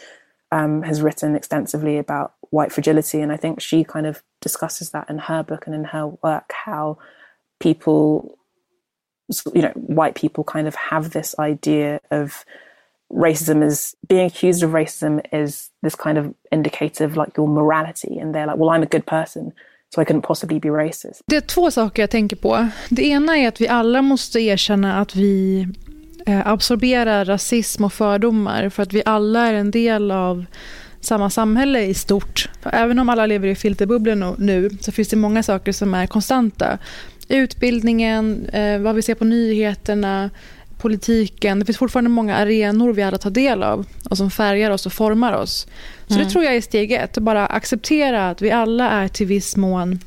um, 0.51 0.81
has 0.83 1.01
written 1.01 1.35
extensively 1.35 1.97
about 1.97 2.33
white 2.49 2.71
fragility, 2.71 3.21
and 3.21 3.31
I 3.31 3.37
think 3.37 3.59
she 3.59 3.83
kind 3.83 4.05
of 4.05 4.23
discusses 4.41 4.91
that 4.91 5.09
in 5.09 5.17
her 5.17 5.43
book 5.43 5.65
and 5.65 5.75
in 5.75 5.85
her 5.85 6.07
work 6.07 6.51
how 6.65 6.97
people, 7.59 8.37
you 9.53 9.61
know, 9.61 9.73
white 9.75 10.15
people 10.15 10.43
kind 10.43 10.67
of 10.67 10.75
have 10.75 11.11
this 11.11 11.35
idea 11.39 11.99
of 12.09 12.45
racism 13.13 13.67
is 13.67 13.95
being 14.09 14.25
accused 14.25 14.63
of 14.63 14.71
racism 14.71 15.21
is 15.31 15.69
this 15.83 15.95
kind 15.95 16.17
of 16.17 16.33
indicator 16.51 17.05
of 17.05 17.15
like 17.15 17.31
your 17.37 17.47
morality, 17.47 18.19
and 18.19 18.35
they're 18.35 18.47
like, 18.47 18.57
well, 18.57 18.69
I'm 18.69 18.83
a 18.83 18.89
good 18.91 19.05
person. 19.05 19.51
So 19.95 20.01
I 20.01 20.05
couldn't 20.05 20.21
possibly 20.21 20.59
be 20.59 20.69
racist. 20.69 21.21
Det 21.27 21.35
är 21.35 21.41
två 21.41 21.71
saker 21.71 22.03
jag 22.03 22.09
tänker 22.09 22.35
på. 22.35 22.67
Det 22.89 23.05
ena 23.05 23.37
är 23.37 23.47
att 23.47 23.61
vi 23.61 23.67
alla 23.67 24.01
måste 24.01 24.39
erkänna 24.39 25.01
att 25.01 25.15
vi 25.15 25.67
eh, 26.25 26.47
absorberar 26.47 27.25
rasism 27.25 27.83
och 27.83 27.93
fördomar 27.93 28.69
för 28.69 28.83
att 28.83 28.93
vi 28.93 29.03
alla 29.05 29.47
är 29.47 29.53
en 29.53 29.71
del 29.71 30.11
av 30.11 30.45
samma 31.01 31.29
samhälle 31.29 31.81
i 31.81 31.93
stort. 31.93 32.49
Även 32.63 32.99
om 32.99 33.09
alla 33.09 33.25
lever 33.25 33.47
i 33.47 33.55
filterbubblor 33.55 34.35
nu 34.39 34.69
så 34.81 34.91
finns 34.91 35.07
det 35.07 35.15
många 35.15 35.43
saker 35.43 35.71
som 35.71 35.93
är 35.93 36.07
konstanta. 36.07 36.77
Utbildningen, 37.29 38.45
eh, 38.45 38.79
vad 38.79 38.95
vi 38.95 39.01
ser 39.01 39.15
på 39.15 39.25
nyheterna, 39.25 40.29
politiken. 40.77 41.59
Det 41.59 41.65
finns 41.65 41.77
fortfarande 41.77 42.09
många 42.09 42.35
arenor 42.35 42.93
vi 42.93 43.03
alla 43.03 43.17
tar 43.17 43.29
del 43.29 43.63
av 43.63 43.85
och 44.09 44.17
som 44.17 44.31
färgar 44.31 44.71
oss 44.71 44.85
och 44.85 44.93
formar 44.93 45.33
oss. 45.33 45.67
Så 46.07 46.13
mm. 46.13 46.25
det 46.25 46.31
tror 46.31 46.43
jag 46.43 46.55
är 46.55 46.61
steg 46.61 46.91
ett. 46.91 47.17
Att 47.17 47.23
bara 47.23 47.45
acceptera 47.45 48.29
att 48.29 48.41
vi 48.41 48.51
alla 48.51 48.89
är 48.89 49.07
till 49.07 49.27
viss 49.27 49.55
mån 49.55 49.99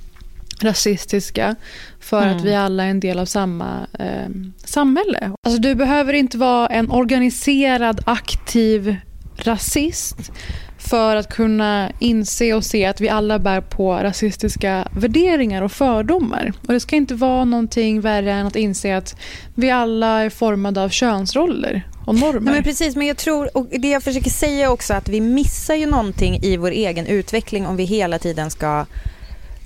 rasistiska 0.61 1.57
för 2.01 2.23
mm. 2.23 2.37
att 2.37 2.45
vi 2.45 2.55
alla 2.55 2.85
är 2.85 2.91
en 2.91 3.01
del 3.01 3.19
av 3.19 3.27
samma 3.27 3.87
eh, 3.99 4.29
samhälle. 4.65 5.33
Alltså, 5.43 5.61
du 5.61 5.75
behöver 5.75 6.13
inte 6.13 6.39
vara 6.39 6.67
en 6.67 6.91
organiserad, 6.91 8.01
aktiv 8.07 8.97
rasist 9.37 10.33
för 10.81 11.17
att 11.17 11.29
kunna 11.29 11.93
inse 11.99 12.55
och 12.55 12.65
se 12.65 12.85
att 12.85 13.01
vi 13.01 13.09
alla 13.09 13.39
bär 13.39 13.61
på 13.61 13.95
rasistiska 13.95 14.89
värderingar 14.97 15.63
och 15.63 15.73
fördomar. 15.73 16.53
Och 16.67 16.73
Det 16.73 16.81
ska 16.81 16.97
inte 16.97 17.15
vara 17.15 17.45
någonting 17.45 18.01
värre 18.01 18.33
än 18.33 18.47
att 18.47 18.57
inse 18.57 18.97
att 18.97 19.17
vi 19.55 19.71
alla 19.71 20.21
är 20.21 20.31
formade 20.31 20.83
av 20.83 20.89
könsroller 20.89 21.83
och 22.07 22.15
normer. 22.15 22.41
Nej, 22.41 22.55
men 22.55 22.63
precis, 22.63 22.97
men 22.97 23.07
jag 23.07 23.17
tror, 23.17 23.57
och 23.57 23.67
det 23.71 23.89
jag 23.89 24.03
försöker 24.03 24.31
säga 24.31 24.71
också 24.71 24.95
att 24.95 25.09
vi 25.09 25.21
missar 25.21 25.75
ju 25.75 25.87
någonting 25.87 26.39
i 26.43 26.57
vår 26.57 26.71
egen 26.71 27.07
utveckling 27.07 27.67
om 27.67 27.77
vi 27.77 27.85
hela 27.85 28.19
tiden 28.19 28.51
ska 28.51 28.87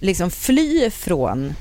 liksom 0.01 0.31
fly 0.31 0.91
från 0.91 1.55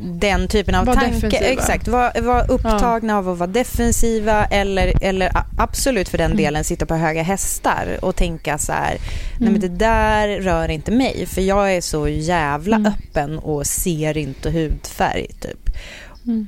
den 0.00 0.48
typen 0.48 0.74
av 0.74 0.84
tankar. 0.84 1.42
Exakt, 1.42 1.88
vara 1.88 2.12
var 2.22 2.50
upptagna 2.50 3.12
ja. 3.12 3.18
av 3.18 3.28
att 3.28 3.38
vara 3.38 3.50
defensiva 3.50 4.44
eller, 4.44 4.92
eller 5.04 5.30
absolut 5.58 6.08
för 6.08 6.18
den 6.18 6.26
mm. 6.30 6.36
delen 6.36 6.64
sitta 6.64 6.86
på 6.86 6.94
höga 6.94 7.22
hästar 7.22 7.98
och 8.02 8.16
tänka 8.16 8.58
så 8.58 8.72
här, 8.72 8.90
mm. 8.90 9.00
nej 9.38 9.50
men 9.50 9.56
mm. 9.56 9.60
det 9.60 9.68
där 9.68 10.28
rör 10.40 10.68
inte 10.70 10.90
mig 10.90 11.26
för 11.26 11.40
jag 11.40 11.74
är 11.74 11.80
så 11.80 12.08
jävla 12.08 12.76
mm. 12.76 12.92
öppen 12.92 13.38
och 13.38 13.66
ser 13.66 14.16
inte 14.16 14.50
hudfärg 14.50 15.26
typ. 15.40 15.76
Mm. 16.26 16.46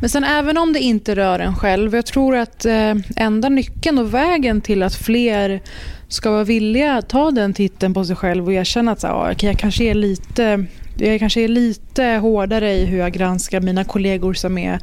Men 0.00 0.10
sen 0.10 0.24
även 0.24 0.58
om 0.58 0.72
det 0.72 0.80
inte 0.80 1.14
rör 1.14 1.38
en 1.38 1.56
själv, 1.56 1.94
jag 1.94 2.06
tror 2.06 2.36
att 2.36 2.64
eh, 2.64 2.94
enda 3.16 3.48
nyckeln 3.48 3.98
och 3.98 4.14
vägen 4.14 4.60
till 4.60 4.82
att 4.82 4.94
fler 4.94 5.60
ska 6.08 6.30
vara 6.30 6.44
villiga 6.44 6.94
att 6.94 7.08
ta 7.08 7.30
den 7.30 7.54
titeln 7.54 7.94
på 7.94 8.04
sig 8.04 8.16
själv 8.16 8.46
och 8.46 8.52
erkänna 8.52 8.92
att 8.92 9.00
så, 9.00 9.06
ah, 9.06 9.32
okay, 9.32 9.50
jag 9.50 9.58
kanske 9.58 9.84
är 9.84 9.94
lite 9.94 10.66
jag 11.10 11.18
kanske 11.18 11.40
är 11.40 11.48
lite 11.48 12.04
hårdare 12.04 12.72
i 12.72 12.84
hur 12.84 12.98
jag 12.98 13.12
granskar 13.12 13.60
mina 13.60 13.84
kollegor 13.84 14.34
som 14.34 14.58
är 14.58 14.78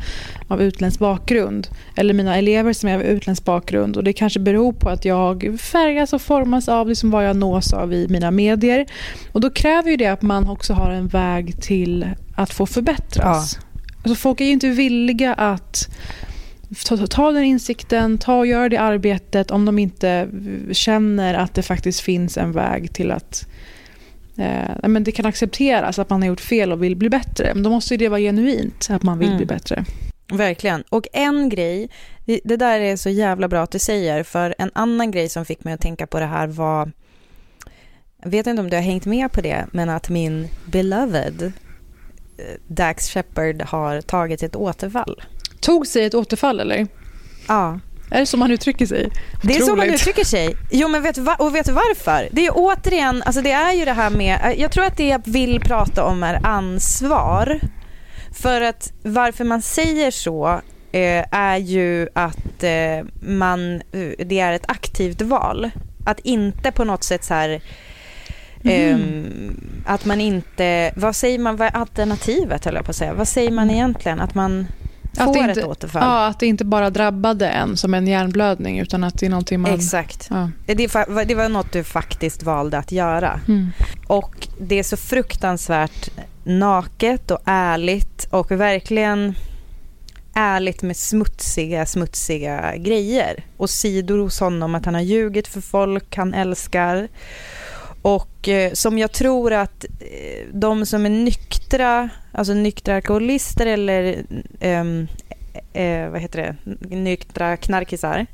av 0.47 0.61
utländsk 0.61 0.99
bakgrund. 0.99 1.67
Eller 1.95 2.13
mina 2.13 2.37
elever 2.37 2.73
som 2.73 2.89
är 2.89 2.95
av 2.95 3.01
utländsk 3.01 3.45
bakgrund. 3.45 3.97
Och 3.97 4.03
det 4.03 4.13
kanske 4.13 4.39
beror 4.39 4.73
på 4.73 4.89
att 4.89 5.05
jag 5.05 5.57
färgas 5.59 6.13
och 6.13 6.21
formas 6.21 6.69
av 6.69 6.89
liksom 6.89 7.11
vad 7.11 7.25
jag 7.25 7.35
nås 7.35 7.73
av 7.73 7.93
i 7.93 8.07
mina 8.09 8.31
medier. 8.31 8.85
Och 9.31 9.41
då 9.41 9.49
kräver 9.49 9.91
ju 9.91 9.97
det 9.97 10.07
att 10.07 10.21
man 10.21 10.49
också 10.49 10.73
har 10.73 10.91
en 10.91 11.07
väg 11.07 11.61
till 11.61 12.07
att 12.35 12.53
få 12.53 12.65
förbättras. 12.65 13.59
Ja. 13.61 13.81
Alltså 14.03 14.15
folk 14.15 14.41
är 14.41 14.45
ju 14.45 14.51
inte 14.51 14.69
villiga 14.69 15.33
att 15.33 15.89
ta, 16.85 17.07
ta 17.07 17.31
den 17.31 17.43
insikten, 17.43 18.17
ta 18.17 18.37
och 18.37 18.47
göra 18.47 18.69
det 18.69 18.77
arbetet 18.77 19.51
om 19.51 19.65
de 19.65 19.79
inte 19.79 20.27
känner 20.71 21.33
att 21.33 21.53
det 21.53 21.61
faktiskt 21.61 21.99
finns 21.99 22.37
en 22.37 22.51
väg 22.51 22.93
till 22.93 23.11
att 23.11 23.47
eh, 24.39 24.89
men 24.89 25.03
det 25.03 25.11
kan 25.11 25.25
accepteras 25.25 25.99
att 25.99 26.09
man 26.09 26.21
har 26.21 26.27
gjort 26.27 26.41
fel 26.41 26.71
och 26.71 26.83
vill 26.83 26.95
bli 26.95 27.09
bättre. 27.09 27.51
Men 27.53 27.63
då 27.63 27.69
måste 27.69 27.97
det 27.97 28.09
vara 28.09 28.19
genuint 28.19 28.87
att 28.89 29.03
man 29.03 29.19
vill 29.19 29.27
mm. 29.27 29.37
bli 29.37 29.45
bättre. 29.45 29.85
Verkligen. 30.31 30.83
Och 30.89 31.07
en 31.13 31.49
grej, 31.49 31.89
det 32.25 32.55
där 32.55 32.79
är 32.79 32.95
så 32.95 33.09
jävla 33.09 33.47
bra 33.47 33.63
att 33.63 33.71
du 33.71 33.79
säger, 33.79 34.23
för 34.23 34.55
en 34.57 34.71
annan 34.73 35.11
grej 35.11 35.29
som 35.29 35.45
fick 35.45 35.63
mig 35.63 35.73
att 35.73 35.81
tänka 35.81 36.07
på 36.07 36.19
det 36.19 36.25
här 36.25 36.47
var, 36.47 36.91
jag 38.23 38.29
vet 38.29 38.47
inte 38.47 38.61
om 38.61 38.69
du 38.69 38.77
har 38.77 38.83
hängt 38.83 39.05
med 39.05 39.31
på 39.31 39.41
det, 39.41 39.65
men 39.71 39.89
att 39.89 40.09
min 40.09 40.47
beloved 40.65 41.41
eh, 41.41 41.51
Dax 42.67 43.09
Shepard 43.09 43.61
har 43.61 44.01
tagit 44.01 44.43
ett 44.43 44.55
återfall. 44.55 45.21
Tog 45.59 45.87
sig 45.87 46.05
ett 46.05 46.15
återfall 46.15 46.59
eller? 46.59 46.87
Ja. 47.47 47.79
Är 48.11 48.19
det 48.19 48.25
så 48.25 48.37
man 48.37 48.51
uttrycker 48.51 48.85
sig? 48.85 49.09
Det 49.43 49.55
är 49.55 49.61
så 49.61 49.75
man 49.75 49.87
uttrycker 49.87 50.23
sig. 50.23 50.55
Jo 50.71 50.87
men 50.87 51.01
vet, 51.01 51.17
och 51.17 51.55
vet 51.55 51.65
du 51.65 51.71
varför? 51.71 52.29
Det 52.31 52.45
är 52.45 52.51
återigen, 52.55 53.23
alltså 53.25 53.41
det 53.41 53.51
är 53.51 53.73
ju 53.73 53.85
det 53.85 53.93
här 53.93 54.09
med, 54.09 54.55
jag 54.57 54.71
tror 54.71 54.85
att 54.85 54.97
det 54.97 55.07
jag 55.07 55.21
vill 55.25 55.59
prata 55.59 56.03
om 56.03 56.23
är 56.23 56.45
ansvar. 56.45 57.59
För 58.31 58.61
att 58.61 58.93
varför 59.03 59.43
man 59.43 59.61
säger 59.61 60.11
så 60.11 60.61
eh, 60.91 61.25
är 61.31 61.57
ju 61.57 62.07
att 62.13 62.63
eh, 62.63 63.05
man, 63.21 63.75
eh, 63.75 64.25
det 64.25 64.39
är 64.39 64.53
ett 64.53 64.69
aktivt 64.71 65.21
val. 65.21 65.69
Att 66.05 66.19
inte 66.19 66.71
på 66.71 66.83
något 66.83 67.03
sätt 67.03 67.23
så 67.23 67.33
här 67.33 67.61
Mm. 68.63 68.93
Um, 68.93 69.83
att 69.85 70.05
man 70.05 70.21
inte, 70.21 70.91
vad 70.95 71.15
säger 71.15 71.39
man, 71.39 71.55
vad 71.55 71.67
är 71.67 71.75
alternativet 71.75 72.65
höll 72.65 72.75
jag 72.75 72.85
på 72.85 72.89
att 72.89 72.95
säga? 72.95 73.13
Vad 73.13 73.27
säger 73.27 73.51
man 73.51 73.69
egentligen? 73.69 74.19
Att 74.19 74.35
man 74.35 74.67
får 75.25 75.29
att 75.29 75.49
inte, 75.49 75.61
ett 75.61 75.67
återfall. 75.67 76.01
Ja, 76.03 76.27
att 76.27 76.39
det 76.39 76.47
inte 76.47 76.65
bara 76.65 76.89
drabbade 76.89 77.49
en 77.49 77.77
som 77.77 77.93
en 77.93 78.07
hjärnblödning 78.07 78.79
utan 78.79 79.03
att 79.03 79.19
det 79.19 79.25
är 79.25 79.29
någonting 79.29 79.59
man... 79.59 79.73
Exakt. 79.73 80.27
Ja. 80.29 80.49
Det, 80.65 80.93
var, 80.93 81.25
det 81.25 81.35
var 81.35 81.49
något 81.49 81.71
du 81.71 81.83
faktiskt 81.83 82.43
valde 82.43 82.77
att 82.77 82.91
göra. 82.91 83.39
Mm. 83.47 83.71
Och 84.07 84.47
det 84.59 84.79
är 84.79 84.83
så 84.83 84.97
fruktansvärt 84.97 86.09
naket 86.43 87.31
och 87.31 87.39
ärligt 87.45 88.27
och 88.29 88.51
verkligen 88.51 89.35
ärligt 90.33 90.81
med 90.81 90.97
smutsiga, 90.97 91.85
smutsiga 91.85 92.75
grejer. 92.77 93.43
Och 93.57 93.69
sidor 93.69 94.17
hos 94.17 94.39
honom 94.39 94.75
att 94.75 94.85
han 94.85 94.93
har 94.93 95.01
ljugit 95.01 95.47
för 95.47 95.61
folk 95.61 96.15
han 96.15 96.33
älskar. 96.33 97.07
Och 98.01 98.47
eh, 98.47 98.73
som 98.73 98.97
jag 98.97 99.11
tror 99.11 99.53
att 99.53 99.85
eh, 99.99 100.47
de 100.53 100.85
som 100.85 101.05
är 101.05 101.09
nyktra, 101.09 102.09
alltså 102.31 102.53
nyktra 102.53 102.95
alkoholister 102.95 103.65
eller 103.65 104.23
ehm, 104.59 105.07
eh, 105.73 106.09
vad 106.09 106.21
heter 106.21 106.41
det, 106.41 106.95
nyktra 106.95 107.57
knarkisar 107.57 108.25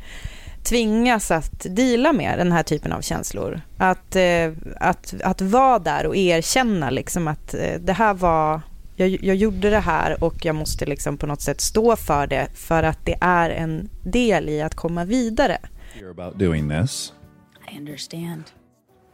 tvingas 0.66 1.32
att 1.32 1.66
dela 1.70 2.14
med 2.14 2.40
den 2.40 2.52
här 2.52 2.64
typen 2.64 2.92
av 2.92 3.02
känslor. 3.02 3.62
Att, 3.78 4.16
eh, 4.16 4.52
att, 4.80 5.14
att 5.24 5.42
vara 5.42 5.80
där 5.80 6.06
och 6.06 6.16
erkänna 6.16 6.90
liksom 6.90 7.28
att 7.28 7.54
eh, 7.54 7.80
det 7.80 7.94
här 7.94 8.14
var, 8.14 8.62
jag, 8.96 9.10
jag 9.10 9.36
gjorde 9.36 9.70
det 9.70 9.80
här 9.80 10.24
och 10.24 10.46
jag 10.46 10.56
måste 10.56 10.86
liksom 10.86 11.18
på 11.18 11.28
något 11.28 11.42
sätt 11.42 11.62
stå 11.62 11.96
för 11.96 12.28
det 12.28 12.48
för 12.54 12.84
att 12.84 13.06
det 13.06 13.18
är 13.22 13.50
en 13.50 13.90
del 14.04 14.50
i 14.50 14.62
att 14.62 14.76
komma 14.76 15.06
vidare. 15.06 15.58
You're 16.00 16.12
about 16.12 16.40
doing 16.40 16.70
this. 16.70 17.14
I 17.72 17.78
understand. 17.78 18.44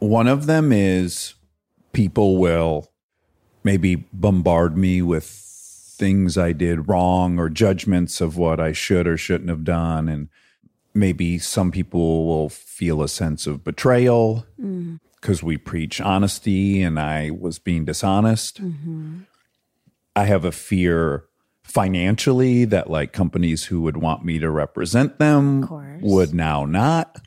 One 0.02 0.26
of 0.26 0.46
them 0.46 0.72
is 0.72 1.34
people 1.92 2.38
will 2.38 2.90
maybe 3.62 3.96
bombard 4.12 4.76
me 4.76 5.00
with 5.00 5.24
things 5.24 6.36
I 6.36 6.50
did 6.50 6.88
wrong 6.88 7.38
or 7.38 7.48
judgments 7.48 8.20
of 8.20 8.36
what 8.36 8.58
I 8.58 8.72
should 8.72 9.06
or 9.06 9.16
shouldn't 9.16 9.48
have 9.48 9.62
done. 9.62 10.08
And 10.08 10.28
maybe 10.92 11.38
some 11.38 11.70
people 11.70 12.26
will 12.26 12.48
feel 12.48 13.00
a 13.00 13.08
sense 13.08 13.46
of 13.46 13.62
betrayal 13.62 14.44
because 14.56 15.40
mm. 15.40 15.44
we 15.44 15.56
preach 15.56 16.00
honesty 16.00 16.82
and 16.82 16.98
I 16.98 17.30
was 17.30 17.60
being 17.60 17.84
dishonest. 17.84 18.60
Mm-hmm. 18.60 19.20
I 20.16 20.24
have 20.24 20.44
a 20.44 20.50
fear 20.50 21.26
financially 21.62 22.64
that 22.64 22.90
like 22.90 23.12
companies 23.12 23.66
who 23.66 23.82
would 23.82 23.96
want 23.96 24.24
me 24.24 24.40
to 24.40 24.50
represent 24.50 25.20
them 25.20 25.68
would 26.02 26.34
now 26.34 26.64
not 26.64 27.20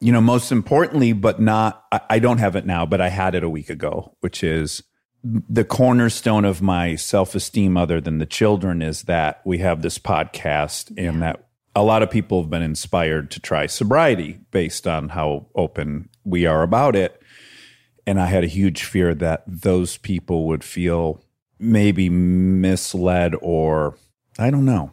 You 0.00 0.12
know, 0.12 0.20
most 0.20 0.52
importantly, 0.52 1.12
but 1.12 1.40
not, 1.40 1.84
I, 1.92 2.00
I 2.10 2.18
don't 2.18 2.38
have 2.38 2.56
it 2.56 2.66
now, 2.66 2.86
but 2.86 3.00
I 3.00 3.08
had 3.08 3.34
it 3.34 3.44
a 3.44 3.50
week 3.50 3.70
ago, 3.70 4.16
which 4.20 4.42
is 4.42 4.82
the 5.24 5.64
cornerstone 5.64 6.44
of 6.44 6.62
my 6.62 6.94
self 6.94 7.34
esteem, 7.34 7.76
other 7.76 8.00
than 8.00 8.18
the 8.18 8.26
children, 8.26 8.82
is 8.82 9.02
that 9.02 9.40
we 9.44 9.58
have 9.58 9.82
this 9.82 9.98
podcast 9.98 10.92
and 10.96 11.22
that 11.22 11.48
a 11.74 11.82
lot 11.82 12.02
of 12.02 12.10
people 12.10 12.42
have 12.42 12.50
been 12.50 12.62
inspired 12.62 13.30
to 13.32 13.40
try 13.40 13.66
sobriety 13.66 14.40
based 14.50 14.86
on 14.86 15.10
how 15.10 15.46
open 15.54 16.08
we 16.24 16.46
are 16.46 16.62
about 16.62 16.96
it. 16.96 17.20
And 18.06 18.20
I 18.20 18.26
had 18.26 18.42
a 18.44 18.48
huge 18.48 18.84
fear 18.84 19.14
that 19.16 19.44
those 19.46 19.96
people 19.96 20.46
would 20.46 20.64
feel 20.64 21.22
maybe 21.58 22.08
misled 22.08 23.34
or 23.40 23.96
I 24.38 24.50
don't 24.50 24.64
know. 24.64 24.92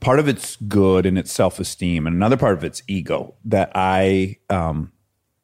Part 0.00 0.20
of 0.20 0.28
it's 0.28 0.56
good 0.56 1.06
and 1.06 1.18
it's 1.18 1.32
self 1.32 1.60
esteem, 1.60 2.06
and 2.06 2.16
another 2.16 2.36
part 2.36 2.58
of 2.58 2.64
it's 2.64 2.82
ego 2.86 3.34
that 3.50 3.70
I 3.74 4.36
um, 4.50 4.92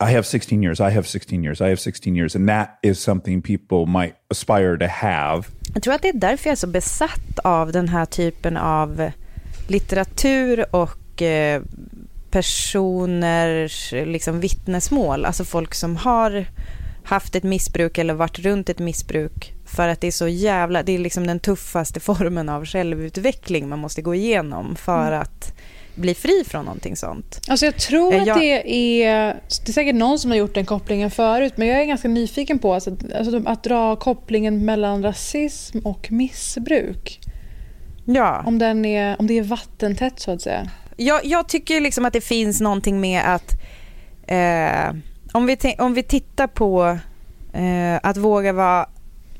I 0.00 0.10
have 0.10 0.26
16 0.26 0.62
years, 0.62 0.80
I 0.80 0.90
have 0.90 1.06
16 1.06 1.42
years, 1.42 1.60
I 1.60 1.68
have 1.68 1.80
16 1.80 2.14
years, 2.14 2.36
and 2.36 2.48
that 2.48 2.78
is 2.82 3.00
something 3.00 3.42
people 3.42 3.86
might 3.86 4.14
aspire 4.30 4.76
to 4.76 4.86
have. 4.86 5.44
Jag 5.74 5.82
tror 5.82 5.94
att 5.94 6.02
det 6.02 6.08
är 6.08 6.18
därför 6.18 6.48
jag 6.48 6.52
är 6.52 6.56
så 6.56 6.66
besatt 6.66 7.38
av 7.44 7.72
den 7.72 7.88
här 7.88 8.04
typen 8.04 8.56
av 8.56 9.10
litteratur 9.68 10.64
och 10.70 11.22
eh, 11.22 11.62
personers 12.30 13.92
liksom, 13.92 14.40
vittnesmål. 14.40 15.24
Alltså 15.24 15.44
folk 15.44 15.74
som 15.74 15.96
har 15.96 16.46
haft 17.04 17.34
ett 17.36 17.42
missbruk 17.42 17.98
eller 17.98 18.14
varit 18.14 18.38
runt 18.38 18.68
ett 18.68 18.78
missbruk. 18.78 19.52
För 19.64 19.88
att 19.88 20.00
det 20.00 20.06
är 20.06 20.10
så 20.10 20.28
jävla, 20.28 20.82
det 20.82 20.92
är 20.94 20.98
liksom 20.98 21.26
den 21.26 21.40
tuffaste 21.40 22.00
formen 22.10 22.48
av 22.48 22.64
självutveckling 22.64 23.68
man 23.68 23.78
måste 23.78 24.02
gå 24.02 24.14
igenom 24.14 24.76
för 24.76 25.12
att 25.12 25.52
bli 25.94 26.14
fri 26.14 26.44
från 26.46 26.64
någonting 26.64 26.96
sånt. 26.96 27.40
Alltså 27.48 27.66
jag 27.66 27.76
tror 27.78 28.14
Eh, 28.14 28.20
att 28.20 28.26
jag- 28.26 28.38
det 28.40 29.04
är... 29.04 29.34
Det 29.64 29.68
är 29.68 29.72
säkert 29.72 29.94
någon 29.94 30.18
som 30.18 30.30
har 30.30 30.38
gjort 30.38 30.54
den 30.54 30.66
kopplingen 30.66 31.10
förut, 31.10 31.52
men 31.56 31.68
jag 31.68 31.80
är 31.80 31.84
ganska 31.84 32.08
nyfiken 32.08 32.58
på 32.58 32.74
alltså, 32.74 32.96
alltså, 33.14 33.42
att 33.46 33.64
dra 33.64 33.96
kopplingen 33.96 34.64
mellan 34.64 35.02
rasism 35.02 35.78
och 35.78 36.12
missbruk. 36.12 37.20
Ja. 38.04 38.42
Om, 38.46 38.58
den 38.58 38.84
är, 38.84 39.16
om 39.20 39.26
det 39.26 39.38
är 39.38 39.42
vattentätt 39.42 40.20
så 40.20 40.30
att 40.30 40.42
säga. 40.42 40.70
jag, 40.96 41.24
jag 41.24 41.48
tycker 41.48 41.80
liksom 41.80 42.04
att 42.04 42.12
det 42.12 42.20
finns 42.20 42.60
någonting 42.60 43.00
med 43.00 43.34
att 43.34 43.52
eh, 44.26 44.96
om, 45.34 45.46
vi 45.46 45.76
om 45.78 45.94
vi 45.94 46.02
tittar 46.02 46.46
på 46.46 46.98
eh, 47.52 48.00
att 48.02 48.16
våga, 48.16 48.52
vara, 48.52 48.88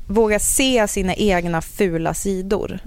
våga 0.07 0.39
se 0.39 0.87
sina 0.87 1.15
egna 1.15 1.61
fula 1.61 2.13
sidor 2.13 2.79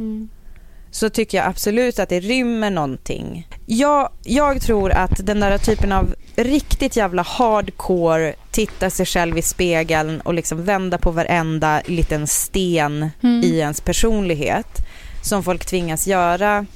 så 0.91 1.11
tycker 1.11 1.39
jag 1.39 1.47
absolut 1.47 1.99
att 1.99 2.09
det 2.09 2.21
rymmer 2.21 2.71
någonting. 2.71 3.49
Jag, 3.67 4.11
jag 4.25 4.63
tror 4.63 4.91
att 4.91 5.27
den 5.27 5.41
där 5.41 5.59
typen 5.59 5.93
av 5.93 6.15
riktigt 6.37 6.97
jävla 6.97 7.23
hardcore 7.23 8.35
titta 8.51 8.91
sig 8.91 9.07
själv 9.07 9.39
i 9.39 9.43
spegeln 9.43 10.21
och 10.21 10.35
liksom 10.35 10.65
vända 10.65 10.99
på 10.99 11.11
varenda 11.11 11.83
liten 11.87 12.27
sten 12.27 13.11
i 13.45 13.59
ens 13.59 13.81
personlighet 13.81 14.87
som 15.23 15.43
folk 15.43 15.67
tvingas 15.67 16.07
göra 16.07 16.67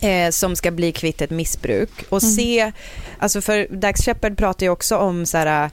eh, 0.00 0.30
som 0.30 0.56
ska 0.56 0.70
bli 0.70 0.92
kvitt 0.92 1.22
ett 1.22 1.30
missbruk. 1.30 1.90
Och 2.08 2.22
se, 2.22 2.72
alltså 3.18 3.40
för 3.40 3.66
Dax 3.70 4.04
Shepard 4.04 4.36
pratar 4.38 4.66
ju 4.66 4.70
också 4.70 4.96
om 4.96 5.26
så 5.26 5.38
här, 5.38 5.70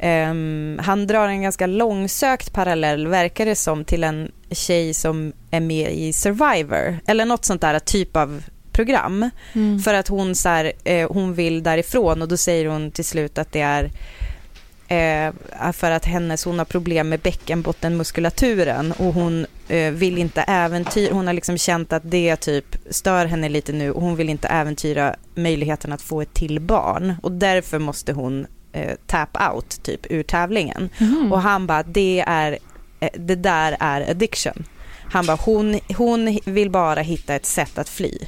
ehm, 0.00 0.80
han 0.82 1.06
drar 1.06 1.28
en 1.28 1.42
ganska 1.42 1.66
långsökt 1.66 2.52
parallell, 2.52 3.06
verkar 3.06 3.46
det 3.46 3.56
som, 3.56 3.84
till 3.84 4.04
en 4.04 4.30
tjej 4.50 4.94
som 4.94 5.32
är 5.50 5.60
med 5.60 5.92
i 5.92 6.12
Survivor, 6.12 6.98
eller 7.06 7.24
något 7.24 7.44
sånt 7.44 7.60
där 7.60 7.78
typ 7.78 8.16
av 8.16 8.42
program. 8.72 9.30
För 9.84 9.94
att 9.94 10.08
hon, 10.08 10.34
så 10.34 10.48
här, 10.48 10.72
eh, 10.84 11.12
hon 11.12 11.34
vill 11.34 11.62
därifrån 11.62 12.22
och 12.22 12.28
då 12.28 12.36
säger 12.36 12.66
hon 12.66 12.90
till 12.90 13.04
slut 13.04 13.38
att 13.38 13.52
det 13.52 13.60
är 13.60 13.90
eh, 14.88 15.72
för 15.72 15.90
att 15.90 16.04
hennes, 16.04 16.44
hon 16.44 16.58
har 16.58 16.64
problem 16.64 17.08
med 17.08 17.20
bäckenbottenmuskulaturen 17.20 18.92
och 18.92 19.14
hon 19.14 19.40
eh, 19.40 19.46
vill 19.72 20.18
inte 20.18 20.42
äventyra, 20.42 21.14
hon 21.14 21.26
har 21.26 21.34
liksom 21.34 21.58
känt 21.58 21.92
att 21.92 22.02
det 22.04 22.36
typ 22.36 22.76
stör 22.90 23.26
henne 23.26 23.48
lite 23.48 23.72
nu 23.72 23.90
och 23.90 24.02
hon 24.02 24.16
vill 24.16 24.28
inte 24.28 24.48
äventyra 24.48 25.16
möjligheten 25.34 25.92
att 25.92 26.02
få 26.02 26.20
ett 26.20 26.34
till 26.34 26.60
barn 26.60 27.14
och 27.22 27.32
därför 27.32 27.78
måste 27.78 28.12
hon 28.12 28.46
eh, 28.72 28.96
tap 29.06 29.52
out 29.52 29.82
typ 29.82 30.00
ur 30.10 30.22
tävlingen. 30.22 30.88
Och 31.32 31.40
han 31.40 31.66
bara, 31.66 31.82
det 31.82 32.24
är, 32.26 32.58
eh, 33.00 33.08
det 33.14 33.34
där 33.34 33.76
är 33.80 34.10
addiction. 34.10 34.64
Han 35.12 35.26
bara, 35.26 35.38
hon, 35.40 35.80
hon 35.96 36.38
vill 36.44 36.70
bara 36.70 37.00
hitta 37.00 37.34
ett 37.34 37.46
sätt 37.46 37.78
att 37.78 37.88
fly. 37.88 38.18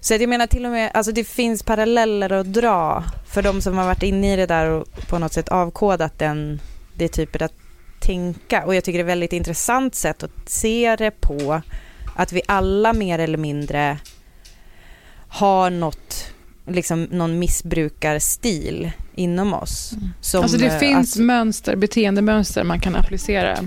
Så 0.00 0.14
att 0.14 0.20
jag 0.20 0.28
menar 0.28 0.46
till 0.46 0.64
och 0.66 0.72
med, 0.72 0.90
alltså 0.94 1.12
det 1.12 1.24
finns 1.24 1.62
paralleller 1.62 2.32
att 2.32 2.52
dra 2.52 3.04
för 3.26 3.42
de 3.42 3.60
som 3.60 3.78
har 3.78 3.84
varit 3.84 4.02
inne 4.02 4.32
i 4.32 4.36
det 4.36 4.46
där 4.46 4.70
och 4.70 4.88
på 5.08 5.18
något 5.18 5.32
sätt 5.32 5.48
avkodat 5.48 6.18
den, 6.18 6.60
det 6.94 7.08
typet 7.08 7.42
att 7.42 7.52
tänka. 8.00 8.64
Och 8.64 8.74
jag 8.74 8.84
tycker 8.84 8.98
det 8.98 9.02
är 9.02 9.04
ett 9.06 9.10
väldigt 9.10 9.32
intressant 9.32 9.94
sätt 9.94 10.22
att 10.22 10.48
se 10.50 10.96
det 10.98 11.10
på, 11.20 11.62
att 12.16 12.32
vi 12.32 12.42
alla 12.46 12.92
mer 12.92 13.18
eller 13.18 13.38
mindre 13.38 13.98
har 15.28 15.70
något, 15.70 16.32
liksom 16.68 17.04
någon 17.04 17.38
missbrukarstil 17.38 18.90
inom 19.14 19.54
oss. 19.54 19.92
Som, 20.20 20.42
Alltså 20.42 20.58
det 20.58 20.66
eh, 20.66 20.78
finns 20.78 21.16
att- 21.16 21.22
mönster, 21.22 21.76
beteendemönster 21.76 22.64
man 22.64 22.80
kan 22.80 22.96
applicera. 22.96 23.58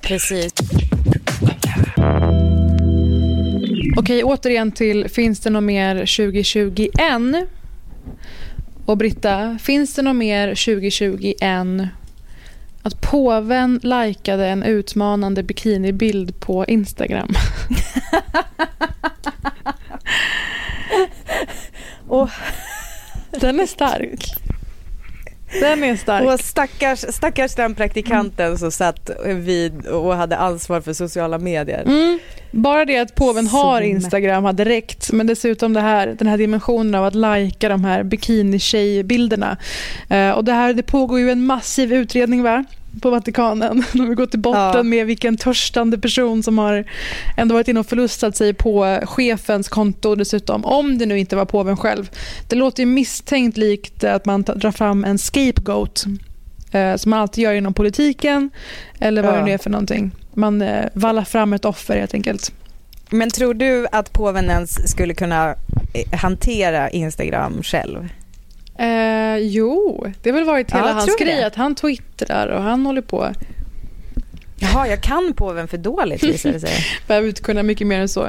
precis. 0.00 0.52
Okej, 3.96 4.24
återigen 4.24 4.72
till 4.72 5.08
Finns 5.08 5.40
det 5.40 5.50
något 5.50 5.62
mer 5.62 5.96
2020 5.96 6.88
än? 6.98 7.46
Och 8.86 8.96
Britta, 8.96 9.58
finns 9.62 9.94
det 9.94 10.02
något 10.02 10.16
mer 10.16 10.48
2020 10.48 11.32
än 11.40 11.88
att 12.82 13.00
påven 13.00 13.80
likade 13.82 14.46
en 14.46 14.62
utmanande 14.62 15.42
bikinibild 15.42 16.40
på 16.40 16.66
Instagram? 16.66 17.34
Åh. 22.08 22.30
Den 23.30 23.60
är 23.60 23.66
stark. 23.66 24.39
Den 25.60 25.84
är 25.84 25.96
stark. 25.96 26.26
Och 26.26 26.40
stackars, 26.40 27.04
stackars 27.08 27.54
den 27.54 27.74
praktikanten 27.74 28.58
som 28.58 28.72
satt 28.72 29.10
vid 29.24 29.86
och 29.86 30.14
hade 30.14 30.36
ansvar 30.36 30.80
för 30.80 30.92
sociala 30.92 31.38
medier. 31.38 31.82
Mm. 31.82 32.18
Bara 32.50 32.84
det 32.84 32.98
att 32.98 33.14
påven 33.14 33.46
Så 33.46 33.56
har 33.56 33.80
Instagram 33.80 34.44
hade 34.44 34.64
räckt, 34.64 35.12
men 35.12 35.26
dessutom 35.26 35.72
det 35.72 35.80
här, 35.80 36.06
den 36.06 36.28
här 36.28 36.38
dimensionen 36.38 36.94
av 36.94 37.04
att 37.04 37.14
lajka 37.14 37.68
de 37.68 37.84
här 37.84 38.02
bikini-tjejbilderna. 38.02 39.56
Eh, 40.08 40.30
och 40.30 40.44
det, 40.44 40.52
här, 40.52 40.72
det 40.72 40.82
pågår 40.82 41.20
ju 41.20 41.30
en 41.30 41.46
massiv 41.46 41.92
utredning 41.92 42.42
va? 42.42 42.64
På 43.02 43.10
Vatikanen. 43.10 43.84
De 43.92 44.06
vill 44.06 44.14
gå 44.14 44.26
till 44.26 44.40
botten 44.40 44.72
Ja. 44.74 44.82
med 44.82 45.06
vilken 45.06 45.36
törstande 45.36 45.98
person 45.98 46.42
som 46.42 46.58
har 46.58 46.84
ändå 47.36 47.54
varit 47.54 47.68
inne 47.68 47.80
och 47.80 47.86
förlustat 47.86 48.36
sig 48.36 48.54
på 48.54 48.98
chefens 49.04 49.68
konto 49.68 50.14
dessutom, 50.14 50.64
om 50.64 50.98
det 50.98 51.06
nu 51.06 51.18
inte 51.18 51.36
var 51.36 51.44
påven 51.44 51.76
själv. 51.76 52.10
Det 52.48 52.56
låter 52.56 52.82
ju 52.82 52.86
misstänkt 52.86 53.56
likt 53.56 54.04
att 54.04 54.26
man 54.26 54.42
drar 54.42 54.70
fram 54.72 55.04
en 55.04 55.18
scapegoat, 55.18 56.04
eh, 56.72 56.96
som 56.96 57.10
man 57.10 57.20
alltid 57.20 57.44
gör 57.44 57.52
inom 57.52 57.74
politiken, 57.74 58.50
eller 58.98 59.22
vad 59.22 59.32
Ja. 59.34 59.38
det 59.38 59.44
nu 59.44 59.50
är 59.52 59.58
för 59.58 59.70
någonting. 59.70 60.10
Man 60.34 60.62
eh, 60.62 60.84
vallar 60.94 61.24
fram 61.24 61.52
ett 61.52 61.64
offer 61.64 61.96
helt 61.98 62.14
enkelt. 62.14 62.52
Men 63.10 63.30
tror 63.30 63.54
du 63.54 63.86
att 63.92 64.12
påven 64.12 64.50
ens 64.50 64.90
skulle 64.90 65.14
kunna 65.14 65.54
eh, 65.94 66.18
hantera 66.18 66.90
Instagram 66.90 67.62
själv? 67.62 68.08
Eh, 68.80 69.36
jo, 69.38 70.06
det 70.22 70.30
har 70.30 70.34
väl 70.34 70.44
varit 70.44 70.70
Ja, 70.70 70.76
hela 70.76 70.88
jag 70.88 70.94
hans 70.94 71.16
grej 71.16 71.44
att 71.44 71.54
han 71.54 71.74
twittrar 71.74 72.48
och 72.48 72.62
han 72.62 72.86
håller 72.86 73.02
på. 73.02 73.32
Jaha, 74.58 74.88
jag 74.88 75.00
kan 75.02 75.32
påven 75.32 75.68
för 75.68 75.76
dåligt 75.76 76.22
visar 76.22 76.52
det 76.52 76.60
sig. 76.60 76.70
Behöver 77.06 77.28
inte 77.28 77.42
kunna 77.42 77.62
mycket 77.62 77.86
mer 77.86 78.00
än 78.00 78.08
så. 78.08 78.24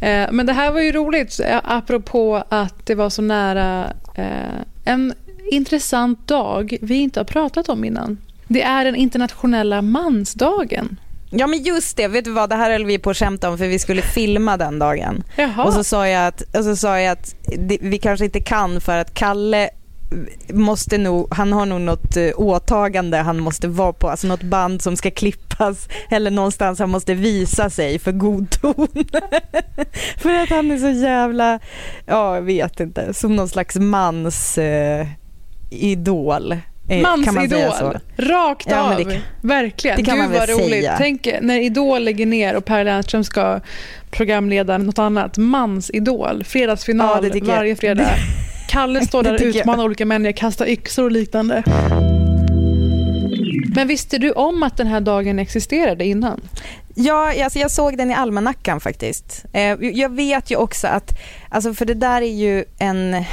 Eh, 0.00 0.28
men 0.32 0.46
det 0.46 0.52
här 0.52 0.72
var 0.72 0.80
ju 0.80 0.92
roligt, 0.92 1.40
eh, 1.40 1.60
apropå 1.64 2.44
att 2.48 2.86
det 2.86 2.94
var 2.94 3.10
så 3.10 3.22
nära 3.22 3.92
eh, 4.14 4.60
en 4.84 5.14
intressant 5.50 6.28
dag 6.28 6.76
vi 6.80 6.94
inte 6.94 7.20
har 7.20 7.24
pratat 7.24 7.68
om 7.68 7.84
innan. 7.84 8.18
Det 8.48 8.62
är 8.62 8.84
den 8.84 8.96
internationella 8.96 9.82
mansdagen. 9.82 11.00
Ja 11.30 11.46
men 11.46 11.62
just 11.62 11.96
det, 11.96 12.08
vet 12.08 12.24
du 12.24 12.30
vad, 12.30 12.50
det 12.50 12.56
här 12.56 12.70
höll 12.70 12.84
vi 12.84 12.98
på 12.98 13.10
att 13.10 13.16
skämta 13.16 13.50
om 13.50 13.58
för 13.58 13.66
vi 13.66 13.78
skulle 13.78 14.02
filma 14.02 14.56
den 14.56 14.78
dagen. 14.78 15.22
Jaha. 15.36 15.64
Och 15.64 15.72
så 15.72 15.84
sa 15.84 16.08
jag 16.08 16.26
att, 16.26 16.56
och 16.56 16.64
så 16.64 16.76
sa 16.76 17.00
jag 17.00 17.12
att 17.12 17.34
det, 17.58 17.78
vi 17.80 17.98
kanske 17.98 18.24
inte 18.24 18.40
kan 18.40 18.80
för 18.80 18.98
att 18.98 19.14
Kalle 19.14 19.70
måste 20.48 20.98
nog, 20.98 21.34
han 21.34 21.52
har 21.52 21.66
nog 21.66 21.80
något 21.80 22.16
eh, 22.16 22.30
åtagande 22.36 23.16
han 23.16 23.40
måste 23.40 23.68
vara 23.68 23.92
på, 23.92 24.08
alltså 24.10 24.26
något 24.26 24.42
band 24.42 24.82
som 24.82 24.96
ska 24.96 25.10
klippas 25.10 25.88
eller 26.10 26.30
någonstans 26.30 26.78
han 26.78 26.90
måste 26.90 27.14
visa 27.14 27.70
sig 27.70 27.98
för 27.98 28.12
god 28.12 28.50
ton. 28.50 28.88
för 30.18 30.42
att 30.42 30.48
han 30.50 30.70
är 30.70 30.78
så 30.78 30.90
jävla, 30.90 31.58
ja 32.06 32.34
jag 32.34 32.42
vet 32.42 32.80
inte, 32.80 33.14
som 33.14 33.36
någon 33.36 33.48
slags 33.48 33.76
mans 33.76 34.58
eh, 34.58 35.06
idol. 35.70 36.52
Eh? 36.88 37.02
Mansidol, 37.02 37.98
rakt 38.16 38.66
Ja, 38.70 38.92
av. 38.92 39.04
det 39.04 39.20
Verkligen. 39.40 39.96
det 39.96 40.02
kan 40.02 40.16
Gud 40.16 40.24
man 40.24 40.32
vad 40.38 40.48
roligt. 40.48 40.70
säga. 40.70 40.94
Tänk 40.98 41.28
när 41.40 41.60
Idol 41.60 42.04
lägger 42.04 42.26
ner 42.26 42.54
och 42.56 42.64
Per 42.64 42.84
Lernström 42.84 43.24
ska 43.24 43.60
programleda 44.10 44.78
något 44.78 44.98
annat. 44.98 45.36
Mansidol, 45.38 46.44
fredagsfinal 46.44 47.30
Ja, 47.34 47.40
varje 47.44 47.76
fredag. 47.76 48.10
Kalle 48.72 49.06
står 49.06 49.22
där 49.22 49.34
och 49.34 49.40
utmanar 49.40 49.84
olika 49.84 50.06
människor, 50.06 50.32
kastar 50.32 50.66
yxor 50.66 51.04
och 51.04 51.12
liknande. 51.12 51.62
Men 53.74 53.88
visste 53.88 54.18
du 54.18 54.32
om 54.32 54.62
att 54.62 54.76
den 54.76 54.86
här 54.86 55.00
dagen 55.00 55.38
existerade 55.38 56.04
innan? 56.04 56.40
Ja, 56.94 57.44
alltså 57.44 57.58
jag 57.58 57.70
såg 57.70 57.96
den 57.96 58.10
i 58.10 58.14
almanackan 58.14 58.80
faktiskt. 58.80 59.44
Eh, 59.52 59.76
jag 59.80 60.08
vet 60.08 60.50
ju 60.50 60.56
också 60.56 60.86
att, 60.86 61.18
alltså 61.48 61.74
för 61.74 61.84
det 61.84 61.94
där 61.94 62.22
är 62.22 62.34
ju 62.34 62.64
en, 62.78 63.24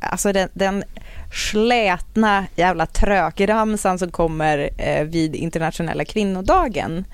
alltså 0.00 0.32
den, 0.32 0.48
den 0.52 0.84
slätna 1.32 2.46
jävla 2.56 2.86
trökramsan 2.86 3.98
som 3.98 4.10
kommer 4.10 4.70
eh, 4.78 5.04
vid 5.04 5.34
internationella 5.34 6.04
kvinnodagen. 6.04 7.04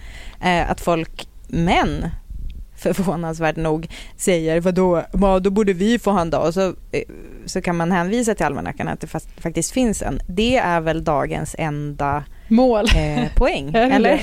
Eh, 0.43 0.71
att 0.71 0.81
folk, 0.81 1.29
män, 1.49 2.11
förvånansvärt 2.83 3.57
nog 3.57 3.89
säger 4.16 4.61
vadå, 4.61 5.03
ja, 5.20 5.41
då 5.41 5.51
borde 5.51 5.72
vi 5.72 5.99
få 5.99 6.11
ha 6.11 6.20
en 6.20 6.30
dag 6.30 6.47
och 6.47 6.55
så, 6.55 6.66
eh, 6.68 7.03
så 7.47 7.61
kan 7.62 7.76
man 7.76 7.93
hänvisa 7.93 8.35
till 8.35 8.47
almanackan 8.47 8.89
att 8.89 9.01
det 9.01 9.07
fast, 9.07 9.28
faktiskt 9.41 9.72
finns 9.72 10.03
en. 10.03 10.20
Det 10.28 10.57
är 10.57 10.80
väl 10.80 11.05
dagens 11.05 11.57
enda 11.59 12.24
Mål. 12.49 12.87
eh, 12.97 13.35
poäng, 13.37 13.70
eller? 13.74 14.20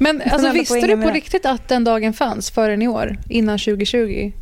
Men 0.00 0.22
alltså, 0.30 0.52
visste 0.52 0.80
du 0.80 0.96
med 0.96 1.06
på 1.06 1.12
det. 1.12 1.16
riktigt 1.16 1.46
att 1.46 1.68
den 1.68 1.84
dagen 1.84 2.12
fanns 2.12 2.50
förrän 2.50 2.82
i 2.82 2.88
år, 2.88 3.18
innan 3.28 3.58
2020? 3.58 4.32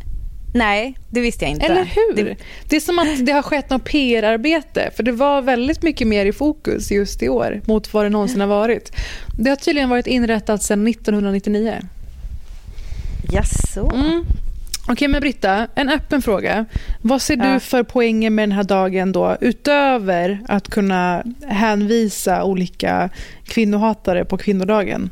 Nej, 0.54 0.94
det 1.10 1.20
visste 1.20 1.44
jag 1.44 1.52
inte. 1.52 1.66
Eller 1.66 1.84
hur? 1.84 2.14
Det, 2.14 2.36
Det, 2.68 2.76
är 2.76 2.80
som 2.80 2.98
att 2.98 3.26
det 3.26 3.32
har 3.32 3.42
skett 3.42 3.70
något 3.70 3.84
PR-arbete, 3.84 4.90
för 4.96 5.02
det 5.02 5.12
var 5.12 5.42
väldigt 5.42 5.82
mycket 5.82 6.06
mer 6.06 6.26
i 6.26 6.32
fokus 6.32 6.90
just 6.90 7.22
i 7.22 7.28
år 7.28 7.60
mot 7.66 7.94
vad 7.94 8.04
det 8.04 8.08
någonsin 8.08 8.40
har 8.40 8.48
varit. 8.48 8.92
Det 9.38 9.50
har 9.50 9.56
tydligen 9.56 9.88
varit 9.88 10.06
inrättat 10.06 10.62
sedan 10.62 10.86
1999. 10.86 11.74
Jaså? 13.32 13.90
Mm. 13.94 14.24
Okej, 14.90 15.08
men 15.08 15.20
Britta, 15.20 15.66
en 15.74 15.88
öppen 15.88 16.22
fråga. 16.22 16.64
Vad 17.02 17.22
ser 17.22 17.36
Ja. 17.36 17.52
du 17.54 17.60
för 17.60 17.82
poänger 17.82 18.30
med 18.30 18.42
den 18.42 18.52
här 18.52 18.64
dagen 18.64 19.12
då, 19.12 19.36
utöver 19.40 20.38
att 20.48 20.68
kunna 20.68 21.22
hänvisa 21.46 22.44
olika 22.44 23.10
kvinnohatare 23.44 24.24
på 24.24 24.38
kvinnodagen? 24.38 25.10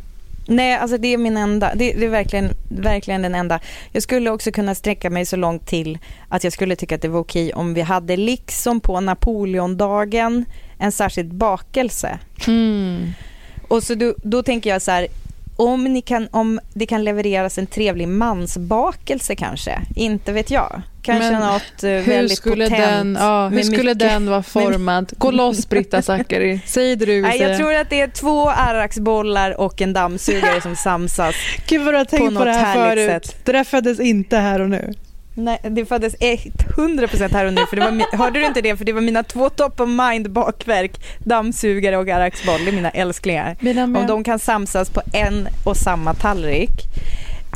Nej, 0.49 0.75
alltså 0.77 0.99
det 0.99 1.09
är 1.09 1.19
min 1.19 1.37
enda. 1.37 1.75
Det, 1.75 1.93
det 1.93 2.05
är 2.05 2.09
verkligen, 2.09 2.49
verkligen 2.69 3.23
den 3.23 3.35
enda. 3.35 3.61
Jag 3.93 4.03
skulle 4.03 4.31
också 4.31 4.51
kunna 4.53 4.75
sträcka 4.75 5.11
mig 5.11 5.27
så 5.27 5.37
långt 5.37 5.67
till 5.67 5.99
att 6.29 6.45
jag 6.45 6.53
skulle 6.53 6.77
tycka 6.77 6.95
att 6.95 7.03
det 7.03 7.09
var 7.09 7.21
okej 7.21 7.53
om 7.53 7.75
vi 7.75 7.81
hade 7.81 8.17
liksom 8.17 8.81
på 8.81 9.01
Napoleondagen 9.01 10.45
en 10.79 10.93
särskild 10.93 11.35
bakelse. 11.35 12.19
Mm. 12.47 13.07
Och 13.69 13.83
så 13.83 13.95
då, 13.95 14.15
då 14.23 14.43
tänker 14.43 14.71
jag 14.71 14.83
så 14.83 14.91
här, 14.91 15.07
om, 15.57 15.85
ni 15.85 16.03
kan, 16.03 16.29
om 16.31 16.61
det 16.75 16.87
kan 16.87 17.05
levereras 17.05 17.59
en 17.59 17.67
trevlig 17.67 18.09
mansbakelse 18.09 19.35
kanske, 19.37 19.81
inte 19.97 20.33
vet 20.33 20.51
jag. 20.51 20.83
Kanske 21.03 21.31
Men 21.31 21.41
något 21.41 21.83
eh, 21.83 21.91
Hur 21.91 22.03
väldigt 22.03 22.39
skulle, 22.39 22.65
potent. 22.65 22.87
den, 22.87 23.17
ja, 23.21 23.49
hur 23.49 23.63
skulle 23.63 23.83
mycket- 23.95 23.99
den 23.99 24.31
vara 24.31 24.43
formad? 24.53 25.13
Gå 25.19 25.31
loss, 25.31 25.69
Britta 25.69 26.03
Zackari. 26.03 26.61
Säg 26.67 26.97
det 26.97 27.07
du 27.07 27.13
vill 27.15 27.23
Nej, 27.23 27.39
säga. 27.39 27.49
jag 27.49 27.59
tror 27.59 27.75
att 27.75 27.91
det 27.91 28.01
är 28.01 28.09
två 28.09 28.49
arraksbollar 28.51 29.61
och 29.61 29.83
en 29.83 29.93
dammsugare 29.93 30.61
som 30.61 30.77
samsas. 30.77 31.35
Gud 31.69 31.83
vad 31.85 31.95
du 31.95 31.99
har 31.99 32.05
tänkt 32.05 32.25
på, 32.25 32.31
något 32.31 32.45
det 32.45 32.53
här 32.53 32.75
förut. 32.91 33.25
sätt. 33.27 33.37
Det 33.45 33.53
där 33.53 33.65
föddes 33.65 34.01
inte 34.01 34.37
här 34.37 34.61
och 34.61 34.71
nu. 34.71 34.95
Nej, 35.39 35.59
det 35.63 35.87
föddes 35.87 36.17
100% 36.17 37.33
här 37.33 37.45
och 37.45 37.53
nu. 37.53 37.67
För 37.67 37.77
det 37.77 37.83
var, 37.83 38.17
hörde 38.17 38.41
du 38.41 38.47
inte 38.47 38.61
det? 38.61 38.77
För 38.77 38.85
det 38.85 38.93
var 38.93 39.01
mina 39.01 39.23
två 39.23 39.51
top 39.51 39.81
of 39.81 39.89
mind 39.89 40.31
bakverk. 40.31 41.01
Dammsugare 41.19 41.97
och 41.97 42.09
arraksboll. 42.09 42.65
Det 42.65 42.71
är 42.71 42.73
mina 42.73 42.91
älsklingar. 42.91 43.57
Mina 43.61 43.85
Om 43.85 44.07
de 44.07 44.25
kan 44.25 44.39
samsas 44.39 44.91
på 44.91 45.03
en 45.13 45.49
och 45.65 45.77
samma 45.77 46.15
tallrik, 46.15 46.71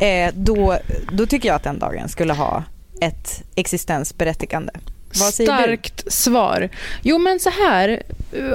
eh, 0.00 0.34
då, 0.34 0.78
då 1.12 1.26
tycker 1.26 1.48
jag 1.48 1.56
att 1.56 1.64
den 1.64 1.78
dagen 1.78 2.08
skulle 2.08 2.32
ha 2.32 2.64
ett 3.00 3.42
existensberättigande. 3.54 4.72
Säger 5.12 5.52
du? 5.52 5.56
Starkt 5.56 6.12
svar. 6.12 6.68
Jo, 7.02 7.18
men 7.18 7.40
så 7.40 7.50
här. 7.50 8.02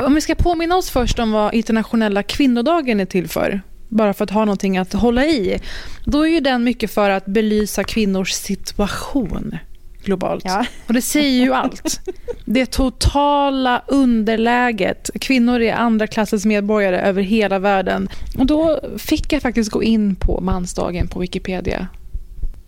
Om 0.05 0.15
vi 0.15 0.21
ska 0.21 0.35
påminna 0.35 0.75
oss 0.75 0.89
först 0.89 1.19
om 1.19 1.31
vad 1.31 1.53
internationella 1.53 2.23
kvinnodagen 2.23 2.99
är 2.99 3.05
till 3.05 3.27
för. 3.27 3.61
Bara 3.95 4.13
för 4.13 4.23
att 4.23 4.31
ha 4.31 4.45
någonting 4.45 4.77
att 4.77 4.93
hålla 4.93 5.25
i. 5.25 5.59
Då 6.05 6.21
är 6.21 6.29
ju 6.29 6.39
den 6.39 6.63
mycket 6.63 6.93
för 6.93 7.09
att 7.09 7.25
belysa 7.25 7.83
kvinnors 7.83 8.31
situation 8.31 9.57
globalt. 10.03 10.43
Ja. 10.45 10.65
Och 10.87 10.93
det 10.93 11.01
säger 11.01 11.43
ju 11.43 11.53
allt. 11.53 12.01
Det 12.45 12.65
totala 12.65 13.81
underläget. 13.87 15.09
Kvinnor 15.21 15.61
är 15.61 15.73
andra 15.73 16.07
klassens 16.07 16.45
medborgare 16.45 16.99
över 16.99 17.21
hela 17.21 17.59
världen. 17.59 18.09
Och 18.37 18.45
då 18.45 18.79
fick 18.97 19.33
jag 19.33 19.41
faktiskt 19.41 19.71
gå 19.71 19.83
in 19.83 20.15
på 20.15 20.41
mansdagen 20.41 21.07
på 21.07 21.19
Wikipedia. 21.19 21.87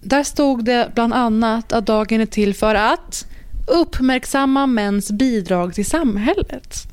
Där 0.01 0.23
stod 0.23 0.65
det 0.65 0.91
bland 0.95 1.13
annat 1.13 1.73
att 1.73 1.85
dagen 1.85 2.21
är 2.21 2.25
till 2.25 2.53
för 2.53 2.75
att 2.75 3.27
uppmärksamma 3.67 4.67
mäns 4.67 5.11
bidrag 5.11 5.73
till 5.73 5.85
samhället. 5.85 6.87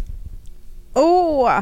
Åh, 0.94 1.60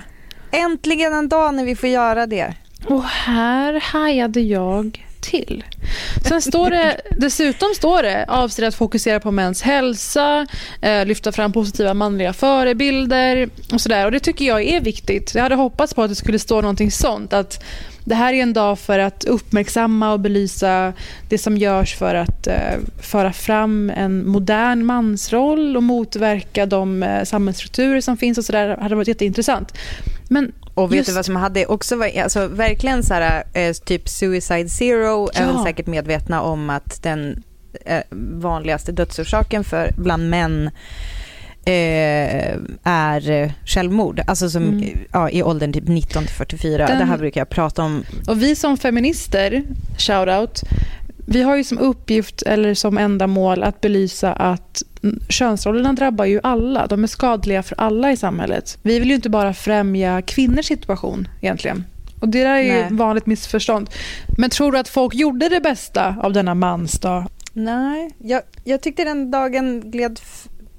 äntligen 0.51 1.13
en 1.13 1.29
dag 1.29 1.55
när 1.55 1.65
vi 1.65 1.77
får 1.77 1.89
göra 1.89 2.27
det. 2.27 2.55
Och 2.87 3.05
här 3.05 3.81
hajade 3.81 4.41
jag 4.41 5.07
till. 5.23 5.65
Sen 6.29 6.43
står 6.43 6.71
det, 6.71 7.01
dessutom 7.19 7.69
står 7.75 8.03
det 8.03 8.25
avser 8.29 8.67
att 8.67 8.75
fokusera 8.75 9.21
på 9.21 9.31
mäns 9.31 9.63
hälsa, 9.63 10.47
eh, 10.81 11.07
lyfta 11.07 11.33
fram 11.33 11.53
positiva 11.53 11.95
manliga 11.95 12.33
förebilder 12.33 13.49
och 13.73 13.81
sådär. 13.81 14.05
Och 14.05 14.13
det 14.13 14.21
tycker 14.21 14.45
jag 14.45 14.63
är 14.63 14.81
viktigt. 14.81 15.35
Jag 15.35 15.43
hade 15.43 15.55
hoppats 15.55 15.95
på 15.95 16.03
att 16.03 16.11
det 16.11 16.15
skulle 16.15 16.39
stå 16.39 16.61
någonting 16.61 16.91
sånt. 16.91 17.33
Att 17.33 17.65
det 18.05 18.15
här 18.15 18.33
är 18.33 18.43
en 18.43 18.53
dag 18.53 18.79
för 18.79 18.99
att 18.99 19.25
uppmärksamma 19.25 20.13
och 20.13 20.21
belysa 20.21 20.93
det 21.29 21.39
som 21.39 21.57
görs 21.57 21.95
för 21.95 22.15
att 22.15 22.47
eh, 22.47 22.79
föra 23.01 23.33
fram 23.33 23.91
en 23.91 24.29
modern 24.29 24.85
mansroll 24.85 25.77
och 25.77 25.83
motverka 25.83 26.67
de 26.67 27.03
eh, 27.03 27.25
samhällsstrukturer 27.25 28.01
som 28.01 28.17
finns 28.17 28.39
och 28.39 28.45
sådär. 28.45 28.69
Det 28.69 28.83
hade 28.83 28.95
varit 28.95 29.09
jätteintressant. 29.09 29.79
Men 30.29 30.53
och 30.75 30.93
vet 30.93 30.97
Just- 30.97 31.09
du 31.09 31.15
vad 31.15 31.25
som 31.27 31.37
hade 31.37 31.67
också 31.67 31.97
varit, 31.97 32.23
alltså 32.23 32.47
verkligen 32.47 33.03
så 33.03 33.15
här, 33.15 33.45
eh, 33.53 33.73
typ 33.73 34.09
Suicide 34.09 34.69
Zero 34.69 35.29
är 35.35 35.41
Ja. 35.47 35.53
väl 35.53 35.63
säkert 35.65 35.87
medvetna 35.87 36.41
om 36.43 36.71
att 36.71 37.03
den 37.03 37.43
eh, 37.85 38.01
vanligaste 38.41 38.93
dödsorsaken 38.93 39.65
för 39.65 39.91
bland 39.97 40.31
män 40.31 40.71
eh, 41.65 42.57
är 42.83 43.31
eh, 43.31 43.51
självmord, 43.65 44.21
alltså 44.27 44.51
som, 44.51 44.63
Mm. 44.63 44.99
ja, 45.13 45.31
i 45.31 45.43
åldern 45.43 45.73
typ 45.73 45.89
19 45.89 46.25
till 46.27 46.35
44. 46.35 46.87
Den- 46.87 46.99
Det 46.99 47.05
här 47.05 47.19
brukar 47.19 47.41
jag 47.41 47.49
prata 47.49 47.83
om. 47.83 48.05
Och 48.29 48.43
vi 48.43 48.57
som 48.57 48.77
feminister, 48.77 49.63
shout-out, 49.99 50.63
vi 51.27 51.43
har 51.43 51.57
ju 51.57 51.65
som 51.65 51.79
uppgift 51.79 52.43
eller 52.43 52.75
som 52.75 52.99
enda 52.99 53.27
mål 53.27 53.63
att 53.63 53.81
belysa 53.81 54.33
att 54.33 54.83
könsrollerna 55.29 55.93
drabbar 55.93 56.25
ju 56.25 56.41
alla. 56.43 56.87
De 56.87 57.03
är 57.03 57.07
skadliga 57.07 57.63
för 57.63 57.81
alla 57.81 58.13
i 58.13 58.17
samhället. 58.17 58.79
Vi 58.83 58.99
vill 58.99 59.09
ju 59.09 59.15
inte 59.15 59.31
bara 59.31 59.55
främja 59.55 60.23
kvinnors 60.23 60.67
situation 60.67 61.29
egentligen. 61.41 61.85
Och 62.21 62.29
Det 62.29 62.43
där 62.43 62.55
är 62.55 62.63
ju 62.63 62.81
ett 62.81 62.93
vanligt 62.93 63.27
missförstånd. 63.27 63.91
Men 64.39 64.51
tror 64.51 64.73
du 64.73 64.79
att 64.79 64.89
folk 64.89 65.15
gjorde 65.15 65.49
det 65.49 65.61
bästa 65.61 66.17
av 66.23 66.33
denna 66.33 66.55
mansdag? 66.55 67.27
Nej, 67.53 68.11
jag, 68.19 68.43
jag 68.65 68.81
tyckte 68.81 69.05
den 69.05 69.31
dagen 69.31 69.91
gled 69.91 70.21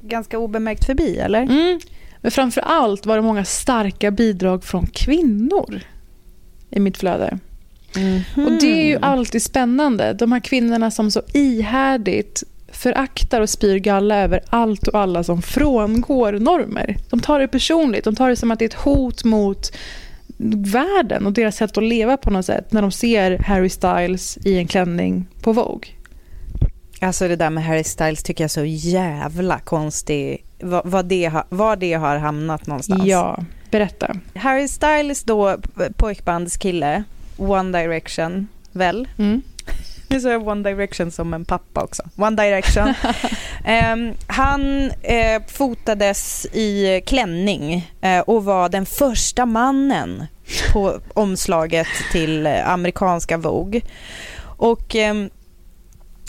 ganska 0.01 0.37
obemärkt 0.37 0.85
förbi, 0.85 1.17
eller? 1.17 1.41
Mm. 1.41 1.79
Men 2.21 2.31
framför 2.31 2.61
allt 2.61 3.05
var 3.05 3.15
det 3.15 3.21
många 3.21 3.45
starka 3.45 4.11
bidrag 4.11 4.63
från 4.63 4.87
kvinnor 4.87 5.81
i 6.69 6.79
mitt 6.79 6.97
flöde. 6.97 7.39
Och 8.35 8.51
det 8.51 8.81
är 8.81 8.85
ju 8.85 8.97
alltid 9.01 9.43
spännande. 9.43 10.13
De 10.13 10.31
här 10.31 10.39
kvinnorna 10.39 10.91
som 10.91 11.11
så 11.11 11.21
ihärdigt 11.33 12.43
föraktar 12.71 13.41
och 13.41 13.49
spyr 13.49 13.77
galla 13.77 14.15
över 14.17 14.39
allt 14.49 14.87
och 14.87 14.99
alla 14.99 15.23
som 15.23 15.41
frångår 15.41 16.33
normer. 16.33 16.97
De 17.09 17.19
tar 17.19 17.39
det 17.39 17.47
personligt. 17.47 18.03
De 18.03 18.15
tar 18.15 18.29
det 18.29 18.35
som 18.35 18.51
att 18.51 18.59
det 18.59 18.65
är 18.65 18.69
ett 18.69 18.73
hot 18.73 19.23
mot 19.23 19.71
världen 20.53 21.25
och 21.25 21.33
deras 21.33 21.55
sätt 21.55 21.77
att 21.77 21.83
leva 21.83 22.17
på 22.17 22.29
något 22.29 22.45
sätt 22.45 22.71
när 22.71 22.81
de 22.81 22.91
ser 22.91 23.37
Harry 23.37 23.69
Styles 23.69 24.37
i 24.45 24.57
en 24.57 24.67
klänning 24.67 25.27
på 25.41 25.53
Vogue. 25.53 25.89
Alltså 27.01 27.27
det 27.27 27.35
där 27.35 27.49
med 27.49 27.63
Harry 27.63 27.83
Styles 27.83 28.23
tycker 28.23 28.43
jag 28.43 28.47
är 28.47 28.49
så 28.49 28.65
jävla 28.65 29.59
konstigt. 29.59 30.45
Vad, 30.59 30.81
vad 30.85 31.05
det 31.05 31.25
har, 31.25 31.43
var 31.49 31.75
det 31.75 31.93
har 31.93 32.17
hamnat 32.17 32.67
någonstans. 32.67 33.05
Ja, 33.05 33.45
berätta. 33.71 34.15
Harry 34.35 34.67
Styles 34.67 35.23
då, 35.23 35.57
pojkbandskille, 35.97 37.03
One 37.38 37.79
Direction, 37.79 38.47
väl? 38.71 39.07
Mm. 39.17 39.41
Nu 40.07 40.21
sa 40.21 40.29
jag 40.29 40.47
One 40.47 40.69
Direction 40.69 41.11
som 41.11 41.34
en 41.34 41.45
pappa 41.45 41.84
också. 41.84 42.03
One 42.15 42.43
Direction. 42.43 42.93
Ehm, 43.65 44.13
han 44.27 44.91
eh, 45.01 45.41
fotades 45.47 46.45
i 46.45 47.01
klänning 47.05 47.91
eh, 48.01 48.19
och 48.19 48.45
var 48.45 48.69
den 48.69 48.86
första 48.86 49.45
mannen 49.45 50.25
på 50.73 50.99
omslaget 51.13 51.88
till 52.11 52.45
eh, 52.45 52.69
amerikanska 52.69 53.38
Vogue. 53.38 53.81
Och 54.57 54.95
ehm, 54.95 55.29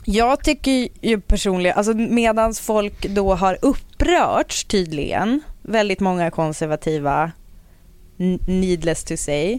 jag 0.04 0.44
tycker 0.44 0.88
ju 1.00 1.20
personligen, 1.20 1.76
alltså 1.76 1.94
medans 1.94 2.60
folk 2.60 3.06
då 3.06 3.34
har 3.34 3.58
upprörts 3.62 4.64
tydligen, 4.64 5.40
väldigt 5.62 6.00
många 6.00 6.30
konservativa, 6.30 7.30
needless 8.46 9.04
to 9.04 9.16
say, 9.16 9.58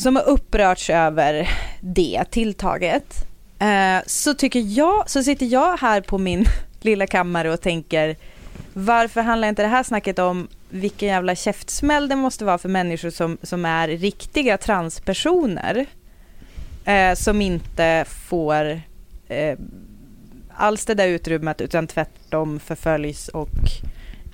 som 0.00 0.16
har 0.16 0.22
upprörts 0.22 0.90
över 0.90 1.50
det 1.80 2.24
tilltaget. 2.30 3.14
Eh, 3.58 3.98
så 4.06 4.34
tycker 4.34 4.60
jag, 4.60 5.10
så 5.10 5.22
sitter 5.22 5.46
jag 5.46 5.76
här 5.76 6.00
på 6.00 6.18
min 6.18 6.44
lilla 6.80 7.06
kammare 7.06 7.52
och 7.52 7.60
tänker 7.60 8.16
varför 8.72 9.20
handlar 9.20 9.48
inte 9.48 9.62
det 9.62 9.68
här 9.68 9.82
snacket 9.82 10.18
om 10.18 10.48
vilken 10.68 11.08
jävla 11.08 11.34
käftsmäll 11.34 12.08
det 12.08 12.16
måste 12.16 12.44
vara 12.44 12.58
för 12.58 12.68
människor 12.68 13.10
som, 13.10 13.38
som 13.42 13.64
är 13.64 13.88
riktiga 13.88 14.58
transpersoner 14.58 15.86
eh, 16.84 17.14
som 17.14 17.42
inte 17.42 18.04
får 18.28 18.80
eh, 19.28 19.58
alls 20.54 20.86
det 20.86 20.94
där 20.94 21.08
utrymmet 21.08 21.60
utan 21.60 21.86
tvärtom 21.86 22.60
förföljs 22.60 23.28
och 23.28 23.48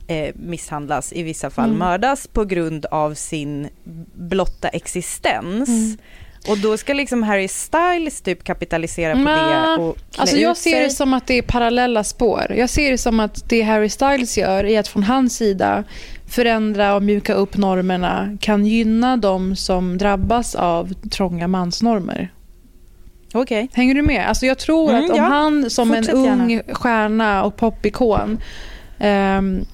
eh, 0.07 0.35
misshandlas, 0.35 1.13
i 1.13 1.23
vissa 1.23 1.51
fall 1.51 1.65
Mm. 1.69 1.79
mördas 1.79 2.27
på 2.27 2.45
grund 2.45 2.87
av 2.87 3.15
sin 3.15 3.69
blotta 4.15 4.69
existens. 4.69 5.69
Mm. 5.69 5.97
Och 6.49 6.59
då 6.59 6.77
ska 6.77 6.93
liksom 6.95 7.23
Harry 7.23 7.49
Styles 7.49 8.21
typ 8.21 8.45
kapitalisera 8.45 9.13
på 9.13 9.19
Nja, 9.19 9.77
det 9.77 9.83
och 9.83 9.97
klä 9.97 10.21
Alltså 10.21 10.37
jag 10.37 10.51
ut 10.53 10.59
ser 10.59 10.71
sig. 10.71 10.83
det 10.85 10.91
som 10.91 11.15
att 11.15 11.27
det 11.27 11.35
är 11.39 11.43
parallella 11.43 12.05
spår. 12.05 12.55
Jag 12.57 12.71
ser 12.71 12.91
det 12.91 12.99
som 12.99 13.21
att 13.21 13.49
det 13.49 13.63
Harry 13.63 13.89
Styles 13.89 14.39
gör 14.39 14.65
är 14.65 14.81
att 14.81 14.89
från 14.89 15.03
hans 15.03 15.37
sida 15.37 15.85
förändra 16.29 16.95
och 16.95 17.03
mjuka 17.03 17.35
upp 17.35 17.57
normerna 17.57 18.37
kan 18.41 18.67
gynna 18.67 19.17
de 19.17 19.57
som 19.57 19.99
drabbas 19.99 20.55
av 20.55 20.93
trånga 21.11 21.49
mansnormer. 21.49 22.33
Okej. 23.35 23.69
Hänger 23.73 23.95
du 23.95 24.03
med? 24.03 24.29
Alltså 24.29 24.47
jag 24.47 24.59
tror 24.59 24.91
Mm, 24.91 25.05
att 25.05 25.11
om 25.11 25.17
ja. 25.17 25.23
han 25.23 25.71
som 25.71 25.89
Fortsätt 25.89 26.15
en 26.15 26.25
gärna. 26.25 26.45
ung 26.45 26.63
stjärna 26.75 27.45
och 27.45 27.57
popikon 27.57 28.39
ehm, 28.99 29.65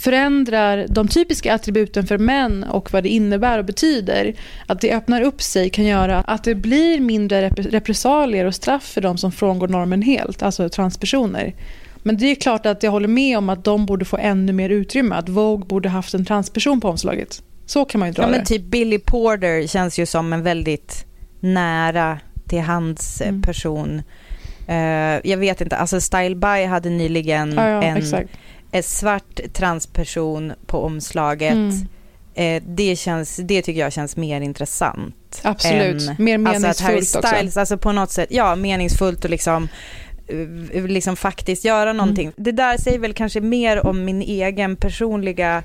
förändrar 0.00 0.86
de 0.88 1.08
typiska 1.08 1.54
attributen 1.54 2.06
för 2.06 2.18
män 2.18 2.64
och 2.64 2.92
vad 2.92 3.02
det 3.02 3.08
innebär 3.08 3.58
och 3.58 3.64
betyder, 3.64 4.34
att 4.66 4.80
det 4.80 4.94
öppnar 4.94 5.22
upp 5.22 5.42
sig 5.42 5.70
kan 5.70 5.84
göra 5.84 6.20
att 6.20 6.44
det 6.44 6.54
blir 6.54 7.00
mindre 7.00 7.48
rep- 7.48 7.70
repressalier 7.70 8.44
och 8.44 8.54
straff 8.54 8.82
för 8.84 9.00
de 9.00 9.18
som 9.18 9.32
frångår 9.32 9.68
normen 9.68 10.02
helt, 10.02 10.42
alltså 10.42 10.68
transpersoner. 10.68 11.54
Men 12.02 12.16
det 12.16 12.26
är 12.26 12.34
klart 12.34 12.66
att 12.66 12.82
jag 12.82 12.90
håller 12.90 13.08
med 13.08 13.38
om 13.38 13.48
att 13.48 13.64
de 13.64 13.86
borde 13.86 14.04
få 14.04 14.16
ännu 14.16 14.52
mer 14.52 14.70
utrymme, 14.70 15.14
att 15.14 15.28
Vogue 15.28 15.66
borde 15.66 15.88
haft 15.88 16.14
en 16.14 16.24
transperson 16.24 16.80
på 16.80 16.88
omslaget. 16.88 17.42
Så 17.66 17.84
kan 17.84 17.98
man 17.98 18.08
ju 18.08 18.12
dra 18.12 18.22
Ja 18.22 18.28
men 18.28 18.44
typ 18.44 18.62
Billy 18.62 18.98
Porter 18.98 19.66
känns 19.66 19.98
ju 19.98 20.06
som 20.06 20.32
en 20.32 20.42
väldigt 20.42 21.04
nära 21.40 22.18
till 22.48 22.60
hans 22.60 23.20
eh, 23.20 23.28
Mm. 23.28 23.42
Eh, 24.70 25.20
jag 25.30 25.36
vet 25.36 25.60
inte, 25.60 25.76
alltså 25.76 26.00
Style 26.00 26.34
By 26.36 26.64
hade 26.64 26.90
nyligen 26.90 27.52
ja, 27.52 27.68
ja, 27.68 27.82
en, 27.82 27.96
exakt. 27.96 28.30
en 28.72 28.82
svart 28.82 29.40
transperson 29.52 30.52
på 30.66 30.84
omslaget. 30.84 31.52
Mm. 31.52 31.86
Eh, 32.34 32.62
det, 32.66 32.96
känns, 32.96 33.36
det 33.36 33.62
tycker 33.62 33.80
jag 33.80 33.92
känns 33.92 34.16
mer 34.16 34.40
intressant. 34.40 35.40
Absolut. 35.42 36.08
än- 36.08 36.16
Mer 36.18 36.46
Alltså 36.48 36.66
att 36.68 36.80
Harry 36.80 36.92
meningsfullt 36.92 37.24
också. 37.24 37.36
Styles, 37.36 37.56
alltså 37.56 37.78
på 37.78 37.92
något 37.92 38.10
sätt, 38.10 38.28
ja 38.30 38.56
meningsfullt 38.56 39.24
och 39.24 39.30
liksom 39.30 39.68
eh, 40.74 40.84
liksom 40.86 41.16
faktiskt 41.16 41.64
göra 41.64 41.92
någonting. 41.92 42.24
Mm. 42.24 42.34
Det 42.36 42.52
där 42.52 42.76
säger 42.78 42.98
väl 42.98 43.14
kanske 43.14 43.40
mer 43.40 43.86
om 43.86 44.04
min 44.04 44.22
egen 44.22 44.76
personliga 44.76 45.62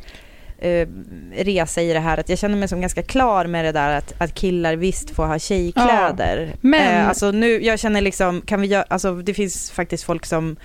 eh, 0.60 0.88
resa 1.36 1.82
i 1.82 1.94
det 1.94 2.00
här, 2.00 2.18
att 2.18 2.30
jag 2.30 2.38
känner 2.40 2.58
mig 2.58 2.68
som 2.68 2.82
ganska 2.82 3.04
klar 3.04 3.46
med 3.46 3.66
det 3.66 3.72
där 3.72 3.98
att, 3.98 4.14
att 4.22 4.34
killar 4.36 4.76
visst 4.76 5.10
får 5.16 5.26
ha 5.26 5.40
tjejkläder. 5.40 6.56
men- 6.62 7.02
Eh, 7.02 7.08
alltså 7.10 7.32
nu, 7.32 7.64
jag 7.64 7.80
känner 7.80 8.02
liksom, 8.02 8.42
kan 8.42 8.62
vi 8.62 8.68
göra, 8.68 8.86
alltså 8.88 9.16
det 9.16 9.34
finns 9.34 9.72
faktiskt 9.72 10.04
folk 10.04 10.26
som 10.26 10.56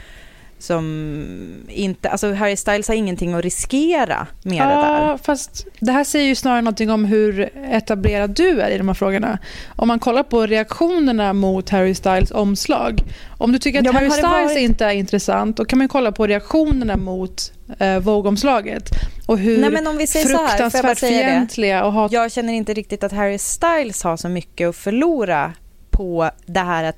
som 0.58 1.64
inte, 1.68 2.08
alltså 2.10 2.32
Harry 2.32 2.56
Styles 2.56 2.88
har 2.88 2.94
ingenting 2.94 3.34
att 3.34 3.42
riskera 3.44 4.26
med 4.42 4.52
det 4.68 4.74
där. 4.74 5.06
Ja, 5.06 5.18
fast 5.22 5.66
det 5.80 5.92
här 5.92 6.04
säger 6.04 6.26
ju 6.26 6.34
snarare 6.34 6.60
någonting 6.62 6.90
om 6.90 7.04
hur 7.04 7.50
etablerad 7.70 8.30
du 8.30 8.60
är 8.60 8.70
i 8.70 8.78
de 8.78 8.88
här 8.88 8.94
frågorna. 8.94 9.38
Om 9.76 9.88
man 9.88 9.98
kollar 9.98 10.22
på 10.22 10.46
reaktionerna 10.46 11.32
mot 11.32 11.70
Harry 11.70 11.94
Styles 11.94 12.30
omslag. 12.30 13.02
Om 13.38 13.52
du 13.52 13.58
tycker 13.58 13.78
att 13.78 13.84
Ja, 13.84 13.92
Harry 13.92 14.10
Styles 14.10 14.22
varit- 14.30 14.58
inte 14.58 14.84
är 14.84 14.90
intressant, 14.92 15.56
då 15.56 15.64
kan 15.64 15.78
man 15.78 15.88
kolla 15.88 16.12
på 16.12 16.26
reaktionerna 16.26 16.96
mot 16.96 17.52
eh, 17.78 17.98
Vogue-omslaget. 17.98 18.90
Och 19.26 19.38
hur 19.38 19.58
Nej, 19.60 19.70
men 19.70 19.86
om 19.86 19.96
vi 19.96 20.06
säger 20.06 20.26
så 20.26 20.32
här, 20.32 20.42
jag 20.42 20.72
fruktansvärt 20.72 20.98
fientliga 20.98 21.84
och 21.84 21.92
hat... 21.92 22.12
Jag 22.12 22.32
känner 22.32 22.52
inte 22.52 22.74
riktigt 22.74 23.04
att 23.04 23.12
Harry 23.12 23.38
Styles 23.38 24.02
har 24.02 24.16
så 24.16 24.28
mycket 24.28 24.68
att 24.68 24.76
förlora 24.76 25.52
på 26.00 26.30
det 26.46 26.60
här 26.60 26.92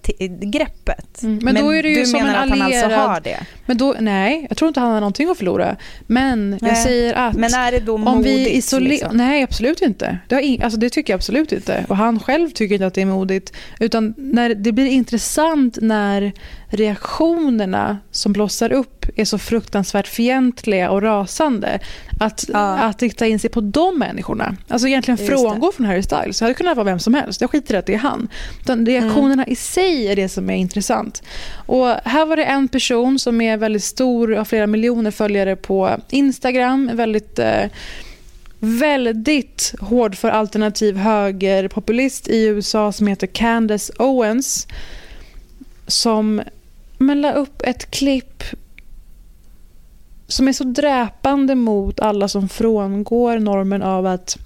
greppet. 0.51 1.23
Mm, 1.23 1.39
men 1.43 1.55
då 1.55 1.70
är 1.75 1.83
det 1.83 1.89
ju 1.89 1.95
du 1.95 2.07
som 2.07 2.20
menar 2.20 2.35
en 2.35 2.43
att 2.43 2.51
han 2.51 2.62
alltså 2.62 2.85
allierad- 2.85 3.09
har 3.09 3.20
det? 3.20 3.41
Men 3.66 3.77
då, 3.77 3.97
nej, 4.01 4.47
jag 4.49 4.59
tror 4.59 4.68
inte 4.68 4.81
han 4.81 4.93
har 4.93 5.01
någonting 5.01 5.31
att 5.31 5.39
förlora. 5.39 5.77
Men 6.07 6.59
jag 6.61 6.73
Nej. 6.73 6.83
säger 6.83 7.14
att... 7.14 7.35
Men 7.37 7.55
är 7.55 7.73
det 7.73 7.81
då 7.81 7.95
om 7.95 8.01
modigt? 8.01 8.27
vi 8.27 8.51
isolerar... 8.51 8.89
liksom? 8.89 9.16
Nej, 9.16 9.43
absolut 9.43 9.83
inte. 9.83 10.18
Det, 10.29 10.43
in... 10.43 10.62
alltså, 10.62 10.79
det 10.81 10.91
tycker 10.91 11.12
jag 11.12 11.18
absolut 11.18 11.53
inte. 11.53 11.85
Och 11.89 11.97
han 11.97 12.20
själv 12.20 12.51
tycker 12.51 12.75
inte 12.75 12.87
att 12.87 12.95
det 12.95 13.03
är 13.03 13.07
modigt. 13.07 13.53
Utan 13.81 14.14
när 14.16 14.55
det 14.55 14.73
blir 14.73 14.87
intressant 14.87 15.79
när 15.81 16.33
reaktionerna 16.68 17.99
som 18.11 18.33
blossar 18.33 18.73
upp 18.73 19.01
är 19.16 19.24
så 19.24 19.38
fruktansvärt 19.38 20.07
fientliga 20.09 20.90
och 20.90 21.03
rasande. 21.03 21.78
Att, 22.20 22.44
Ja. 22.53 22.78
att 22.78 23.03
rikta 23.03 23.26
in 23.26 23.38
sig 23.38 23.50
på 23.50 23.61
de 23.61 23.98
människorna. 23.98 24.57
Alltså 24.68 24.88
egentligen 24.88 25.18
Just 25.18 25.30
frångå 25.30 25.72
från 25.72 25.86
Harry 25.86 26.03
Styles. 26.03 26.38
Det 26.38 26.44
hade 26.44 26.55
kunnat 26.55 26.76
vara 26.76 26.84
vem 26.84 26.98
som 26.98 27.14
helst. 27.14 27.40
Jag 27.40 27.50
skiter 27.50 27.74
i 27.74 27.76
att 27.78 27.86
det 27.86 27.94
är 27.94 27.98
han. 27.98 28.28
Utan 28.61 28.86
reaktionerna 28.86 29.46
i 29.46 29.57
sig 29.57 30.09
är 30.09 30.16
det 30.16 30.28
som 30.28 30.50
är 30.50 30.57
intressant. 30.57 31.22
Och 31.66 31.88
här 31.88 32.26
var 32.26 32.36
det 32.36 32.44
en 32.44 32.68
person 32.68 33.18
som 33.18 33.40
är 33.40 33.57
väldigt 33.57 33.84
stor, 33.84 34.28
har 34.28 34.44
flera 34.44 34.66
miljoner 34.66 35.11
följare 35.11 35.57
på 35.57 35.96
Instagram. 36.11 36.90
Väldigt, 36.94 37.38
eh, 37.38 37.64
väldigt 38.59 39.74
hård 39.80 40.16
för 40.16 40.28
alternativ 40.28 40.96
högerpopulist 40.96 42.28
i 42.28 42.44
USA 42.46 42.92
som 42.92 43.07
heter 43.07 43.26
Candace 43.26 43.92
Owens. 43.98 44.66
Som 45.86 46.42
men, 46.98 47.20
la 47.20 47.32
upp 47.32 47.62
ett 47.62 47.90
klipp 47.90 48.44
som 50.33 50.49
är 50.49 50.53
så 50.53 50.64
dräpande 50.64 51.55
mot 51.55 52.01
alla 52.01 52.28
som 52.28 52.49
frångår 52.49 53.39
normen 53.39 53.83
av 53.83 54.07
att 54.07 54.39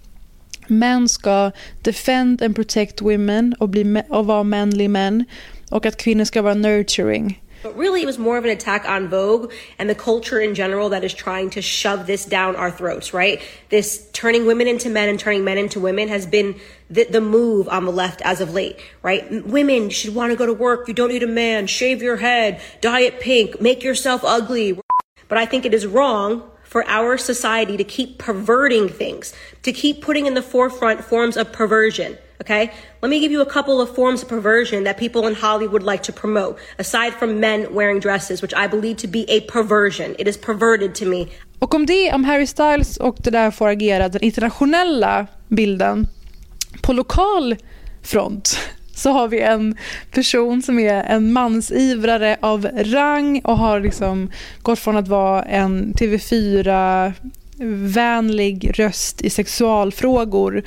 män 0.67 1.09
ska 1.09 1.51
defend 1.83 2.43
and 2.43 2.57
protect 2.57 3.03
women 3.03 3.55
och, 3.59 3.69
bli, 3.69 4.03
och 4.09 4.27
vara 4.27 4.43
manly 4.43 4.89
män 4.89 5.25
och 5.71 5.87
att 5.87 5.97
kvinnor 5.97 6.25
ska 6.25 6.43
vara 6.43 6.55
nurturing. 6.55 7.43
But 7.63 7.77
really, 7.79 8.01
it 8.01 8.07
was 8.07 8.19
more 8.19 8.39
of 8.39 8.45
an 8.45 8.51
attack 8.51 8.85
on 8.89 9.09
Vogue 9.09 9.51
and 9.79 9.91
the 9.91 9.95
culture 9.95 10.41
in 10.41 10.55
general 10.55 10.91
that 10.91 11.03
is 11.05 11.15
trying 11.15 11.51
to 11.51 11.63
shove 11.63 12.07
this 12.07 12.25
down 12.27 12.55
our 12.55 12.71
throats, 12.71 13.13
right? 13.15 13.41
This 13.71 14.09
turning 14.13 14.47
women 14.47 14.69
into 14.69 14.89
men 14.89 15.09
and 15.09 15.19
turning 15.19 15.43
men 15.43 15.59
into 15.59 15.81
women 15.81 16.09
has 16.09 16.27
been 16.27 16.55
the, 16.91 17.05
the 17.11 17.21
move 17.21 17.69
on 17.69 17.85
the 17.85 17.93
left 17.93 18.23
as 18.23 18.41
of 18.41 18.55
late, 18.55 18.77
right? 19.03 19.25
Women 19.47 19.91
should 19.91 20.15
want 20.15 20.31
to 20.31 20.37
go 20.37 20.47
to 20.47 20.53
work. 20.53 20.87
You 20.87 20.95
don't 20.95 21.09
need 21.09 21.25
a 21.25 21.27
man. 21.27 21.67
Shave 21.67 22.03
your 22.03 22.19
head. 22.19 22.61
Dye 22.81 23.01
it 23.01 23.21
pink. 23.21 23.61
Make 23.61 23.83
yourself 23.83 24.21
ugly. 24.25 24.79
But 25.29 25.39
I 25.39 25.47
think 25.47 25.65
it 25.65 25.75
is 25.75 25.87
wrong 25.87 26.43
for 26.63 26.85
our 26.89 27.17
society 27.17 27.77
to 27.77 27.85
keep 27.85 28.19
perverting 28.19 28.89
things, 28.89 29.33
to 29.63 29.73
keep 29.73 30.03
putting 30.03 30.27
in 30.27 30.35
the 30.35 30.43
forefront 30.43 31.05
forms 31.05 31.37
of 31.37 31.53
perversion. 31.53 32.17
Okay? 32.41 32.71
Let 33.03 33.09
me 33.09 33.21
give 33.21 33.33
you 33.33 33.41
a 33.41 33.51
couple 33.51 33.81
of 33.81 33.95
forms 33.95 34.23
of 34.23 34.29
perversion 34.29 34.85
that 34.85 34.99
people 34.99 35.27
in 35.27 35.35
Hollywood 35.35 35.83
like 35.83 36.03
to 36.03 36.13
promote, 36.13 36.59
aside 36.79 37.15
from 37.15 37.41
men 37.41 37.73
wearing 37.73 38.01
dresses, 38.01 38.43
which 38.43 38.55
I 38.55 38.67
believe 38.67 38.97
to 38.99 39.09
be 39.09 39.25
a 39.29 39.41
perversion. 39.41 40.15
It 40.19 40.29
is 40.29 40.37
perverted 40.37 40.95
to 40.95 41.07
me. 41.07 41.29
Och 41.59 41.75
om 41.75 41.87
det, 41.87 42.13
om 42.13 42.25
Harry 42.25 42.47
Styles 42.47 42.97
och 42.97 43.17
det 43.19 43.31
där 43.31 43.51
får 43.51 43.69
agera 43.69 44.09
den 44.09 44.23
internationella 44.23 45.27
bilden 45.49 46.07
på 46.83 46.93
lokal 46.93 47.57
front 48.03 48.59
så 48.97 49.11
har 49.11 49.29
vi 49.29 49.41
en 49.41 49.77
person 50.11 50.63
som 50.63 50.79
är 50.79 51.03
en 51.03 51.33
mansivrare 51.33 52.37
av 52.41 52.69
rang 52.75 53.41
och 53.45 53.59
har 53.59 53.81
liksom 53.81 54.31
gått 54.63 54.79
från 54.79 54.97
att 54.97 55.09
vara 55.09 55.43
en 55.43 55.95
TV4-vänlig 55.95 58.79
röst 58.79 59.23
i 59.23 59.31
sexualfrågor 59.31 60.63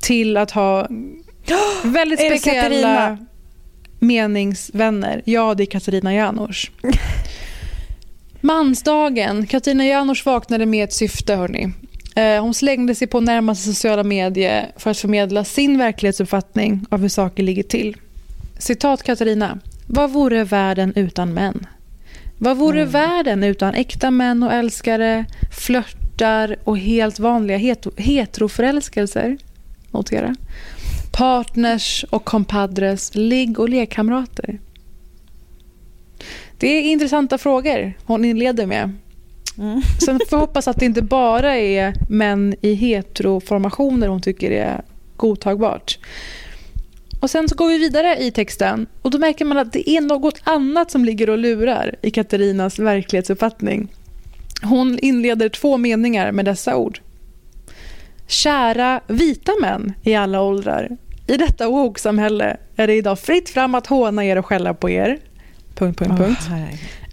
till 0.00 0.36
att 0.36 0.50
ha 0.50 0.88
väldigt 1.84 2.20
speciella 2.20 3.18
meningsvänner. 3.98 5.22
Ja, 5.24 5.54
det 5.54 5.62
är 5.62 5.66
Katarina 5.66 6.14
Janouch. 6.14 6.72
Mansdagen. 8.40 9.46
Katarina 9.46 9.86
Janouch 9.86 10.26
vaknade 10.26 10.66
med 10.66 10.84
ett 10.84 10.92
syfte, 10.92 11.34
hörni. 11.34 11.72
Eh, 12.14 12.42
Hon 12.42 12.54
slängde 12.54 12.94
sig 12.94 13.06
på 13.08 13.20
närmaste 13.20 13.64
sociala 13.68 14.02
medier 14.04 14.72
för 14.76 14.90
att 14.90 14.98
förmedla 14.98 15.44
sin 15.44 15.78
verklighetsuppfattning 15.78 16.86
av 16.90 17.00
hur 17.00 17.08
saker 17.08 17.42
ligger 17.42 17.62
till. 17.62 17.96
Citat 18.58 19.02
Katarina. 19.02 19.58
Vad 19.86 20.10
vore 20.10 20.44
världen 20.44 20.92
utan 20.96 21.34
män? 21.34 21.66
Vad 22.38 22.56
vore 22.56 22.84
världen 22.84 23.44
utan 23.44 23.74
äkta 23.74 24.10
män 24.10 24.42
och 24.42 24.52
älskare, 24.52 25.24
flörtar 25.52 26.56
och 26.64 26.78
helt 26.78 27.18
vanliga 27.18 27.58
hetero- 27.58 28.00
heteroförälskelser? 28.00 29.38
Notera. 29.90 30.36
Partners 31.12 32.04
och 32.10 32.24
compadres, 32.24 33.14
ligg 33.14 33.58
och 33.58 33.68
lekkamrater. 33.68 34.58
Det 36.58 36.66
är 36.68 36.82
intressanta 36.82 37.38
frågor 37.38 37.92
hon 38.04 38.24
inleder 38.24 38.66
med. 38.66 38.92
Sen 40.04 40.20
får 40.30 40.36
hoppas 40.36 40.68
att 40.68 40.80
det 40.80 40.86
inte 40.86 41.02
bara 41.02 41.56
är 41.56 41.94
män 42.08 42.54
i 42.60 42.74
heteroformationer 42.74 44.08
hon 44.08 44.20
tycker 44.20 44.50
är 44.50 44.82
godtagbart. 45.16 45.98
Och 47.20 47.30
sen 47.30 47.48
så 47.48 47.54
går 47.54 47.68
vi 47.68 47.78
vidare 47.78 48.16
i 48.16 48.30
texten 48.30 48.86
och 49.02 49.10
då 49.10 49.18
märker 49.18 49.44
man 49.44 49.58
att 49.58 49.72
det 49.72 49.90
är 49.90 50.00
något 50.00 50.40
annat 50.44 50.90
som 50.90 51.04
ligger 51.04 51.30
och 51.30 51.38
lurar 51.38 51.94
i 52.02 52.10
Katarinas 52.10 52.78
verklighetsuppfattning. 52.78 53.88
Hon 54.62 54.98
inleder 54.98 55.48
två 55.48 55.76
meningar 55.76 56.32
med 56.32 56.44
dessa 56.44 56.76
ord. 56.76 57.00
Kära 58.26 59.00
vita 59.06 59.52
män 59.60 59.92
i 60.02 60.14
alla 60.14 60.42
åldrar. 60.42 60.96
I 61.26 61.36
detta 61.36 61.68
woke-samhälle 61.68 62.56
är 62.76 62.86
det 62.86 62.94
idag 62.94 63.18
fritt 63.18 63.48
fram 63.48 63.74
att 63.74 63.86
håna 63.86 64.24
er 64.24 64.38
och 64.38 64.46
skälla 64.46 64.74
på 64.74 64.90
er. 64.90 65.18
Punkt, 65.74 65.98
punkt, 65.98 66.18
punkt. 66.18 66.40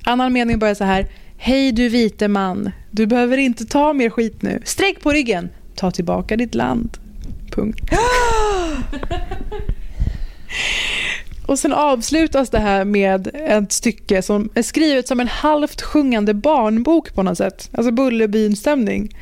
Annan 0.04 0.34
mening 0.34 0.60
börjar 0.60 0.76
så 0.76 0.84
här. 0.84 1.08
Hej 1.42 1.72
du 1.72 1.90
vite 1.90 2.28
man. 2.28 2.72
Du 2.92 3.06
behöver 3.06 3.38
inte 3.38 3.66
ta 3.66 3.94
mer 3.94 4.10
skit 4.10 4.42
nu. 4.42 4.62
Sträck 4.66 5.02
på 5.02 5.12
ryggen. 5.12 5.50
Ta 5.76 5.92
tillbaka 5.92 6.38
ditt 6.38 6.56
land. 6.56 6.98
Punkt. 7.52 7.82
Och 11.46 11.60
sen 11.60 11.74
avslutas 11.74 12.50
det 12.50 12.60
här 12.60 12.86
med 12.86 13.28
ett 13.34 13.72
stycke 13.72 14.22
som 14.22 14.50
är 14.54 14.62
skrivet 14.62 15.08
som 15.08 15.20
en 15.20 15.28
halvt 15.28 15.82
sjungande 15.82 16.34
barnbok 16.34 17.14
på 17.16 17.24
något 17.24 17.38
sätt. 17.38 17.70
Alltså 17.74 17.92
Bullerbyn-stämning. 17.92 19.16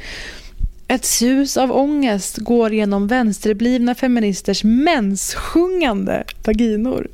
Ett 0.87 1.05
sus 1.05 1.57
av 1.57 1.71
ångest 1.71 2.37
går 2.37 2.73
genom 2.73 3.07
vänsterblivna 3.07 3.95
feministers 3.95 4.63
menssjungande 4.63 6.23
vaginor. 6.45 7.07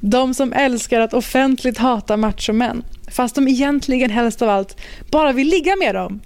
De 0.00 0.34
som 0.34 0.52
älskar 0.52 1.00
att 1.00 1.14
offentligt 1.14 1.78
hata 1.78 2.16
machomän, 2.16 2.82
fast 3.08 3.34
de 3.34 3.48
egentligen 3.48 4.10
helst 4.10 4.42
av 4.42 4.48
allt 4.48 4.76
bara 5.10 5.32
vill 5.32 5.48
ligga 5.48 5.76
med 5.76 5.94
dem. 5.94 6.20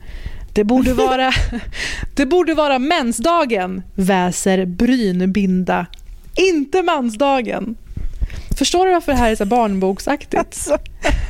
Det 0.53 0.64
borde 0.64 0.95
vara, 0.95 1.33
det 2.14 2.26
borde 2.26 2.55
vara 2.55 2.78
mensdagen, 2.78 3.83
väser 3.95 4.66
Brynbinda. 4.66 5.87
Inte 6.35 6.83
mansdagen. 6.83 7.76
Förstår 8.59 8.87
du 8.87 8.93
varför 8.93 9.12
det 9.12 9.18
här 9.18 9.31
är 9.31 9.37
så 9.37 9.45
barnboksaktigt? 9.45 10.35
Alltså. 10.35 10.78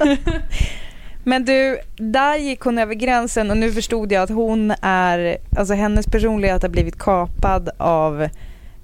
Men 1.25 1.45
du, 1.45 1.79
där 1.97 2.37
gick 2.37 2.61
hon 2.61 2.79
över 2.79 2.95
gränsen 2.95 3.51
och 3.51 3.57
nu 3.57 3.73
förstod 3.73 4.13
jag 4.13 4.23
att 4.23 4.31
hon 4.31 4.71
är, 4.83 5.37
alltså 5.57 5.75
hennes 5.75 6.07
personlighet 6.07 6.63
har 6.63 6.69
blivit 6.69 6.99
kapad 6.99 7.71
av 7.79 8.29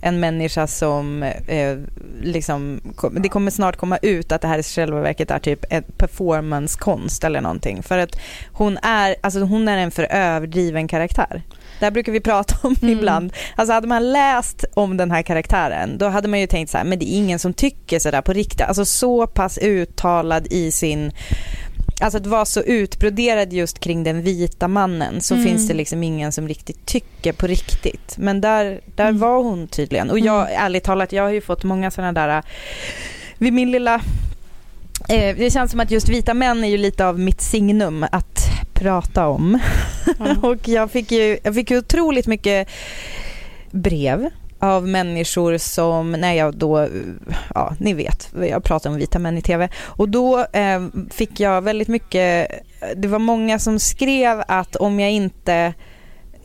en 0.07 0.21
människa 0.21 0.67
som 0.67 1.23
eh, 1.23 1.77
liksom, 2.23 2.81
det 3.13 3.29
kommer 3.29 3.51
snart 3.51 3.77
komma 3.77 3.99
ut 4.03 4.33
att 4.33 4.41
det 4.41 4.49
här 4.49 4.59
i 4.59 4.63
själva 4.63 5.01
verket 5.01 5.31
är 5.31 5.39
typ 5.39 5.65
en 5.71 5.83
performancekonst 5.83 7.25
eller 7.25 7.41
någonting. 7.41 7.83
För 7.83 7.99
att 7.99 8.19
hon 8.53 8.79
är, 8.83 9.17
alltså 9.21 9.41
hon 9.41 9.69
är 9.69 9.79
en 9.79 9.91
för 9.91 10.03
överdriven 10.11 10.89
karaktär. 10.89 11.43
Det 11.79 11.87
här 11.87 11.91
brukar 11.91 12.13
vi 12.13 12.21
prata 12.21 12.57
om 12.63 12.77
Mm. 12.83 12.99
ibland. 12.99 13.33
Alltså 13.57 13.73
hade 13.73 13.87
man 13.87 14.13
läst 14.13 14.65
om 14.75 14.97
den 14.97 15.11
här 15.11 15.23
karaktären 15.23 15.99
då 15.99 16.09
hade 16.09 16.29
man 16.29 16.41
ju 16.41 16.47
tänkt 16.47 16.71
så 16.71 16.79
här, 16.79 16.85
men 16.85 16.99
det 16.99 17.05
är 17.05 17.17
ingen 17.17 17.39
som 17.39 17.53
tycker 17.55 17.99
sådär 17.99 18.23
på 18.23 18.33
riktigt. 18.33 18.61
Alltså 18.61 18.85
så 18.85 19.27
pass 19.27 19.59
uttalad 19.59 20.47
i 20.51 20.73
sin 20.73 21.13
Alltså 22.01 22.19
att 22.19 22.27
vara 22.27 22.45
så 22.45 22.61
utbroderad 22.63 23.53
just 23.53 23.79
kring 23.79 24.05
den 24.05 24.23
vita 24.23 24.69
mannen 24.69 25.21
så 25.21 25.35
Mm. 25.35 25.47
finns 25.47 25.69
det 25.69 25.75
liksom 25.75 26.03
ingen 26.03 26.33
som 26.33 26.49
riktigt 26.49 26.87
tycker 26.87 27.33
på 27.33 27.47
riktigt. 27.47 28.15
Men 28.19 28.41
där, 28.41 28.81
där 28.95 29.09
Mm. 29.09 29.19
var 29.21 29.43
hon 29.43 29.69
tydligen. 29.69 30.11
Och 30.11 30.19
jag, 30.19 30.53
ärligt 30.53 30.85
talat, 30.85 31.13
jag 31.13 31.23
har 31.23 31.31
ju 31.31 31.41
fått 31.41 31.65
många 31.65 31.91
sådana 31.91 32.13
där, 32.13 32.29
äh, 32.39 32.43
vid 33.39 33.53
min 33.53 33.71
lilla, 33.71 33.95
eh, 35.09 35.37
det 35.37 35.53
känns 35.53 35.71
som 35.71 35.81
att 35.81 35.91
just 35.91 36.09
vita 36.09 36.35
män 36.35 36.65
är 36.65 36.69
ju 36.69 36.77
lite 36.79 37.07
av 37.07 37.19
mitt 37.19 37.41
signum 37.41 38.07
att 38.13 38.41
prata 38.75 39.27
om. 39.29 39.59
och 40.43 40.69
jag 40.69 40.91
fick 40.91 41.13
ju, 41.13 41.39
jag 41.43 41.55
fick 41.55 41.71
ju 41.71 41.79
otroligt 41.79 42.27
mycket 42.27 42.69
brev 43.71 44.31
av 44.59 44.89
människor 44.89 45.59
som, 45.59 46.13
när 46.13 46.33
jag 46.33 46.57
då, 46.57 46.89
ja 47.55 47.75
ni 47.79 47.95
vet, 47.95 48.29
jag 48.51 48.65
pratar 48.65 48.91
om 48.91 48.97
vita 48.97 49.19
män 49.19 49.39
i 49.39 49.43
tv 49.43 49.69
och 49.85 50.09
då 50.09 50.39
eh, 50.53 50.87
fick 51.11 51.41
jag 51.41 51.63
väldigt 51.63 51.89
mycket, 51.89 52.49
det 52.97 53.09
var 53.09 53.19
många 53.19 53.59
som 53.59 53.79
skrev 53.79 54.43
att 54.49 54.77
om 54.77 55.01
jag 55.01 55.11
inte 55.11 55.75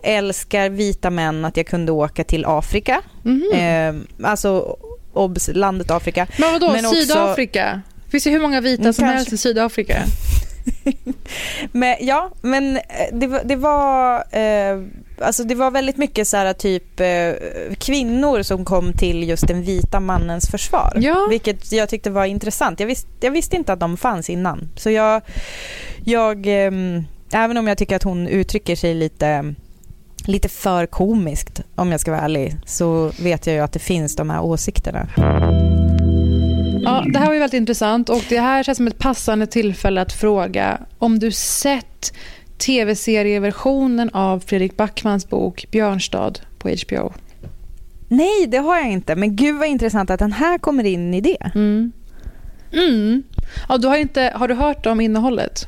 älskar 0.03 0.69
vita 0.69 1.09
män 1.09 1.45
att 1.45 1.57
jag 1.57 1.67
kunde 1.67 1.91
åka 1.91 2.23
till 2.23 2.45
Afrika, 2.47 3.01
Mhm. 3.23 3.51
eh, 3.53 3.93
alltså 4.29 4.77
obs, 5.13 5.49
landet 5.53 5.91
Afrika. 5.91 6.27
Men 6.39 6.51
vadå, 6.51 6.71
Men 6.73 6.85
också- 6.85 6.95
Sydafrika? 7.01 7.81
Finns 8.11 8.23
det 8.23 8.29
hur 8.29 8.41
många 8.41 8.61
vita 8.61 8.81
Mm, 8.81 8.93
som 8.93 9.03
kanske. 9.03 9.17
helst 9.17 9.33
i 9.33 9.37
Sydafrika? 9.37 9.97
Men, 11.71 11.95
ja, 11.99 12.31
men 12.41 12.75
eh, 12.77 12.81
det, 13.13 13.41
det 13.45 13.55
var 13.55 14.15
eh, 14.31 14.81
alltså 15.23 15.43
det 15.43 15.55
var 15.55 15.71
väldigt 15.71 15.97
mycket 15.97 16.27
så 16.27 16.37
här 16.37 16.53
typ 16.53 16.99
eh, 16.99 17.75
kvinnor 17.77 18.41
som 18.41 18.65
kom 18.65 18.93
till 18.93 19.29
just 19.29 19.47
den 19.47 19.63
vita 19.63 19.99
mannens 19.99 20.51
försvar. 20.51 20.93
Ja. 20.95 21.27
Vilket 21.29 21.71
jag 21.71 21.89
tyckte 21.89 22.09
var 22.09 22.25
intressant. 22.25 22.79
Jag, 22.79 22.87
visst, 22.87 23.07
jag 23.19 23.31
visste 23.31 23.55
inte 23.55 23.73
att 23.73 23.79
de 23.79 23.97
fanns 23.97 24.29
innan. 24.29 24.69
Så 24.75 24.89
jag, 24.89 25.21
jag 26.03 26.47
ehm, 26.47 27.03
även 27.31 27.57
om 27.57 27.67
jag 27.67 27.77
tycker 27.77 27.95
att 27.95 28.03
hon 28.03 28.27
uttrycker 28.27 28.75
sig 28.75 28.93
lite 28.93 29.55
lite 30.25 30.49
för 30.49 30.85
komiskt 30.85 31.61
om 31.75 31.91
jag 31.91 31.99
ska 31.99 32.11
vara 32.11 32.21
ärlig 32.21 32.55
så 32.65 33.11
vet 33.19 33.47
jag 33.47 33.55
ju 33.55 33.61
att 33.61 33.73
det 33.73 33.79
finns 33.79 34.15
de 34.15 34.29
här 34.29 34.41
åsikterna. 34.41 35.07
Ja, 36.83 37.05
det 37.13 37.19
här 37.19 37.25
var 37.25 37.33
ju 37.33 37.39
väldigt 37.39 37.57
intressant 37.57 38.09
och 38.09 38.23
det 38.29 38.39
här 38.39 38.63
känns 38.63 38.77
som 38.77 38.87
ett 38.87 38.97
passande 38.97 39.47
tillfälle 39.47 40.01
att 40.01 40.13
fråga 40.13 40.79
om 40.97 41.19
du 41.19 41.31
sett 41.31 42.13
tv-serieversionen 42.61 44.09
av 44.13 44.39
Fredrik 44.39 44.77
Backmans 44.77 45.29
bok 45.29 45.65
Björnstad 45.71 46.33
på 46.57 46.69
HBO. 46.69 47.13
Nej, 48.07 48.47
det 48.47 48.57
har 48.57 48.77
jag 48.77 48.91
inte. 48.91 49.15
Men 49.15 49.35
gud 49.35 49.59
vad 49.59 49.67
intressant 49.67 50.09
att 50.09 50.19
den 50.19 50.31
här 50.31 50.57
kommer 50.57 50.83
in 50.83 51.13
i 51.13 51.21
det. 51.21 51.51
Mm. 51.55 51.91
Mm. 52.73 53.23
Ja, 53.69 53.77
du 53.77 53.87
har, 53.87 53.97
inte, 53.97 54.33
har 54.35 54.47
du 54.47 54.53
hört 54.53 54.85
om 54.85 55.01
innehållet? 55.01 55.65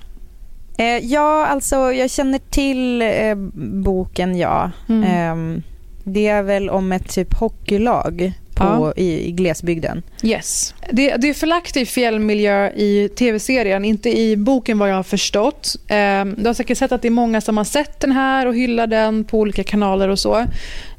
Eh, 0.78 0.98
ja, 0.98 1.46
alltså 1.46 1.76
jag 1.76 2.10
känner 2.10 2.40
till 2.40 3.02
eh, 3.02 3.36
boken, 3.84 4.38
ja. 4.38 4.72
Mm. 4.90 5.04
Ehm, 5.04 5.64
det 6.04 6.28
är 6.28 6.44
väl 6.44 6.70
om 6.70 6.92
ett 6.92 7.10
typ 7.10 7.34
hockeylag 7.34 8.34
på, 8.56 8.64
Ja. 8.64 8.94
i, 8.96 9.28
i 9.28 9.32
glesbygden. 9.32 10.02
Yes. 10.24 10.74
Det, 10.92 11.16
det 11.16 11.30
är 11.30 11.34
förlagt 11.34 11.78
i 11.78 11.86
fjällmiljö 11.86 12.70
i 12.70 13.10
tv-serien, 13.16 13.86
inte 13.86 14.20
i 14.20 14.38
boken 14.38 14.80
vad 14.80 14.90
jag 14.90 14.96
har 14.96 15.04
förstått. 15.04 15.76
Eh, 15.88 16.26
du 16.26 16.46
har 16.46 16.54
säkert 16.54 16.78
sett 16.78 16.92
att 16.92 17.02
det 17.02 17.08
är 17.08 17.12
många 17.12 17.42
som 17.42 17.58
har 17.58 17.64
sett 17.64 18.00
den 18.00 18.12
här 18.12 18.46
och 18.48 18.56
hyllar 18.56 18.88
den 18.88 19.24
på 19.24 19.40
olika 19.40 19.64
kanaler 19.64 20.10
och 20.10 20.20
så. 20.20 20.38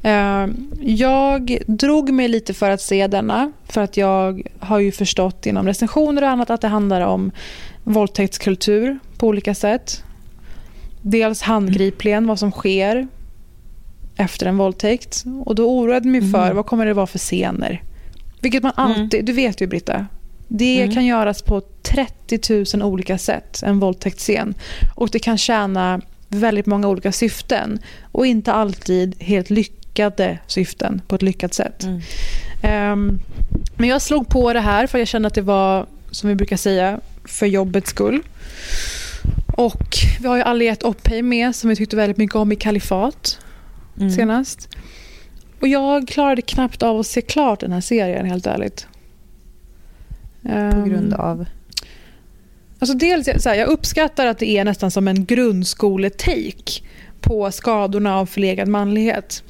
Eh, 0.01 0.47
jag 0.81 1.57
drog 1.67 2.09
mig 2.09 2.27
lite 2.27 2.53
för 2.53 2.69
att 2.69 2.81
se 2.81 3.07
denna, 3.07 3.51
för 3.69 3.81
att 3.81 3.97
jag 3.97 4.47
har 4.59 4.79
ju 4.79 4.91
förstått 4.91 5.45
genom 5.45 5.67
recensioner 5.67 6.21
och 6.21 6.29
annat 6.29 6.49
att 6.49 6.61
det 6.61 6.67
handlar 6.67 7.01
om 7.01 7.31
våldtäktskultur 7.83 8.99
på 9.17 9.27
olika 9.27 9.55
sätt. 9.55 10.03
Dels 11.01 11.41
handgripligen 11.41 12.27
vad 12.27 12.39
som 12.39 12.51
sker 12.51 13.07
efter 14.17 14.45
en 14.45 14.57
våldtäkt. 14.57 15.23
Och 15.45 15.55
då 15.55 15.69
oroade 15.69 16.07
mig 16.09 16.31
för 16.31 16.53
vad 16.53 16.65
kommer 16.65 16.85
det 16.85 16.93
vara 16.93 17.07
för 17.07 17.19
scener. 17.19 17.83
Vilket 18.41 18.63
man 18.63 18.71
alltid, 18.75 19.25
du 19.25 19.31
vet 19.33 19.61
ju 19.61 19.67
Britta, 19.67 20.07
det 20.47 20.81
Mm. 20.81 20.93
kan 20.95 21.05
göras 21.05 21.41
på 21.41 21.61
30 21.81 22.77
000 22.77 22.83
olika 22.91 23.17
sätt, 23.17 23.63
en 23.63 23.79
våldtäktsscen. 23.79 24.53
Och 24.95 25.09
det 25.09 25.19
kan 25.19 25.37
tjäna 25.37 26.01
väldigt 26.27 26.65
många 26.65 26.87
olika 26.87 27.11
syften. 27.11 27.79
Och 28.11 28.25
inte 28.25 28.53
alltid 28.53 29.15
helt 29.23 29.49
lyckade 29.49 30.39
syften 30.47 31.01
på 31.07 31.15
ett 31.15 31.21
lyckat 31.21 31.53
sätt. 31.53 31.83
Mm. 31.83 32.01
Ehm, 32.63 33.19
men 33.77 33.89
jag 33.89 34.01
slog 34.01 34.27
på 34.29 34.53
det 34.53 34.59
här 34.59 34.87
för 34.87 34.99
jag 34.99 35.07
kände 35.07 35.27
att 35.27 35.33
det 35.35 35.41
var, 35.41 35.85
som 36.11 36.29
vi 36.29 36.35
brukar 36.35 36.57
säga, 36.57 36.99
för 37.25 37.45
jobbets 37.45 37.89
skull. 37.89 38.21
Och 39.57 39.97
vi 40.21 40.27
har 40.27 40.35
ju 40.35 40.41
Aliette 40.41 40.85
Oppheim 40.85 41.29
med 41.29 41.55
som 41.55 41.69
vi 41.69 41.75
tyckte 41.75 41.95
väldigt 41.95 42.17
mycket 42.17 42.35
om 42.35 42.51
i 42.51 42.55
Kalifat 42.55 43.39
Mm. 43.97 44.11
senast. 44.11 44.69
Och 45.61 45.67
jag 45.67 46.07
klarade 46.07 46.41
knappt 46.41 46.83
av 46.83 46.99
att 46.99 47.07
se 47.07 47.21
klart 47.21 47.59
den 47.59 47.71
här 47.71 47.81
serien 47.81 48.25
helt 48.25 48.47
ärligt. 48.47 48.87
På 50.41 50.83
grund 50.85 51.13
Ehm, 51.13 51.19
av... 51.19 51.45
Alltså 52.79 52.97
dels, 52.97 53.43
så 53.43 53.49
här, 53.49 53.55
jag 53.55 53.67
uppskattar 53.67 54.25
att 54.25 54.39
det 54.39 54.49
är 54.49 54.65
nästan 54.65 54.91
som 54.91 55.07
en 55.07 55.25
grundskoletake 55.25 56.81
på 57.21 57.51
skadorna 57.51 58.15
av 58.15 58.25
förlegad 58.25 58.67
manlighet. 58.67 59.43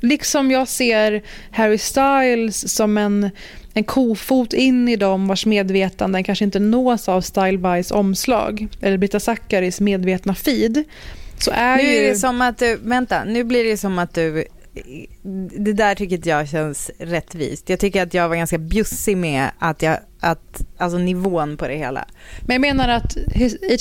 Liksom 0.00 0.50
jag 0.50 0.68
ser 0.68 1.22
Harry 1.50 1.78
Styles 1.78 2.74
som 2.74 2.98
en, 2.98 3.30
en 3.74 3.84
kofot 3.84 4.52
in 4.52 4.88
i 4.88 4.96
dem 4.96 5.28
vars 5.28 5.46
medvetanden 5.46 6.24
kanske 6.24 6.44
inte 6.44 6.58
nås 6.58 7.08
av 7.08 7.20
Style 7.20 7.58
Bys 7.58 7.90
omslag 7.90 8.68
eller 8.80 8.98
Britta 8.98 9.20
Zackaris 9.20 9.80
medvetna 9.80 10.34
feed. 10.34 10.84
Så 11.38 11.50
är 11.54 11.76
Nu 11.76 11.82
ju... 11.82 11.96
är 11.96 12.08
det 12.08 12.16
som 12.16 12.40
att 12.42 12.58
du, 12.58 12.76
vänta, 12.82 13.24
nu 13.24 13.44
blir 13.44 13.64
det 13.64 13.76
som 13.76 13.98
att 13.98 14.14
du, 14.14 14.44
det 15.58 15.72
där 15.72 15.94
tycker 15.94 16.16
inte 16.16 16.28
jag 16.28 16.48
känns 16.48 16.90
rättvist. 16.98 17.68
Jag 17.68 17.80
tycker 17.80 18.02
att 18.02 18.14
jag 18.14 18.28
var 18.28 18.36
ganska 18.36 18.58
bjussig 18.58 19.16
med 19.16 19.50
att 19.58 19.82
jag, 19.82 19.98
att, 20.20 20.60
alltså 20.76 20.98
nivån 20.98 21.56
på 21.56 21.68
det 21.68 21.76
hela. 21.76 22.04
Men 22.46 22.54
jag 22.54 22.60
menar 22.60 22.88
att 22.88 23.16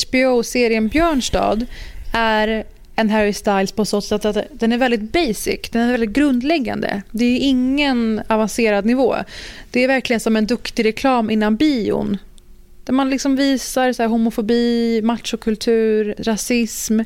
HBO-serien 0.08 0.88
Björnstad 0.88 1.66
är 2.14 2.66
än 2.96 3.10
Harry 3.10 3.34
Styles 3.34 3.72
på 3.72 3.86
så 3.86 4.02
sätt 4.02 4.26
att 4.26 4.38
den 4.52 4.72
är 4.72 4.78
väldigt 4.78 5.12
basic, 5.14 5.70
den 5.72 5.82
är 5.82 5.92
väldigt 5.92 6.10
grundläggande. 6.10 7.02
Det 7.12 7.26
är 7.26 7.40
ingen 7.40 8.22
avancerad 8.28 8.86
nivå. 8.86 9.16
Det 9.72 9.84
är 9.84 9.88
verkligen 9.88 10.20
som 10.20 10.36
en 10.36 10.46
duktig 10.46 10.86
reklam 10.86 11.30
innan 11.30 11.56
bion. 11.56 12.18
Där 12.84 12.94
man 12.94 13.10
liksom 13.10 13.36
visar 13.36 13.94
så 13.94 14.06
homofobi, 14.06 15.02
machokultur, 15.04 16.16
rasism. 16.18 17.00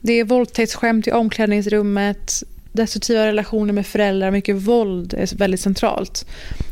Det 0.00 0.12
är 0.12 0.24
våldtäktsskämt 0.24 1.06
i 1.06 1.12
omklädningsrummet. 1.12 2.42
Destruktiva 2.72 3.26
relationer 3.26 3.72
med 3.72 3.86
föräldrar, 3.86 4.30
mycket 4.30 4.56
våld 4.56 5.14
är 5.14 5.36
väldigt 5.36 5.60
centralt. 5.60 6.26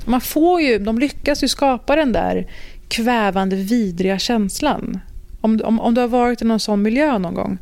Man 0.05 0.21
får 0.21 0.61
ju, 0.61 0.79
de 0.79 0.99
lyckas 0.99 1.45
ju 1.45 1.49
skapa 1.49 1.97
den 1.97 2.13
där 2.13 2.47
kvävande, 2.89 3.57
vidriga 3.57 4.19
känslan. 4.19 5.01
Om, 5.41 5.61
om, 5.65 5.81
om 5.81 5.95
du 5.95 6.01
har 6.01 6.09
varit 6.09 6.43
i 6.43 6.45
någon 6.45 6.61
sån 6.61 6.83
miljö 6.83 7.19
någon 7.19 7.35
gång. 7.35 7.59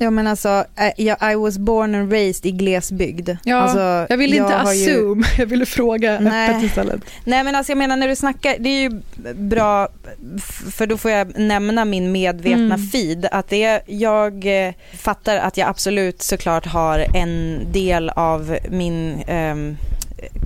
Ja 0.00 0.10
men 0.10 0.26
alltså, 0.26 0.64
I, 0.96 1.02
I 1.32 1.34
was 1.34 1.58
born 1.58 1.94
and 1.94 2.12
raised 2.12 2.46
i 2.46 2.50
glesbygd. 2.50 3.30
Ja, 3.44 3.56
alltså, 3.56 4.06
jag 4.08 4.16
ville 4.16 4.36
inte 4.36 4.52
ju- 4.52 4.58
assume, 4.58 5.26
jag 5.38 5.46
ville 5.46 5.66
fråga 5.66 6.18
Nej. 6.20 6.50
öppet 6.50 6.62
istället. 6.62 7.00
Nej 7.24 7.44
men 7.44 7.54
alltså 7.54 7.70
jag 7.72 7.78
menar 7.78 7.96
när 7.96 8.08
du 8.08 8.16
snackar, 8.16 8.56
det 8.58 8.68
är 8.68 8.80
ju 8.80 9.00
bra 9.34 9.88
för 10.70 10.86
då 10.86 10.96
får 10.96 11.10
jag 11.10 11.38
nämna 11.38 11.84
min 11.84 12.12
medvetna 12.12 12.74
Mm. 12.74 12.86
feed. 12.86 13.26
Att 13.32 13.48
det 13.48 13.62
är, 13.64 13.80
jag 13.86 14.66
eh, 14.66 14.74
fattar 14.98 15.36
att 15.36 15.56
jag 15.56 15.68
absolut 15.68 16.22
såklart 16.22 16.66
har 16.66 17.06
en 17.14 17.60
del 17.72 18.10
av 18.10 18.58
min 18.70 19.22
ehm, 19.26 19.76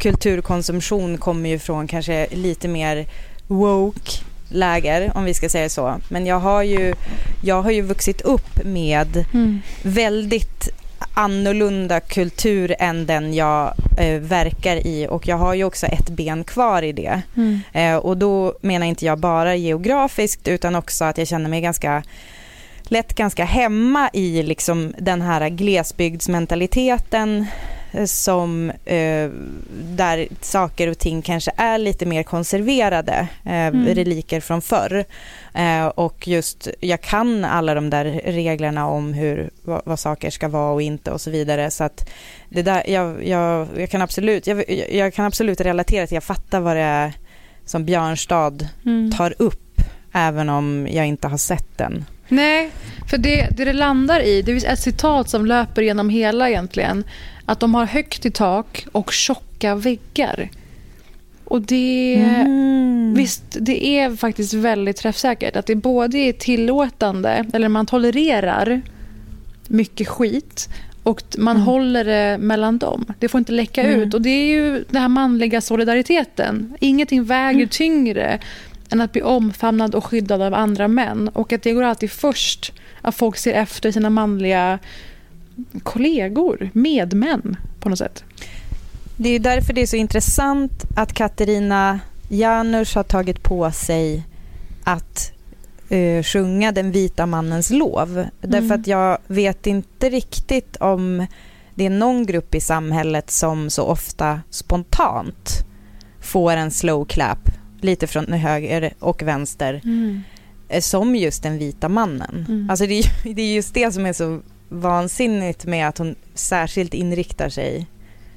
kulturkonsumtion 0.00 1.18
kommer 1.18 1.50
ju 1.50 1.58
från 1.58 1.86
kanske 1.86 2.26
lite 2.30 2.68
mer 2.68 3.06
woke 3.46 4.10
läger 4.52 5.12
om 5.14 5.24
vi 5.24 5.34
ska 5.34 5.48
säga 5.48 5.68
så. 5.68 5.94
Men 6.08 6.26
jag 6.26 6.40
har 6.40 6.62
ju, 6.62 6.94
jag 7.42 7.62
har 7.62 7.70
ju 7.70 7.82
vuxit 7.82 8.20
upp 8.20 8.64
med 8.64 9.24
väldigt 9.82 10.68
annorlunda 11.14 12.00
kultur 12.00 12.74
än 12.78 13.06
den 13.06 13.34
jag 13.34 13.74
eh, 13.98 14.20
verkar 14.20 14.86
i 14.86 15.06
och 15.10 15.28
jag 15.28 15.36
har 15.36 15.54
ju 15.54 15.64
också 15.64 15.86
ett 15.86 16.08
ben 16.08 16.44
kvar 16.44 16.82
i 16.82 16.92
det. 16.92 17.22
Eh, 17.72 17.96
och 17.96 18.16
då 18.16 18.54
menar 18.60 18.86
inte 18.86 19.06
jag 19.06 19.18
bara 19.18 19.54
geografiskt 19.54 20.48
utan 20.48 20.74
också 20.74 21.04
att 21.04 21.18
jag 21.18 21.28
känner 21.28 21.50
mig 21.50 21.60
ganska 21.60 22.02
lätt 22.82 23.14
ganska 23.14 23.44
hemma 23.44 24.10
i 24.12 24.42
liksom 24.42 24.94
den 24.98 25.22
här 25.22 25.48
glesbygdsmentaliteten 25.48 27.46
som 28.06 28.70
eh, 28.84 29.30
där 29.84 30.28
saker 30.40 30.88
och 30.88 30.98
ting 30.98 31.22
kanske 31.22 31.50
är 31.56 31.78
lite 31.78 32.06
mer 32.06 32.22
konserverade, 32.22 33.28
eh, 33.44 33.70
reliker 33.94 34.40
från 34.40 34.62
förr. 34.62 35.04
Eh, 35.54 35.86
och 35.86 36.28
just, 36.28 36.68
jag 36.80 37.00
kan 37.00 37.44
alla 37.44 37.74
de 37.74 37.90
där 37.90 38.04
reglerna 38.24 38.86
om 38.86 39.12
hur, 39.14 39.50
vad, 39.62 39.82
vad 39.84 39.98
saker 39.98 40.30
ska 40.30 40.48
vara 40.48 40.72
och 40.72 40.82
inte 40.82 41.10
och 41.10 41.20
så 41.20 41.30
vidare. 41.30 41.70
Så 41.70 41.84
att 41.84 42.10
det 42.48 42.62
där, 42.62 42.82
jag, 42.90 43.26
jag, 43.26 43.68
jag, 43.76 43.90
kan 43.90 44.02
absolut, 44.02 44.46
jag, 44.46 44.70
jag- 44.92 45.14
kan 45.14 45.24
absolut 45.24 45.60
relatera 45.60 46.06
till, 46.06 46.14
jag 46.14 46.24
fattar 46.24 46.60
vad 46.60 46.76
det 46.76 46.82
är 46.82 47.12
som 47.64 47.84
Björnstad 47.84 48.68
tar 49.16 49.34
upp, 49.38 49.80
även 50.12 50.48
om 50.48 50.88
jag 50.90 51.06
inte 51.06 51.28
har 51.28 51.38
sett 51.38 51.78
den. 51.78 52.04
Nej, 52.28 52.70
för 53.10 53.18
det, 53.18 53.48
det 53.56 53.64
det 53.64 53.72
landar 53.72 54.20
i, 54.20 54.42
det 54.42 54.52
är 54.52 54.72
ett 54.72 54.78
citat 54.78 55.28
som 55.28 55.46
löper 55.46 55.82
genom 55.82 56.08
hela 56.08 56.48
egentligen, 56.48 57.04
att 57.52 57.60
de 57.60 57.74
har 57.74 57.86
högt 57.86 58.26
i 58.26 58.30
tak 58.30 58.86
och 58.92 59.12
tjocka 59.12 59.74
väggar. 59.74 60.48
Och 61.44 61.62
det, 61.62 62.14
Mm. 62.14 63.14
visst, 63.14 63.42
det 63.60 63.86
är 63.86 64.16
faktiskt 64.16 64.54
väldigt 64.54 64.96
träffsäkert. 64.96 65.56
Att 65.56 65.66
det 65.66 65.74
både 65.74 66.18
är 66.18 66.32
tillåtande, 66.32 67.44
eller 67.52 67.68
man 67.68 67.86
tolererar 67.86 68.82
mycket 69.68 70.08
skit 70.08 70.68
och 71.02 71.22
man 71.38 71.56
håller 71.56 72.04
det 72.04 72.38
mellan 72.38 72.78
dem. 72.78 73.04
Det 73.18 73.28
får 73.28 73.38
inte 73.38 73.52
läcka 73.52 73.82
ut. 73.88 74.14
Och 74.14 74.22
det 74.22 74.30
är 74.30 74.46
ju 74.46 74.84
den 74.90 75.02
här 75.02 75.08
manliga 75.08 75.60
solidariteten. 75.60 76.74
Ingenting 76.80 77.24
väger 77.24 77.66
tyngre 77.66 78.38
än 78.90 79.00
att 79.00 79.12
bli 79.12 79.22
omfamnad 79.22 79.94
och 79.94 80.04
skyddad 80.04 80.42
av 80.42 80.54
andra 80.54 80.88
män. 80.88 81.28
Och 81.28 81.52
att 81.52 81.62
det 81.62 81.72
går 81.72 81.82
alltid 81.82 82.10
först 82.10 82.72
att 83.02 83.14
folk 83.14 83.36
ser 83.36 83.52
efter 83.54 83.90
sina 83.92 84.10
manliga 84.10 84.78
kollegor, 85.82 86.70
medmän 86.72 87.56
på 87.80 87.88
något 87.88 87.98
sätt. 87.98 88.24
Det 89.16 89.28
är 89.28 89.38
därför 89.38 89.72
det 89.72 89.82
är 89.82 89.86
så 89.86 89.96
intressant 89.96 90.84
att 90.96 91.12
Katarina 91.12 92.00
Janouch 92.28 92.96
har 92.96 93.02
tagit 93.02 93.42
på 93.42 93.70
sig 93.70 94.22
att 94.84 95.32
eh, 95.88 96.22
sjunga 96.22 96.72
den 96.72 96.92
vita 96.92 97.26
mannens 97.26 97.70
lov. 97.70 98.26
Därför 98.40 98.74
att 98.74 98.86
jag 98.86 99.18
vet 99.26 99.66
inte 99.66 100.10
riktigt 100.10 100.76
om 100.76 101.26
det 101.74 101.86
är 101.86 101.90
någon 101.90 102.26
grupp 102.26 102.54
i 102.54 102.60
samhället 102.60 103.30
som 103.30 103.70
så 103.70 103.82
ofta 103.82 104.40
spontant 104.50 105.64
får 106.20 106.52
en 106.52 106.70
slow 106.70 107.04
clap, 107.04 107.48
lite 107.80 108.06
från 108.06 108.32
höger 108.32 108.92
och 108.98 109.22
vänster, 109.22 109.80
eh, 110.68 110.80
som 110.80 111.16
just 111.16 111.42
den 111.42 111.58
vita 111.58 111.88
mannen. 111.88 112.44
Mm. 112.48 112.70
Alltså 112.70 112.86
det 112.86 112.98
är, 112.98 113.34
det 113.34 113.42
är 113.42 113.54
just 113.54 113.74
det 113.74 113.92
som 113.92 114.06
är 114.06 114.12
så 114.12 114.40
vansinnigt 114.80 115.66
med 115.66 115.88
att 115.88 115.98
hon 115.98 116.14
särskilt 116.34 116.94
inriktar 116.94 117.48
sig 117.48 117.86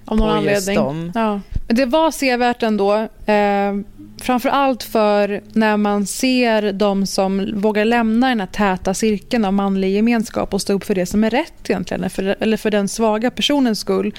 Av 0.06 0.18
någon 0.18 0.44
på 0.44 0.50
just 0.52 0.70
anledning. 0.70 0.76
dem. 0.86 1.12
Ja. 1.16 1.42
Det 1.68 1.86
var 1.86 2.12
sevärt 2.12 2.64
ändå. 2.64 2.94
Eh, 3.26 3.74
framför 4.22 4.50
allt 4.50 4.84
för 4.84 5.42
när 5.54 5.78
man 5.78 6.06
ser 6.06 6.74
de 6.74 7.06
som 7.06 7.52
vågar 7.62 7.86
lämna 7.86 8.30
den 8.30 8.40
här 8.40 8.48
täta 8.48 8.94
cirkeln 8.94 9.46
av 9.46 9.54
manlig 9.54 9.92
gemenskap 9.92 10.54
och 10.54 10.62
stå 10.62 10.74
upp 10.74 10.84
för 10.84 10.96
det 10.96 11.06
som 11.06 11.24
är 11.24 11.30
rätt 11.30 11.70
egentligen, 11.70 12.10
för, 12.10 12.36
eller 12.40 12.58
för 12.58 12.72
den 12.72 12.88
svaga 12.88 13.32
personens 13.32 13.80
skull. 13.80 14.16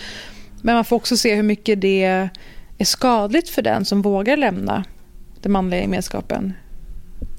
Men 0.63 0.75
man 0.75 0.85
får 0.85 0.97
också 0.97 1.17
se 1.17 1.35
hur 1.35 1.43
mycket 1.43 1.81
det 1.81 2.05
är 2.79 2.85
skadligt 2.85 3.49
för 3.49 3.63
den 3.63 3.85
som 3.85 4.03
vågar 4.03 4.37
lämna 4.37 4.85
den 5.43 5.53
manliga 5.53 5.81
gemenskapen. 5.81 6.53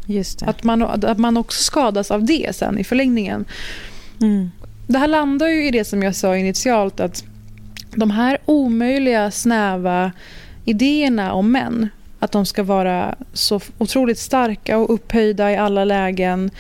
Just 0.05 0.39
det. 0.39 0.45
Att 0.45 0.63
man, 0.63 0.81
att 0.83 1.17
man 1.17 1.37
också 1.37 1.63
skadas 1.63 2.11
av 2.11 2.23
det 2.25 2.55
sen 2.55 2.77
i 2.77 2.83
förlängningen. 2.83 3.45
Mm. 4.21 4.51
Det 4.87 4.97
här 4.97 5.07
landar 5.07 5.47
ju 5.47 5.67
i 5.67 5.71
det 5.71 5.85
som 5.85 6.03
jag 6.03 6.15
sa 6.15 6.37
initialt 6.37 6.99
att 6.99 7.23
de 7.95 8.11
här 8.11 8.37
omöjliga, 8.45 9.31
snäva 9.31 10.11
idéerna 10.65 11.33
om 11.33 11.51
män, 11.51 11.89
att 12.19 12.31
de 12.31 12.45
ska 12.45 12.63
vara 12.63 13.15
så 13.33 13.59
otroligt 13.77 14.19
starka 14.19 14.77
och 14.77 14.93
upphöjda 14.93 15.51
i 15.51 15.57
alla 15.57 15.85
lägen, 15.85 16.51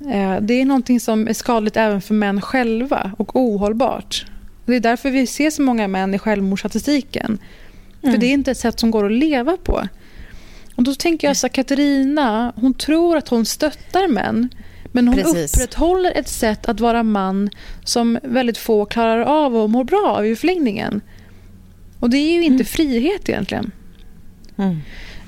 eh, 0.00 0.36
det 0.40 0.54
är 0.54 0.64
någonting 0.64 1.00
som 1.00 1.28
är 1.28 1.32
skadligt 1.32 1.76
även 1.76 2.00
för 2.00 2.14
män 2.14 2.40
själva 2.40 3.12
och 3.18 3.36
ohållbart. 3.36 4.26
Det 4.66 4.76
är 4.76 4.80
därför 4.80 5.10
vi 5.10 5.26
ser 5.26 5.50
så 5.50 5.62
många 5.62 5.88
män 5.88 6.14
i 6.14 6.18
självmordsstatistiken. 6.18 7.38
För 8.00 8.16
det 8.18 8.26
är 8.26 8.32
inte 8.32 8.50
ett 8.50 8.58
sätt 8.58 8.80
som 8.80 8.90
går 8.90 9.06
att 9.06 9.12
leva 9.12 9.56
på. 9.56 9.88
Och 10.76 10.82
då 10.82 10.94
tänker 10.94 11.26
jag 11.26 11.36
så 11.36 11.48
Katarina, 11.48 12.52
hon 12.56 12.74
tror 12.74 13.16
att 13.16 13.28
hon 13.28 13.46
stöttar 13.46 14.08
män. 14.08 14.48
Men 14.96 15.08
hon 15.08 15.16
Precis. 15.16 15.54
upprätthåller 15.54 16.12
ett 16.14 16.28
sätt 16.28 16.68
att 16.68 16.80
vara 16.80 17.02
man 17.02 17.50
som 17.84 18.18
väldigt 18.22 18.58
få 18.58 18.84
klarar 18.84 19.20
av 19.20 19.56
och 19.56 19.70
mår 19.70 19.84
bra 19.84 20.14
av 20.18 20.26
i 20.26 20.36
förlängningen. 20.36 21.00
Och 22.00 22.10
det 22.10 22.16
är 22.16 22.34
ju 22.34 22.44
inte 22.44 22.64
frihet 22.64 23.28
egentligen. 23.28 23.70
Mm. 24.58 24.76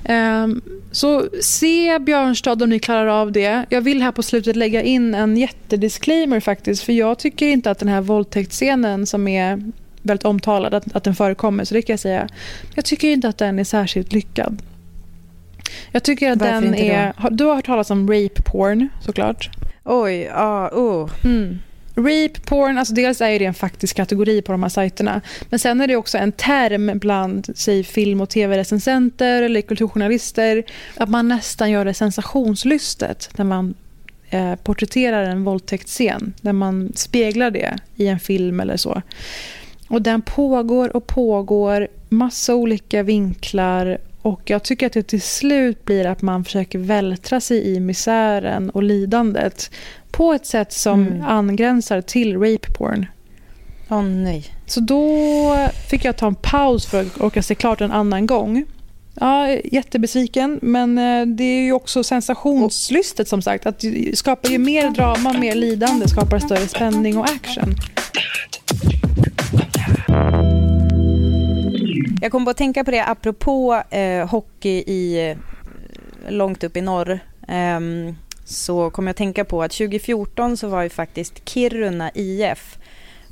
Ehm, 0.04 0.60
så 0.92 1.24
se 1.42 1.98
Björnstad 1.98 2.62
om 2.62 2.70
ni 2.70 2.78
klarar 2.78 3.06
av 3.06 3.32
det. 3.32 3.64
Jag 3.68 3.80
vill 3.80 4.02
här 4.02 4.12
på 4.12 4.22
slutet 4.22 4.56
lägga 4.56 4.82
in 4.82 5.14
en 5.14 5.36
jättedisclaimer 5.36 6.40
faktiskt. 6.40 6.82
För 6.82 6.92
jag 6.92 7.18
tycker 7.18 7.46
inte 7.46 7.70
att 7.70 7.78
den 7.78 7.88
här 7.88 8.00
våldtäktsscenen 8.00 9.06
som 9.06 9.28
är 9.28 9.72
väldigt 10.02 10.24
omtalad, 10.24 10.74
att, 10.74 10.96
att 10.96 11.04
den 11.04 11.14
förekommer, 11.14 11.64
så 11.64 11.74
det 11.74 11.82
kan 11.82 11.92
jag 11.92 12.00
säga. 12.00 12.28
Jag 12.74 12.84
tycker 12.84 13.08
inte 13.08 13.28
att 13.28 13.38
den 13.38 13.58
är 13.58 13.64
särskilt 13.64 14.12
lyckad. 14.12 14.62
Jag 15.92 16.02
tycker 16.02 16.32
att 16.32 16.38
Varför 16.38 16.52
den 16.52 16.72
då? 16.72 16.78
är... 16.78 17.12
har- 17.16 17.30
Du 17.30 17.44
har 17.44 17.54
hört 17.54 17.66
talas 17.66 17.90
om 17.90 18.10
rape 18.10 18.42
porn 18.42 18.88
såklart. 19.00 19.50
Oj, 19.90 20.14
ja, 20.14 20.70
oh. 20.72 21.10
Mm. 21.24 21.58
Rape 21.94 22.40
porn, 22.46 22.78
alltså 22.78 22.94
dels 22.94 23.20
är 23.20 23.38
det 23.38 23.44
en 23.44 23.54
faktisk 23.54 23.96
kategori 23.96 24.42
på 24.42 24.52
de 24.52 24.62
här 24.62 24.70
sajterna. 24.70 25.20
Men 25.50 25.58
sen 25.58 25.80
är 25.80 25.86
det 25.86 25.96
också 25.96 26.18
en 26.18 26.32
term 26.32 26.98
bland 26.98 27.48
säg, 27.54 27.84
film 27.84 28.20
och 28.20 28.28
tv-recensenter 28.28 29.42
eller 29.42 29.60
kulturjournalister. 29.60 30.64
Att 30.96 31.08
man 31.08 31.28
nästan 31.28 31.70
gör 31.70 31.84
det 31.84 31.94
sensationslystet 31.94 33.30
när 33.36 33.44
man 33.44 33.74
eh, 34.30 34.54
porträtterar 34.54 35.24
en 35.24 35.44
våldtäktsscen. 35.44 36.34
När 36.40 36.52
man 36.52 36.92
speglar 36.94 37.50
det 37.50 37.76
i 37.96 38.06
en 38.06 38.20
film 38.20 38.60
eller 38.60 38.76
så. 38.76 39.02
Och 39.88 40.02
den 40.02 40.22
pågår 40.22 40.96
och 40.96 41.06
pågår, 41.06 41.88
massa 42.08 42.54
olika 42.54 43.02
vinklar 43.02 43.98
och 44.22 44.40
jag 44.44 44.62
tycker 44.62 44.86
att 44.86 44.92
det 44.92 45.02
till 45.02 45.22
slut 45.22 45.84
blir 45.84 46.06
att 46.06 46.22
man 46.22 46.44
försöker 46.44 46.78
vältra 46.78 47.40
sig 47.40 47.74
i 47.74 47.80
misären 47.80 48.70
och 48.70 48.82
lidandet 48.82 49.70
på 50.10 50.32
ett 50.32 50.46
sätt 50.46 50.72
som 50.72 51.06
Mm. 51.06 51.22
angränsar 51.24 52.00
till 52.00 52.36
rape 52.36 52.70
porn. 52.78 53.06
Åh 53.90 54.02
nej. 54.02 54.44
Så 54.66 54.80
då 54.80 55.14
fick 55.90 56.04
jag 56.04 56.16
ta 56.16 56.26
en 56.26 56.34
paus 56.34 56.86
för 56.86 57.00
att 57.00 57.20
orka 57.20 57.42
se 57.42 57.54
klart 57.54 57.80
en 57.80 57.92
annan 57.92 58.26
gång. 58.26 58.64
Ja, 59.20 59.48
jättebesviken, 59.48 60.58
men 60.62 60.98
eh, 60.98 61.26
det 61.26 61.44
är 61.44 61.60
ju 61.62 61.72
också 61.72 62.04
sensationslystet 62.04 63.28
som 63.28 63.42
sagt. 63.42 63.66
Att 63.66 63.78
det 63.78 64.18
skapar 64.18 64.48
ju 64.48 64.58
mer 64.58 64.90
drama, 64.90 65.32
mer 65.32 65.54
lidande, 65.54 66.08
skapar 66.08 66.38
större 66.38 66.68
spänning 66.68 67.18
och 67.18 67.24
action. 67.24 67.74
Jag 72.20 72.32
kom 72.32 72.44
på 72.44 72.50
att 72.50 72.56
tänka 72.56 72.84
på 72.84 72.90
det 72.90 73.04
apropå 73.04 73.82
eh, 73.90 74.28
hockey 74.28 74.84
i, 74.86 75.36
långt 76.28 76.64
upp 76.64 76.76
i 76.76 76.80
norr. 76.80 77.18
Ehm, 77.48 78.16
så 78.44 78.90
kom 78.90 79.06
jag 79.06 79.10
att 79.10 79.16
tänka 79.16 79.44
på 79.44 79.62
att 79.62 79.70
2014 79.70 80.56
så 80.56 80.68
var 80.68 80.82
ju 80.82 80.88
faktiskt 80.88 81.48
Kiruna 81.48 82.10
IF 82.14 82.78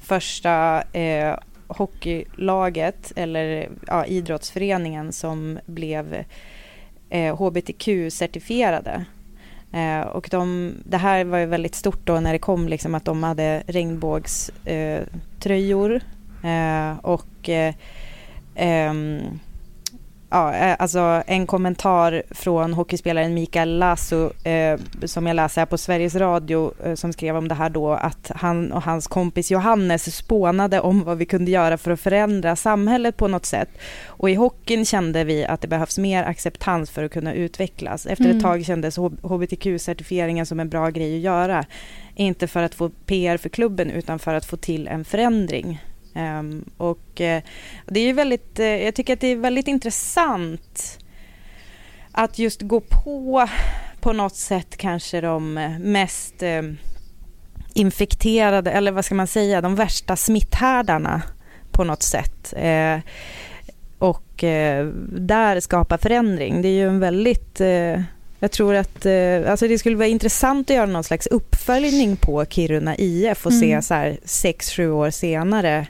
första 0.03 0.83
eh, 0.93 1.39
hockeylaget 1.67 3.13
eller 3.17 3.69
ja, 3.87 4.05
idrottsföreningen 4.05 5.13
som 5.13 5.59
blev 5.67 6.25
eh, 7.11 7.37
hbtq-certifierade. 7.37 9.05
Eh, 9.73 10.01
och 10.01 10.29
de, 10.31 10.75
det 10.85 10.97
här 10.97 11.25
var 11.25 11.39
ju 11.39 11.47
väldigt 11.47 11.75
stort 11.75 12.07
då 12.07 12.21
när 12.21 12.33
det 12.33 12.39
kom 12.39 12.69
liksom 12.69 12.95
att 12.95 13.05
de 13.05 13.23
hade 13.23 13.63
regnbågströjor 13.67 16.01
eh, 16.45 16.99
och 17.03 17.49
eh, 17.49 17.75
eh, 18.57 18.69
ehm, 18.69 19.39
ja, 20.31 20.55
eh, 20.55 20.77
alltså 20.79 21.23
en 21.27 21.47
kommentar 21.47 22.23
från 22.31 22.73
hockeyspelaren 22.73 23.35
Mikael 23.35 23.79
Lasso 23.79 24.31
eh, 24.45 24.81
som 25.05 25.27
jag 25.27 25.35
läser 25.35 25.61
här 25.61 25.67
på 25.67 25.79
Sveriges 25.79 26.15
Radio 26.15 26.73
eh, 26.85 26.95
som 26.95 27.13
skrev 27.13 27.37
om 27.37 27.49
det 27.49 27.55
här 27.55 27.71
då 27.71 27.93
att 27.93 28.31
han 28.35 28.73
och 28.73 28.83
hans 28.83 29.07
kompis 29.07 29.51
Johannes 29.51 30.17
spånade 30.17 30.81
om 30.81 31.05
vad 31.05 31.19
vi 31.19 31.27
kunde 31.27 31.51
göra 31.51 31.79
för 31.79 31.91
att 31.91 32.01
förändra 32.01 32.57
samhället 32.57 33.17
på 33.17 33.29
något 33.29 33.47
sätt. 33.47 33.69
Och 34.07 34.31
i 34.31 34.35
hockeyn 34.35 34.85
kände 34.85 35.25
vi 35.25 35.45
att 35.45 35.61
det 35.61 35.69
behövs 35.69 35.99
mer 35.99 36.25
acceptans 36.25 36.91
för 36.91 37.05
att 37.05 37.13
kunna 37.13 37.35
utvecklas. 37.35 38.07
Efter 38.07 38.25
Mm. 38.25 38.37
ett 38.37 38.43
tag 38.43 38.65
kändes 38.65 38.99
hbtq-certifieringen 38.99 40.47
som 40.47 40.61
en 40.61 40.69
bra 40.69 40.91
grej 40.91 41.17
att 41.17 41.23
göra. 41.23 41.65
Inte 42.15 42.47
för 42.47 42.63
att 42.63 42.75
få 42.75 42.89
PR 42.89 43.37
för 43.37 43.49
klubben 43.49 43.91
utan 43.91 44.19
för 44.19 44.35
att 44.35 44.47
få 44.47 44.57
till 44.57 44.89
en 44.89 45.05
förändring. 45.05 45.81
Ehm, 46.17 46.65
och 46.77 47.21
eh, 47.21 47.43
det 47.87 48.01
är 48.01 48.13
väldigt, 48.15 48.59
eh, 48.59 48.67
jag 48.67 48.95
tycker 48.95 49.13
att 49.13 49.21
det 49.21 49.27
är 49.27 49.37
väldigt 49.37 49.69
intressant 49.69 50.99
att 52.13 52.39
just 52.39 52.63
gå 52.63 52.81
på 52.81 53.49
på 54.01 54.13
något 54.13 54.37
sätt 54.37 54.77
kanske 54.77 55.21
de 55.21 55.59
eh, 55.59 55.79
mest 55.79 56.43
infekterade, 57.75 58.71
eller 58.71 58.93
vad 58.93 59.05
ska 59.05 59.15
man 59.15 59.27
säga, 59.27 59.61
de 59.61 59.75
värsta 59.75 60.17
smitthärdarna 60.17 61.23
på 61.71 61.85
något 61.85 62.03
sätt. 62.03 62.55
Eh, 62.57 62.99
och 63.99 64.45
eh, 64.45 64.87
där 65.19 65.61
skapa 65.61 65.99
förändring. 65.99 66.63
Det 66.63 66.69
är 66.69 66.73
ju 66.73 66.89
en 66.89 67.01
väldigt 67.01 67.61
eh, 67.61 68.01
jag 68.41 68.53
tror 68.53 68.75
att 68.75 69.07
alltså 69.49 69.69
det 69.69 69.79
skulle 69.79 69.97
vara 69.97 70.09
intressant 70.09 70.71
att 70.71 70.77
göra 70.77 70.87
någon 70.87 71.05
slags 71.05 71.27
uppföljning 71.27 72.17
på 72.17 72.45
Kiruna 72.45 72.97
IF 72.97 73.47
och 73.47 73.53
se 73.53 73.71
Mm. 73.71 73.83
så 73.83 73.95
här 73.95 74.19
sex, 74.25 74.71
sju 74.71 74.91
år 74.91 75.11
senare 75.11 75.87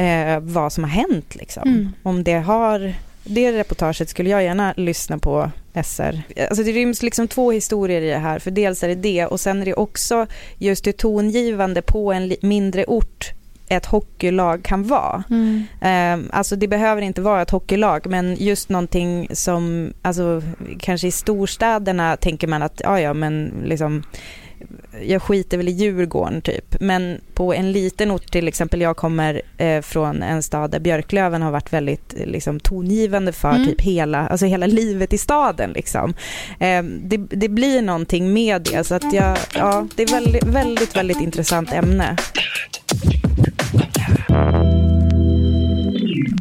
eh, 0.00 0.40
vad 0.40 0.72
som 0.72 0.84
har 0.84 0.90
hänt. 0.90 1.34
Liksom. 1.34 1.62
Mm. 1.68 1.92
Om 2.02 2.24
det 2.24 2.38
har... 2.38 2.94
Det 3.24 3.52
reportaget 3.52 4.08
skulle 4.08 4.30
jag 4.30 4.42
gärna 4.42 4.74
lyssna 4.76 5.18
på 5.18 5.50
SR. 5.84 6.22
Alltså 6.48 6.64
det 6.64 6.72
ryms 6.72 7.02
liksom 7.02 7.28
två 7.28 7.52
historier 7.52 8.02
i 8.02 8.10
det 8.10 8.18
här. 8.18 8.38
För 8.38 8.50
dels 8.50 8.82
är 8.82 8.88
det 8.88 8.94
det 8.94 9.26
och 9.26 9.40
sen 9.40 9.60
är 9.60 9.64
det 9.64 9.74
också 9.74 10.26
just 10.58 10.84
det 10.84 10.92
tongivande 10.92 11.82
på 11.82 12.12
en 12.12 12.36
mindre 12.42 12.84
ort 12.84 13.32
ett 13.68 13.86
hockeylag 13.86 14.62
kan 14.62 14.82
vara. 14.82 15.24
Mm. 15.30 15.64
Eh, 15.80 16.36
alltså 16.36 16.56
det 16.56 16.68
behöver 16.68 17.02
inte 17.02 17.20
vara 17.20 17.42
ett 17.42 17.50
hockeylag 17.50 18.06
men 18.06 18.36
just 18.38 18.68
någonting 18.68 19.28
som, 19.32 19.92
alltså 20.02 20.42
kanske 20.78 21.08
i 21.08 21.10
storstäderna 21.10 22.16
tänker 22.16 22.46
man 22.46 22.62
att 22.62 22.80
ja 22.84 23.00
ja 23.00 23.14
men 23.14 23.52
liksom 23.64 24.02
jag 25.02 25.22
skiter 25.22 25.56
väl 25.56 25.68
i 25.68 25.72
Djurgården 25.72 26.42
typ. 26.42 26.76
Men 26.80 27.20
på 27.34 27.54
en 27.54 27.72
liten 27.72 28.10
ort, 28.10 28.32
till 28.32 28.48
exempel 28.48 28.80
jag 28.80 28.96
kommer 28.96 29.42
eh, 29.58 29.80
från 29.82 30.22
en 30.22 30.42
stad 30.42 30.70
där 30.70 30.80
Björklöven 30.80 31.42
har 31.42 31.50
varit 31.50 31.72
väldigt 31.72 32.14
liksom, 32.26 32.60
tongivande 32.60 33.32
för 33.32 33.50
Mm. 33.50 33.66
typ 33.66 33.80
hela, 33.80 34.28
alltså 34.28 34.46
hela 34.46 34.66
livet 34.66 35.12
i 35.12 35.18
staden. 35.18 35.72
Liksom. 35.72 36.14
Eh, 36.58 36.82
det, 36.82 37.16
det 37.16 37.48
blir 37.48 37.82
någonting 37.82 38.32
med 38.32 38.62
det. 38.62 38.84
Så 38.86 38.94
att 38.94 39.12
jag, 39.12 39.38
ja, 39.54 39.86
det 39.96 40.02
är 40.02 40.06
väldigt, 40.06 40.44
väldigt, 40.44 40.96
väldigt 40.96 41.20
intressant 41.20 41.72
ämne. 41.72 42.16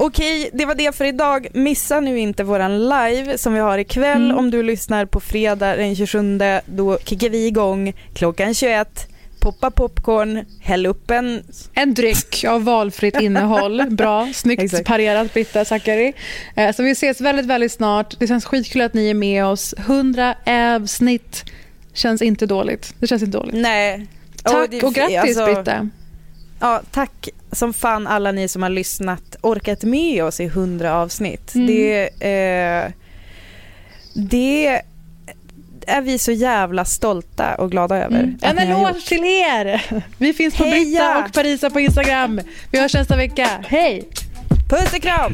Okej, 0.09 0.49
det 0.53 0.65
var 0.65 0.75
det 0.75 0.95
för 0.95 1.05
idag. 1.05 1.47
Missa 1.53 1.99
nu 1.99 2.19
inte 2.19 2.43
våran 2.43 2.79
live 2.89 3.37
som 3.37 3.53
vi 3.53 3.59
har 3.59 3.77
ikväll. 3.77 4.23
Mm. 4.25 4.37
Om 4.37 4.51
du 4.51 4.63
lyssnar 4.63 5.05
på 5.05 5.19
fredag 5.19 5.75
den 5.75 5.95
27, 5.95 6.39
då 6.65 6.97
kickar 7.05 7.29
vi 7.29 7.47
igång 7.47 7.93
klockan 8.13 8.53
21. 8.53 9.07
Poppa 9.39 9.71
popcorn, 9.71 10.45
häll 10.61 10.85
upp 10.85 11.11
en... 11.11 11.43
En 11.73 11.93
dryck 11.93 12.43
av 12.47 12.63
valfritt 12.63 13.21
innehåll. 13.21 13.83
Bra, 13.89 14.29
snyggt 14.33 14.63
Exakt. 14.63 14.87
parerat 14.87 15.33
Britta 15.33 15.65
Zackari. 15.65 16.13
Eh, 16.55 16.71
Så 16.75 16.83
vi 16.83 16.91
ses 16.91 17.21
väldigt, 17.21 17.45
väldigt 17.45 17.71
snart. 17.71 18.19
Det 18.19 18.27
känns 18.27 18.45
skitkul 18.45 18.81
att 18.81 18.93
ni 18.93 19.09
är 19.09 19.13
med 19.13 19.45
oss. 19.45 19.73
100 19.77 20.35
avsnitt 20.75 21.45
känns 21.93 22.21
inte 22.21 22.45
dåligt. 22.45 22.93
Det 22.99 23.07
känns 23.07 23.23
inte 23.23 23.37
dåligt. 23.37 23.55
Nej. 23.55 24.07
Tack 24.43 24.71
det- 24.71 24.83
och 24.83 24.93
grattis 24.93 25.37
alltså, 25.37 25.45
Britta. 25.45 25.89
Ja, 26.59 26.81
tack 26.91 27.29
som 27.51 27.73
fan 27.73 28.07
alla 28.07 28.31
ni 28.31 28.47
som 28.47 28.63
har 28.63 28.69
lyssnat, 28.69 29.35
orkat 29.41 29.83
med 29.83 30.23
oss 30.23 30.39
i 30.39 30.45
100 30.45 30.95
avsnitt. 30.95 31.55
Mm. 31.55 31.67
Det, 31.67 32.03
eh, 32.03 32.91
det 34.13 34.81
är 35.87 36.01
vi 36.01 36.19
så 36.19 36.31
jävla 36.31 36.85
stolta 36.85 37.55
och 37.55 37.71
glada 37.71 37.97
över. 37.97 38.19
Mm. 38.19 38.37
En 38.41 38.57
eloge 38.57 39.01
till 39.07 39.23
er. 39.23 39.85
Vi 40.17 40.33
finns 40.33 40.57
på 40.57 40.63
Heja! 40.63 40.81
Britta 40.81 41.25
och 41.25 41.33
Parisa 41.33 41.69
på 41.69 41.79
Instagram. 41.79 42.41
Vi 42.71 42.79
hörs 42.79 42.93
nästa 42.93 43.15
vecka. 43.15 43.47
Hej! 43.67 44.09
Puss 44.69 44.93
och 44.93 45.01
kram! 45.01 45.33